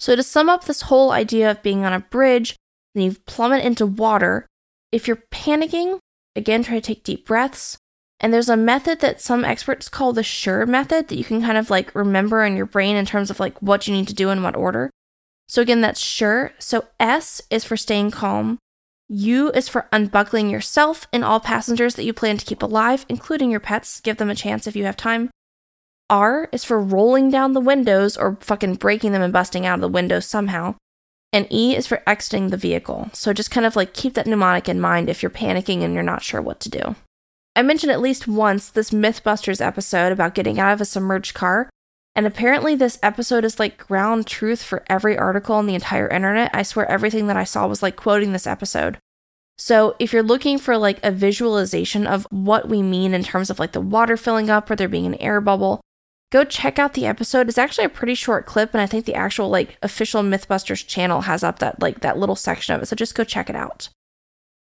So, 0.00 0.16
to 0.16 0.22
sum 0.22 0.48
up 0.48 0.64
this 0.64 0.82
whole 0.82 1.10
idea 1.10 1.50
of 1.50 1.62
being 1.62 1.84
on 1.84 1.92
a 1.92 2.00
bridge, 2.00 2.56
and 2.94 3.04
you 3.04 3.16
plummet 3.26 3.66
into 3.66 3.84
water, 3.84 4.46
if 4.92 5.06
you're 5.06 5.24
panicking, 5.30 5.98
again, 6.34 6.62
try 6.62 6.76
to 6.76 6.80
take 6.80 7.04
deep 7.04 7.26
breaths. 7.26 7.76
And 8.24 8.32
there's 8.32 8.48
a 8.48 8.56
method 8.56 9.00
that 9.00 9.20
some 9.20 9.44
experts 9.44 9.90
call 9.90 10.14
the 10.14 10.24
SURE 10.24 10.64
method 10.64 11.08
that 11.08 11.16
you 11.16 11.24
can 11.24 11.42
kind 11.42 11.58
of 11.58 11.68
like 11.68 11.94
remember 11.94 12.42
in 12.42 12.56
your 12.56 12.64
brain 12.64 12.96
in 12.96 13.04
terms 13.04 13.28
of 13.28 13.38
like 13.38 13.60
what 13.60 13.86
you 13.86 13.92
need 13.92 14.08
to 14.08 14.14
do 14.14 14.30
in 14.30 14.42
what 14.42 14.56
order. 14.56 14.88
So 15.46 15.60
again, 15.60 15.82
that's 15.82 16.00
SURE. 16.00 16.52
So 16.58 16.86
S 16.98 17.42
is 17.50 17.64
for 17.64 17.76
staying 17.76 18.12
calm. 18.12 18.56
U 19.10 19.50
is 19.50 19.68
for 19.68 19.88
unbuckling 19.92 20.48
yourself 20.48 21.06
and 21.12 21.22
all 21.22 21.38
passengers 21.38 21.96
that 21.96 22.04
you 22.04 22.14
plan 22.14 22.38
to 22.38 22.46
keep 22.46 22.62
alive, 22.62 23.04
including 23.10 23.50
your 23.50 23.60
pets. 23.60 24.00
Give 24.00 24.16
them 24.16 24.30
a 24.30 24.34
chance 24.34 24.66
if 24.66 24.74
you 24.74 24.86
have 24.86 24.96
time. 24.96 25.28
R 26.08 26.48
is 26.50 26.64
for 26.64 26.80
rolling 26.80 27.30
down 27.30 27.52
the 27.52 27.60
windows 27.60 28.16
or 28.16 28.38
fucking 28.40 28.76
breaking 28.76 29.12
them 29.12 29.20
and 29.20 29.34
busting 29.34 29.66
out 29.66 29.74
of 29.74 29.82
the 29.82 29.88
windows 29.88 30.24
somehow. 30.24 30.76
And 31.30 31.46
E 31.52 31.76
is 31.76 31.86
for 31.86 32.02
exiting 32.06 32.48
the 32.48 32.56
vehicle. 32.56 33.10
So 33.12 33.34
just 33.34 33.50
kind 33.50 33.66
of 33.66 33.76
like 33.76 33.92
keep 33.92 34.14
that 34.14 34.26
mnemonic 34.26 34.66
in 34.66 34.80
mind 34.80 35.10
if 35.10 35.22
you're 35.22 35.28
panicking 35.28 35.82
and 35.82 35.92
you're 35.92 36.02
not 36.02 36.22
sure 36.22 36.40
what 36.40 36.58
to 36.60 36.70
do. 36.70 36.96
I 37.56 37.62
mentioned 37.62 37.92
at 37.92 38.00
least 38.00 38.26
once 38.26 38.68
this 38.68 38.90
Mythbusters 38.90 39.64
episode 39.64 40.10
about 40.10 40.34
getting 40.34 40.58
out 40.58 40.72
of 40.72 40.80
a 40.80 40.84
submerged 40.84 41.34
car. 41.34 41.70
And 42.16 42.26
apparently, 42.26 42.74
this 42.74 42.98
episode 43.02 43.44
is 43.44 43.58
like 43.58 43.78
ground 43.78 44.26
truth 44.26 44.62
for 44.62 44.84
every 44.88 45.16
article 45.16 45.56
on 45.56 45.66
the 45.66 45.74
entire 45.74 46.08
internet. 46.08 46.50
I 46.52 46.62
swear 46.62 46.90
everything 46.90 47.26
that 47.28 47.36
I 47.36 47.44
saw 47.44 47.66
was 47.66 47.82
like 47.82 47.96
quoting 47.96 48.32
this 48.32 48.46
episode. 48.46 48.98
So, 49.56 49.94
if 49.98 50.12
you're 50.12 50.22
looking 50.22 50.58
for 50.58 50.76
like 50.76 50.98
a 51.04 51.12
visualization 51.12 52.06
of 52.06 52.26
what 52.30 52.68
we 52.68 52.82
mean 52.82 53.14
in 53.14 53.22
terms 53.22 53.50
of 53.50 53.58
like 53.58 53.72
the 53.72 53.80
water 53.80 54.16
filling 54.16 54.50
up 54.50 54.70
or 54.70 54.76
there 54.76 54.88
being 54.88 55.06
an 55.06 55.16
air 55.16 55.40
bubble, 55.40 55.80
go 56.30 56.44
check 56.44 56.78
out 56.78 56.94
the 56.94 57.06
episode. 57.06 57.48
It's 57.48 57.58
actually 57.58 57.84
a 57.84 57.88
pretty 57.88 58.14
short 58.14 58.46
clip, 58.46 58.74
and 58.74 58.80
I 58.80 58.86
think 58.86 59.06
the 59.06 59.14
actual 59.14 59.48
like 59.48 59.76
official 59.82 60.22
Mythbusters 60.22 60.86
channel 60.86 61.22
has 61.22 61.44
up 61.44 61.60
that 61.60 61.80
like 61.80 62.00
that 62.00 62.18
little 62.18 62.36
section 62.36 62.74
of 62.74 62.82
it. 62.82 62.86
So 62.86 62.96
just 62.96 63.14
go 63.14 63.22
check 63.22 63.48
it 63.48 63.56
out. 63.56 63.90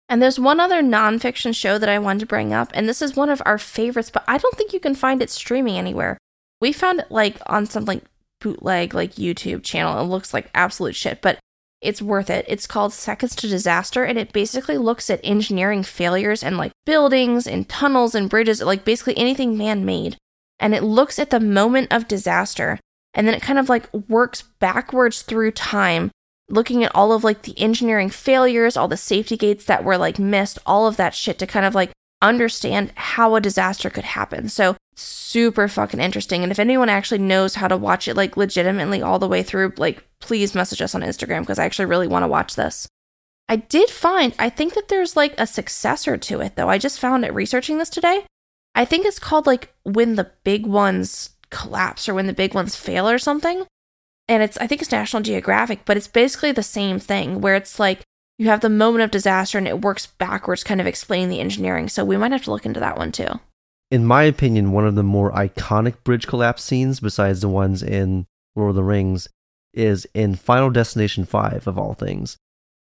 And 0.08 0.22
there's 0.22 0.40
one 0.40 0.58
other 0.58 0.82
nonfiction 0.82 1.54
show 1.54 1.78
that 1.78 1.88
I 1.88 1.98
wanted 1.98 2.20
to 2.20 2.26
bring 2.26 2.52
up, 2.52 2.70
and 2.72 2.88
this 2.88 3.02
is 3.02 3.14
one 3.14 3.28
of 3.28 3.42
our 3.44 3.58
favorites, 3.58 4.10
but 4.10 4.24
I 4.26 4.38
don't 4.38 4.56
think 4.56 4.72
you 4.72 4.80
can 4.80 4.94
find 4.94 5.20
it 5.20 5.30
streaming 5.30 5.76
anywhere. 5.76 6.16
We 6.60 6.72
found 6.72 7.00
it 7.00 7.10
like 7.10 7.36
on 7.46 7.66
some 7.66 7.84
like 7.84 8.04
bootleg 8.40 8.94
like 8.94 9.14
YouTube 9.16 9.62
channel. 9.62 10.00
It 10.00 10.08
looks 10.08 10.32
like 10.32 10.50
absolute 10.54 10.96
shit, 10.96 11.20
but 11.20 11.38
it's 11.80 12.02
worth 12.02 12.30
it. 12.30 12.44
It's 12.48 12.66
called 12.66 12.92
Seconds 12.92 13.36
to 13.36 13.48
Disaster, 13.48 14.04
and 14.04 14.18
it 14.18 14.32
basically 14.32 14.78
looks 14.78 15.10
at 15.10 15.20
engineering 15.22 15.82
failures 15.82 16.42
and 16.42 16.56
like 16.56 16.72
buildings 16.86 17.46
and 17.46 17.68
tunnels 17.68 18.14
and 18.14 18.30
bridges, 18.30 18.62
like 18.62 18.84
basically 18.84 19.16
anything 19.16 19.56
man 19.56 19.84
made. 19.84 20.16
And 20.58 20.74
it 20.74 20.82
looks 20.82 21.18
at 21.18 21.30
the 21.30 21.38
moment 21.38 21.92
of 21.92 22.08
disaster, 22.08 22.80
and 23.14 23.26
then 23.26 23.34
it 23.34 23.42
kind 23.42 23.58
of 23.58 23.68
like 23.68 23.92
works 23.92 24.42
backwards 24.58 25.22
through 25.22 25.52
time, 25.52 26.10
looking 26.48 26.82
at 26.84 26.94
all 26.94 27.12
of 27.12 27.24
like 27.24 27.42
the 27.42 27.58
engineering 27.58 28.10
failures, 28.10 28.76
all 28.76 28.88
the 28.88 28.96
safety 28.96 29.36
gates 29.36 29.64
that 29.64 29.84
were 29.84 29.98
like 29.98 30.18
missed, 30.18 30.58
all 30.64 30.86
of 30.86 30.96
that 30.96 31.14
shit 31.14 31.38
to 31.38 31.46
kind 31.46 31.66
of 31.66 31.74
like 31.74 31.92
understand 32.20 32.92
how 32.96 33.34
a 33.34 33.40
disaster 33.40 33.90
could 33.90 34.04
happen. 34.04 34.48
So 34.48 34.76
super 34.96 35.68
fucking 35.68 36.00
interesting. 36.00 36.42
And 36.42 36.50
if 36.50 36.58
anyone 36.58 36.88
actually 36.88 37.18
knows 37.18 37.54
how 37.54 37.68
to 37.68 37.76
watch 37.76 38.08
it 38.08 38.16
like 38.16 38.36
legitimately 38.36 39.02
all 39.02 39.18
the 39.18 39.28
way 39.28 39.42
through, 39.42 39.74
like 39.76 40.04
please 40.20 40.54
message 40.54 40.82
us 40.82 40.94
on 40.94 41.02
Instagram 41.02 41.40
because 41.40 41.58
I 41.58 41.64
actually 41.64 41.86
really 41.86 42.08
want 42.08 42.24
to 42.24 42.28
watch 42.28 42.56
this. 42.56 42.88
I 43.48 43.56
did 43.56 43.88
find, 43.88 44.34
I 44.38 44.50
think 44.50 44.74
that 44.74 44.88
there's 44.88 45.16
like 45.16 45.34
a 45.38 45.46
successor 45.46 46.16
to 46.16 46.40
it 46.40 46.56
though. 46.56 46.68
I 46.68 46.78
just 46.78 47.00
found 47.00 47.24
it 47.24 47.34
researching 47.34 47.78
this 47.78 47.90
today. 47.90 48.24
I 48.74 48.84
think 48.84 49.06
it's 49.06 49.18
called 49.18 49.46
like 49.46 49.74
when 49.84 50.16
the 50.16 50.30
big 50.44 50.66
ones 50.66 51.30
collapse 51.50 52.08
or 52.08 52.14
when 52.14 52.26
the 52.26 52.32
big 52.32 52.54
ones 52.54 52.76
fail 52.76 53.08
or 53.08 53.18
something. 53.18 53.64
And 54.28 54.42
it's, 54.42 54.58
I 54.58 54.66
think 54.66 54.82
it's 54.82 54.92
National 54.92 55.22
Geographic, 55.22 55.80
but 55.84 55.96
it's 55.96 56.08
basically 56.08 56.52
the 56.52 56.62
same 56.62 56.98
thing 56.98 57.40
where 57.40 57.54
it's 57.54 57.78
like 57.78 58.02
you 58.38 58.48
have 58.48 58.60
the 58.60 58.68
moment 58.68 59.02
of 59.02 59.10
disaster 59.10 59.58
and 59.58 59.66
it 59.66 59.80
works 59.80 60.06
backwards, 60.06 60.62
kind 60.62 60.80
of 60.80 60.86
explaining 60.86 61.28
the 61.28 61.40
engineering. 61.40 61.88
So 61.88 62.04
we 62.04 62.16
might 62.16 62.32
have 62.32 62.44
to 62.44 62.50
look 62.50 62.66
into 62.66 62.80
that 62.80 62.96
one 62.96 63.10
too. 63.10 63.40
In 63.90 64.04
my 64.04 64.24
opinion, 64.24 64.72
one 64.72 64.86
of 64.86 64.94
the 64.94 65.02
more 65.02 65.32
iconic 65.32 66.04
bridge 66.04 66.26
collapse 66.26 66.62
scenes, 66.62 67.00
besides 67.00 67.40
the 67.40 67.48
ones 67.48 67.82
in 67.82 68.26
Lord 68.54 68.70
of 68.70 68.76
the 68.76 68.82
Rings, 68.82 69.28
is 69.72 70.06
in 70.14 70.34
Final 70.34 70.70
Destination 70.70 71.24
5, 71.24 71.66
of 71.66 71.78
all 71.78 71.94
things. 71.94 72.36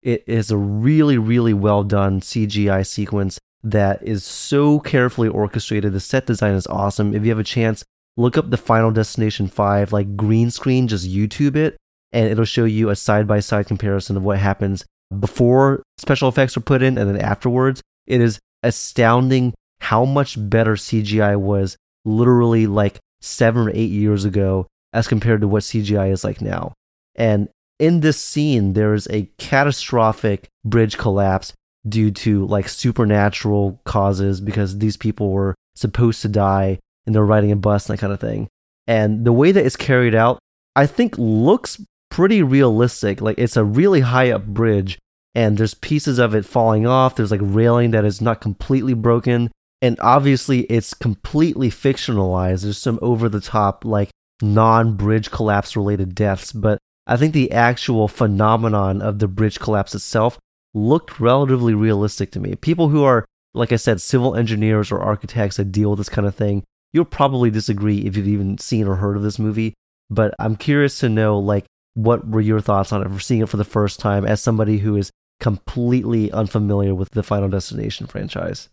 It 0.01 0.23
is 0.27 0.49
a 0.49 0.57
really, 0.57 1.17
really 1.17 1.53
well 1.53 1.83
done 1.83 2.21
CGI 2.21 2.85
sequence 2.87 3.39
that 3.63 4.01
is 4.03 4.23
so 4.23 4.79
carefully 4.79 5.29
orchestrated. 5.29 5.93
The 5.93 5.99
set 5.99 6.25
design 6.25 6.53
is 6.53 6.67
awesome. 6.67 7.13
If 7.13 7.23
you 7.23 7.29
have 7.29 7.39
a 7.39 7.43
chance, 7.43 7.83
look 8.17 8.37
up 8.37 8.49
the 8.49 8.57
Final 8.57 8.91
Destination 8.91 9.47
5, 9.47 9.91
like 9.91 10.15
green 10.15 10.51
screen, 10.51 10.87
just 10.87 11.09
YouTube 11.09 11.55
it, 11.55 11.77
and 12.11 12.29
it'll 12.29 12.45
show 12.45 12.65
you 12.65 12.89
a 12.89 12.95
side 12.95 13.27
by 13.27 13.39
side 13.39 13.67
comparison 13.67 14.17
of 14.17 14.23
what 14.23 14.37
happens 14.37 14.85
before 15.19 15.83
special 15.97 16.29
effects 16.29 16.57
are 16.57 16.61
put 16.61 16.81
in 16.81 16.97
and 16.97 17.09
then 17.09 17.21
afterwards, 17.21 17.81
it 18.07 18.21
is 18.21 18.39
astounding 18.63 19.53
how 19.79 20.05
much 20.05 20.37
better 20.37 20.75
CGI 20.75 21.37
was 21.39 21.77
literally 22.05 22.67
like 22.67 22.99
seven 23.21 23.67
or 23.67 23.71
eight 23.71 23.91
years 23.91 24.25
ago 24.25 24.67
as 24.93 25.07
compared 25.07 25.41
to 25.41 25.47
what 25.47 25.63
CGI 25.63 26.11
is 26.11 26.23
like 26.23 26.41
now. 26.41 26.73
And 27.15 27.49
in 27.79 27.99
this 27.99 28.19
scene, 28.19 28.73
there 28.73 28.93
is 28.93 29.07
a 29.09 29.29
catastrophic 29.37 30.47
bridge 30.63 30.97
collapse 30.97 31.53
due 31.87 32.11
to 32.11 32.45
like 32.45 32.69
supernatural 32.69 33.81
causes 33.83 34.39
because 34.39 34.77
these 34.77 34.95
people 34.95 35.31
were 35.31 35.55
supposed 35.75 36.21
to 36.21 36.29
die 36.29 36.79
and 37.05 37.13
they're 37.13 37.25
riding 37.25 37.51
a 37.51 37.55
bus 37.55 37.87
and 37.87 37.97
that 37.97 38.01
kind 38.01 38.13
of 38.13 38.19
thing. 38.19 38.47
And 38.87 39.25
the 39.25 39.33
way 39.33 39.51
that 39.51 39.65
it's 39.65 39.75
carried 39.75 40.15
out, 40.15 40.39
I 40.75 40.85
think 40.87 41.17
looks 41.17 41.81
pretty 42.09 42.43
realistic. 42.43 43.21
Like 43.21 43.37
it's 43.37 43.57
a 43.57 43.63
really 43.63 44.01
high 44.01 44.31
up 44.31 44.45
bridge 44.45 44.99
and 45.35 45.57
there's 45.57 45.73
pieces 45.73 46.19
of 46.19 46.35
it 46.35 46.45
falling 46.45 46.85
off. 46.85 47.15
There's 47.15 47.31
like 47.31 47.41
railing 47.43 47.91
that 47.91 48.05
is 48.05 48.21
not 48.21 48.41
completely 48.41 48.93
broken. 48.93 49.51
And 49.81 49.99
obviously, 49.99 50.61
it's 50.61 50.93
completely 50.93 51.69
fictionalized. 51.69 52.63
There's 52.63 52.77
some 52.77 52.99
over 53.01 53.27
the 53.27 53.41
top, 53.41 53.83
like 53.83 54.11
non 54.41 54.95
bridge 54.95 55.29
collapse 55.29 55.75
related 55.75 56.15
deaths. 56.15 56.53
But 56.53 56.77
I 57.05 57.17
think 57.17 57.33
the 57.33 57.51
actual 57.51 58.07
phenomenon 58.07 59.01
of 59.01 59.19
the 59.19 59.27
bridge 59.27 59.59
collapse 59.59 59.93
itself 59.93 60.39
looked 60.73 61.19
relatively 61.19 61.73
realistic 61.73 62.31
to 62.31 62.39
me. 62.39 62.55
People 62.55 62.89
who 62.89 63.03
are, 63.03 63.25
like 63.53 63.71
I 63.71 63.75
said, 63.75 63.99
civil 63.99 64.35
engineers 64.35 64.91
or 64.91 65.01
architects 65.01 65.57
that 65.57 65.71
deal 65.71 65.89
with 65.91 65.99
this 65.99 66.09
kind 66.09 66.27
of 66.27 66.35
thing, 66.35 66.63
you'll 66.93 67.05
probably 67.05 67.49
disagree 67.49 67.99
if 67.99 68.15
you've 68.15 68.27
even 68.27 68.57
seen 68.57 68.87
or 68.87 68.95
heard 68.95 69.17
of 69.17 69.23
this 69.23 69.39
movie. 69.39 69.73
But 70.09 70.33
I'm 70.39 70.55
curious 70.55 70.99
to 70.99 71.09
know, 71.09 71.37
like, 71.39 71.65
what 71.95 72.27
were 72.27 72.41
your 72.41 72.61
thoughts 72.61 72.93
on 72.93 73.03
it 73.03 73.11
for 73.11 73.19
seeing 73.19 73.41
it 73.41 73.49
for 73.49 73.57
the 73.57 73.63
first 73.63 73.99
time 73.99 74.25
as 74.25 74.41
somebody 74.41 74.77
who 74.79 74.95
is 74.95 75.11
completely 75.39 76.31
unfamiliar 76.31 76.95
with 76.95 77.11
the 77.11 77.21
Final 77.21 77.49
Destination 77.49 78.07
franchise. 78.07 78.69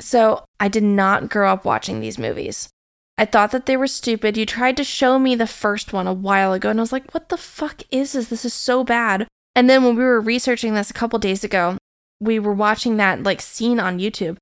So, 0.00 0.44
I 0.58 0.68
did 0.68 0.82
not 0.82 1.28
grow 1.28 1.52
up 1.52 1.64
watching 1.64 2.00
these 2.00 2.18
movies. 2.18 2.70
I 3.16 3.26
thought 3.26 3.52
that 3.52 3.66
they 3.66 3.76
were 3.76 3.86
stupid. 3.86 4.36
You 4.36 4.46
tried 4.46 4.76
to 4.78 4.84
show 4.84 5.18
me 5.18 5.34
the 5.34 5.46
first 5.46 5.92
one 5.92 6.06
a 6.06 6.14
while 6.14 6.52
ago, 6.52 6.70
and 6.70 6.80
I 6.80 6.82
was 6.82 6.92
like, 6.92 7.12
what 7.12 7.28
the 7.28 7.36
fuck 7.36 7.82
is 7.90 8.12
this? 8.12 8.28
This 8.28 8.44
is 8.44 8.54
so 8.54 8.82
bad. 8.82 9.28
And 9.54 9.70
then 9.70 9.84
when 9.84 9.94
we 9.94 10.02
were 10.02 10.20
researching 10.20 10.74
this 10.74 10.90
a 10.90 10.94
couple 10.94 11.18
days 11.18 11.44
ago, 11.44 11.76
we 12.20 12.38
were 12.38 12.54
watching 12.54 12.96
that 12.96 13.22
like 13.22 13.40
scene 13.40 13.78
on 13.78 14.00
YouTube. 14.00 14.36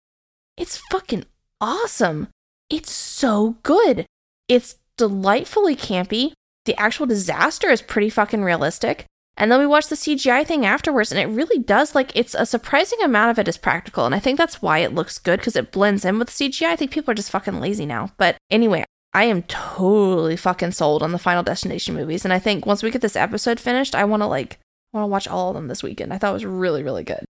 It's 0.57 0.81
fucking 0.91 1.25
awesome. 1.61 2.29
It's 2.73 2.91
so 2.91 3.59
good. 3.63 4.07
It's 4.49 4.77
delightfully 4.97 5.77
campy. 5.77 6.33
The 6.65 6.75
actual 6.81 7.05
disaster 7.05 7.69
is 7.69 7.83
pretty 7.83 8.09
fucking 8.09 8.43
realistic. 8.43 9.05
And 9.37 9.53
then 9.53 9.59
we 9.59 9.67
watch 9.67 9.89
the 9.89 9.95
CGI 9.95 10.47
thing 10.47 10.65
afterwards, 10.65 11.13
and 11.13 11.21
it 11.21 11.35
really 11.35 11.63
does 11.63 11.95
like 11.95 12.13
it's 12.15 12.35
a 12.35 12.47
surprising 12.47 13.03
amount 13.03 13.31
of 13.31 13.39
it 13.39 13.47
is 13.47 13.59
practical. 13.59 14.07
And 14.07 14.15
I 14.15 14.21
think 14.21 14.39
that's 14.39 14.63
why 14.63 14.79
it 14.79 14.95
looks 14.95 15.19
good 15.19 15.39
because 15.39 15.55
it 15.55 15.71
blends 15.71 16.07
in 16.07 16.19
with 16.19 16.31
CGI. 16.31 16.69
I 16.69 16.77
think 16.77 16.93
people 16.93 17.13
are 17.13 17.15
just 17.15 17.31
fucking 17.31 17.61
lazy 17.61 17.85
now. 17.85 18.13
But 18.17 18.39
anyway, 18.51 18.85
I 19.13 19.25
am 19.25 19.43
totally 19.43 20.37
fucking 20.37 20.73
sold 20.73 21.03
on 21.03 21.13
the 21.13 21.19
Final 21.19 21.43
Destination 21.43 21.95
movies. 21.95 22.25
And 22.25 22.33
I 22.33 22.39
think 22.39 22.65
once 22.65 22.83
we 22.83 22.91
get 22.91 23.03
this 23.03 23.17
episode 23.17 23.61
finished, 23.61 23.95
I 23.95 24.05
want 24.05 24.23
to 24.23 24.27
like, 24.27 24.59
I 24.95 24.99
want 24.99 25.05
to 25.05 25.13
watch 25.13 25.29
all 25.29 25.51
of 25.51 25.57
them 25.57 25.69
this 25.69 25.83
weekend. 25.83 26.11
I 26.11 26.17
thought 26.17 26.31
it 26.31 26.35
was 26.35 26.47
really, 26.47 26.83
really 26.83 27.05
good. 27.05 27.27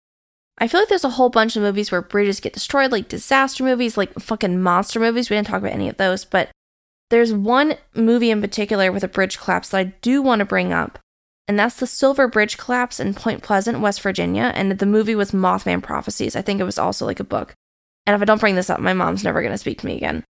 I 0.58 0.68
feel 0.68 0.80
like 0.80 0.88
there's 0.88 1.04
a 1.04 1.10
whole 1.10 1.28
bunch 1.28 1.56
of 1.56 1.62
movies 1.62 1.92
where 1.92 2.00
bridges 2.00 2.40
get 2.40 2.52
destroyed, 2.54 2.92
like 2.92 3.08
disaster 3.08 3.62
movies, 3.62 3.96
like 3.96 4.14
fucking 4.14 4.62
monster 4.62 4.98
movies. 4.98 5.28
We 5.28 5.36
didn't 5.36 5.48
talk 5.48 5.60
about 5.60 5.72
any 5.72 5.88
of 5.88 5.98
those, 5.98 6.24
but 6.24 6.50
There's 7.08 7.32
one 7.32 7.74
movie 7.94 8.30
in 8.30 8.40
particular 8.40 8.90
with 8.90 9.04
a 9.04 9.08
bridge 9.08 9.38
collapse 9.38 9.68
that 9.68 9.78
I 9.78 9.84
do 10.00 10.20
want 10.22 10.40
to 10.40 10.44
bring 10.44 10.72
up, 10.72 10.98
and 11.46 11.58
that's 11.58 11.76
the 11.76 11.86
Silver 11.86 12.26
Bridge 12.26 12.58
collapse 12.58 12.98
in 12.98 13.14
Point 13.14 13.42
Pleasant, 13.42 13.80
West 13.80 14.00
Virginia. 14.00 14.52
And 14.54 14.72
the 14.72 14.86
movie 14.86 15.14
was 15.14 15.30
Mothman 15.30 15.82
Prophecies. 15.82 16.34
I 16.34 16.42
think 16.42 16.60
it 16.60 16.64
was 16.64 16.78
also 16.78 17.06
like 17.06 17.20
a 17.20 17.24
book. 17.24 17.54
And 18.06 18.14
if 18.16 18.22
I 18.22 18.24
don't 18.24 18.40
bring 18.40 18.56
this 18.56 18.70
up, 18.70 18.80
my 18.80 18.92
mom's 18.92 19.22
never 19.22 19.40
going 19.40 19.52
to 19.52 19.58
speak 19.58 19.78
to 19.80 19.86
me 19.86 19.96
again. 19.96 20.24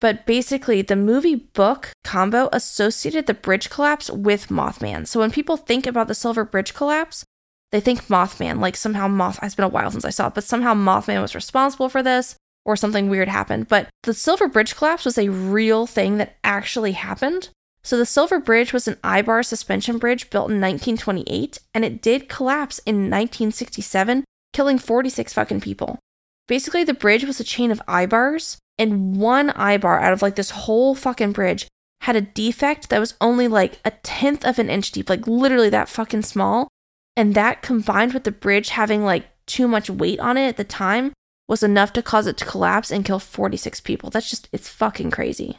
But 0.00 0.24
basically, 0.26 0.80
the 0.80 0.96
movie 0.96 1.34
book 1.36 1.90
combo 2.02 2.48
associated 2.52 3.26
the 3.26 3.34
bridge 3.34 3.68
collapse 3.68 4.10
with 4.10 4.48
Mothman. 4.48 5.06
So 5.06 5.20
when 5.20 5.30
people 5.30 5.58
think 5.58 5.86
about 5.86 6.08
the 6.08 6.14
Silver 6.14 6.44
Bridge 6.44 6.72
collapse, 6.72 7.24
they 7.72 7.80
think 7.80 8.06
Mothman, 8.06 8.60
like 8.60 8.76
somehow 8.76 9.08
Moth. 9.08 9.38
It's 9.42 9.54
been 9.54 9.64
a 9.64 9.68
while 9.68 9.90
since 9.90 10.04
I 10.04 10.10
saw 10.10 10.28
it, 10.28 10.34
but 10.34 10.44
somehow 10.44 10.74
Mothman 10.74 11.22
was 11.22 11.34
responsible 11.34 11.88
for 11.88 12.02
this 12.02 12.36
or 12.64 12.76
something 12.76 13.08
weird 13.08 13.28
happened. 13.28 13.66
But 13.68 13.88
the 14.04 14.14
Silver 14.14 14.46
Bridge 14.46 14.76
collapse 14.76 15.04
was 15.04 15.18
a 15.18 15.30
real 15.30 15.86
thing 15.86 16.18
that 16.18 16.36
actually 16.44 16.92
happened. 16.92 17.48
So 17.82 17.96
the 17.96 18.06
Silver 18.06 18.38
Bridge 18.38 18.72
was 18.72 18.86
an 18.86 18.98
eyebar 19.02 19.44
suspension 19.44 19.98
bridge 19.98 20.30
built 20.30 20.50
in 20.50 20.60
1928, 20.60 21.58
and 21.74 21.84
it 21.84 22.00
did 22.00 22.28
collapse 22.28 22.78
in 22.80 23.10
1967, 23.10 24.22
killing 24.52 24.78
46 24.78 25.32
fucking 25.32 25.60
people. 25.60 25.98
Basically, 26.46 26.84
the 26.84 26.94
bridge 26.94 27.24
was 27.24 27.40
a 27.40 27.44
chain 27.44 27.72
of 27.72 27.82
eyebars, 27.88 28.58
and 28.78 29.16
one 29.16 29.48
eyebar 29.50 30.00
out 30.00 30.12
of 30.12 30.22
like 30.22 30.36
this 30.36 30.50
whole 30.50 30.94
fucking 30.94 31.32
bridge 31.32 31.66
had 32.02 32.16
a 32.16 32.20
defect 32.20 32.90
that 32.90 32.98
was 33.00 33.14
only 33.20 33.48
like 33.48 33.80
a 33.84 33.92
tenth 34.02 34.44
of 34.44 34.58
an 34.58 34.70
inch 34.70 34.92
deep, 34.92 35.08
like 35.08 35.26
literally 35.26 35.70
that 35.70 35.88
fucking 35.88 36.22
small. 36.22 36.68
And 37.16 37.34
that 37.34 37.62
combined 37.62 38.14
with 38.14 38.24
the 38.24 38.32
bridge 38.32 38.70
having 38.70 39.04
like 39.04 39.26
too 39.46 39.68
much 39.68 39.90
weight 39.90 40.20
on 40.20 40.36
it 40.36 40.48
at 40.48 40.56
the 40.56 40.64
time 40.64 41.12
was 41.48 41.62
enough 41.62 41.92
to 41.92 42.02
cause 42.02 42.26
it 42.26 42.36
to 42.38 42.44
collapse 42.44 42.90
and 42.90 43.04
kill 43.04 43.18
46 43.18 43.80
people. 43.80 44.10
That's 44.10 44.30
just, 44.30 44.48
it's 44.52 44.68
fucking 44.68 45.10
crazy. 45.10 45.58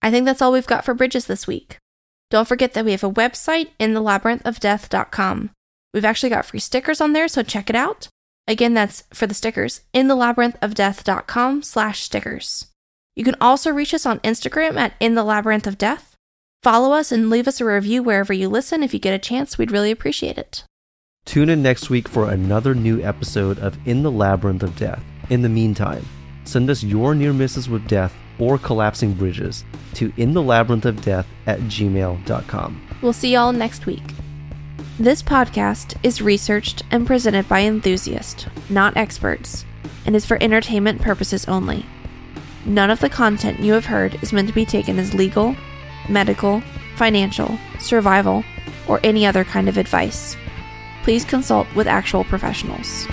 I 0.00 0.10
think 0.10 0.24
that's 0.24 0.40
all 0.40 0.52
we've 0.52 0.66
got 0.66 0.84
for 0.84 0.94
bridges 0.94 1.26
this 1.26 1.46
week. 1.46 1.76
Don't 2.30 2.48
forget 2.48 2.72
that 2.72 2.84
we 2.84 2.92
have 2.92 3.04
a 3.04 3.10
website, 3.10 3.68
inthelabyrinthofdeath.com. 3.78 5.50
We've 5.92 6.04
actually 6.04 6.30
got 6.30 6.46
free 6.46 6.60
stickers 6.60 7.00
on 7.00 7.12
there, 7.12 7.28
so 7.28 7.42
check 7.42 7.68
it 7.68 7.76
out. 7.76 8.08
Again, 8.48 8.74
that's 8.74 9.04
for 9.12 9.26
the 9.26 9.34
stickers, 9.34 9.82
inthelabyrinthofdeath.com 9.94 11.62
slash 11.62 12.00
stickers. 12.00 12.68
You 13.14 13.24
can 13.24 13.36
also 13.40 13.70
reach 13.70 13.92
us 13.92 14.06
on 14.06 14.20
Instagram 14.20 14.76
at 14.76 14.98
inthelabyrinthofdeath. 15.00 16.11
Follow 16.62 16.92
us 16.92 17.10
and 17.10 17.28
leave 17.28 17.48
us 17.48 17.60
a 17.60 17.64
review 17.64 18.04
wherever 18.04 18.32
you 18.32 18.48
listen. 18.48 18.84
If 18.84 18.94
you 18.94 19.00
get 19.00 19.14
a 19.14 19.18
chance, 19.18 19.58
we'd 19.58 19.72
really 19.72 19.90
appreciate 19.90 20.38
it. 20.38 20.62
Tune 21.24 21.48
in 21.48 21.60
next 21.60 21.90
week 21.90 22.06
for 22.06 22.30
another 22.30 22.72
new 22.72 23.02
episode 23.02 23.58
of 23.58 23.76
In 23.84 24.04
the 24.04 24.12
Labyrinth 24.12 24.62
of 24.62 24.76
Death. 24.76 25.02
In 25.28 25.42
the 25.42 25.48
meantime, 25.48 26.04
send 26.44 26.70
us 26.70 26.84
your 26.84 27.16
near 27.16 27.32
misses 27.32 27.68
with 27.68 27.88
death 27.88 28.14
or 28.38 28.58
collapsing 28.58 29.12
bridges 29.12 29.64
to 29.94 30.12
in 30.16 30.34
the 30.34 30.42
labyrinth 30.42 30.84
of 30.84 31.02
death 31.02 31.26
at 31.46 31.58
gmail.com. 31.62 32.88
We'll 33.02 33.12
see 33.12 33.32
y'all 33.32 33.52
next 33.52 33.86
week. 33.86 34.14
This 35.00 35.20
podcast 35.20 35.96
is 36.04 36.22
researched 36.22 36.84
and 36.92 37.08
presented 37.08 37.48
by 37.48 37.62
enthusiasts, 37.62 38.46
not 38.70 38.96
experts, 38.96 39.64
and 40.06 40.14
is 40.14 40.24
for 40.24 40.40
entertainment 40.40 41.02
purposes 41.02 41.44
only. 41.46 41.86
None 42.64 42.90
of 42.90 43.00
the 43.00 43.10
content 43.10 43.58
you 43.58 43.72
have 43.72 43.86
heard 43.86 44.22
is 44.22 44.32
meant 44.32 44.46
to 44.46 44.54
be 44.54 44.64
taken 44.64 45.00
as 45.00 45.12
legal, 45.12 45.56
medical, 46.08 46.62
financial, 46.96 47.58
survival, 47.78 48.44
or 48.88 49.00
any 49.02 49.26
other 49.26 49.44
kind 49.44 49.68
of 49.68 49.78
advice 49.78 50.36
please 51.02 51.24
consult 51.24 51.66
with 51.74 51.86
actual 51.86 52.24
professionals. 52.24 53.06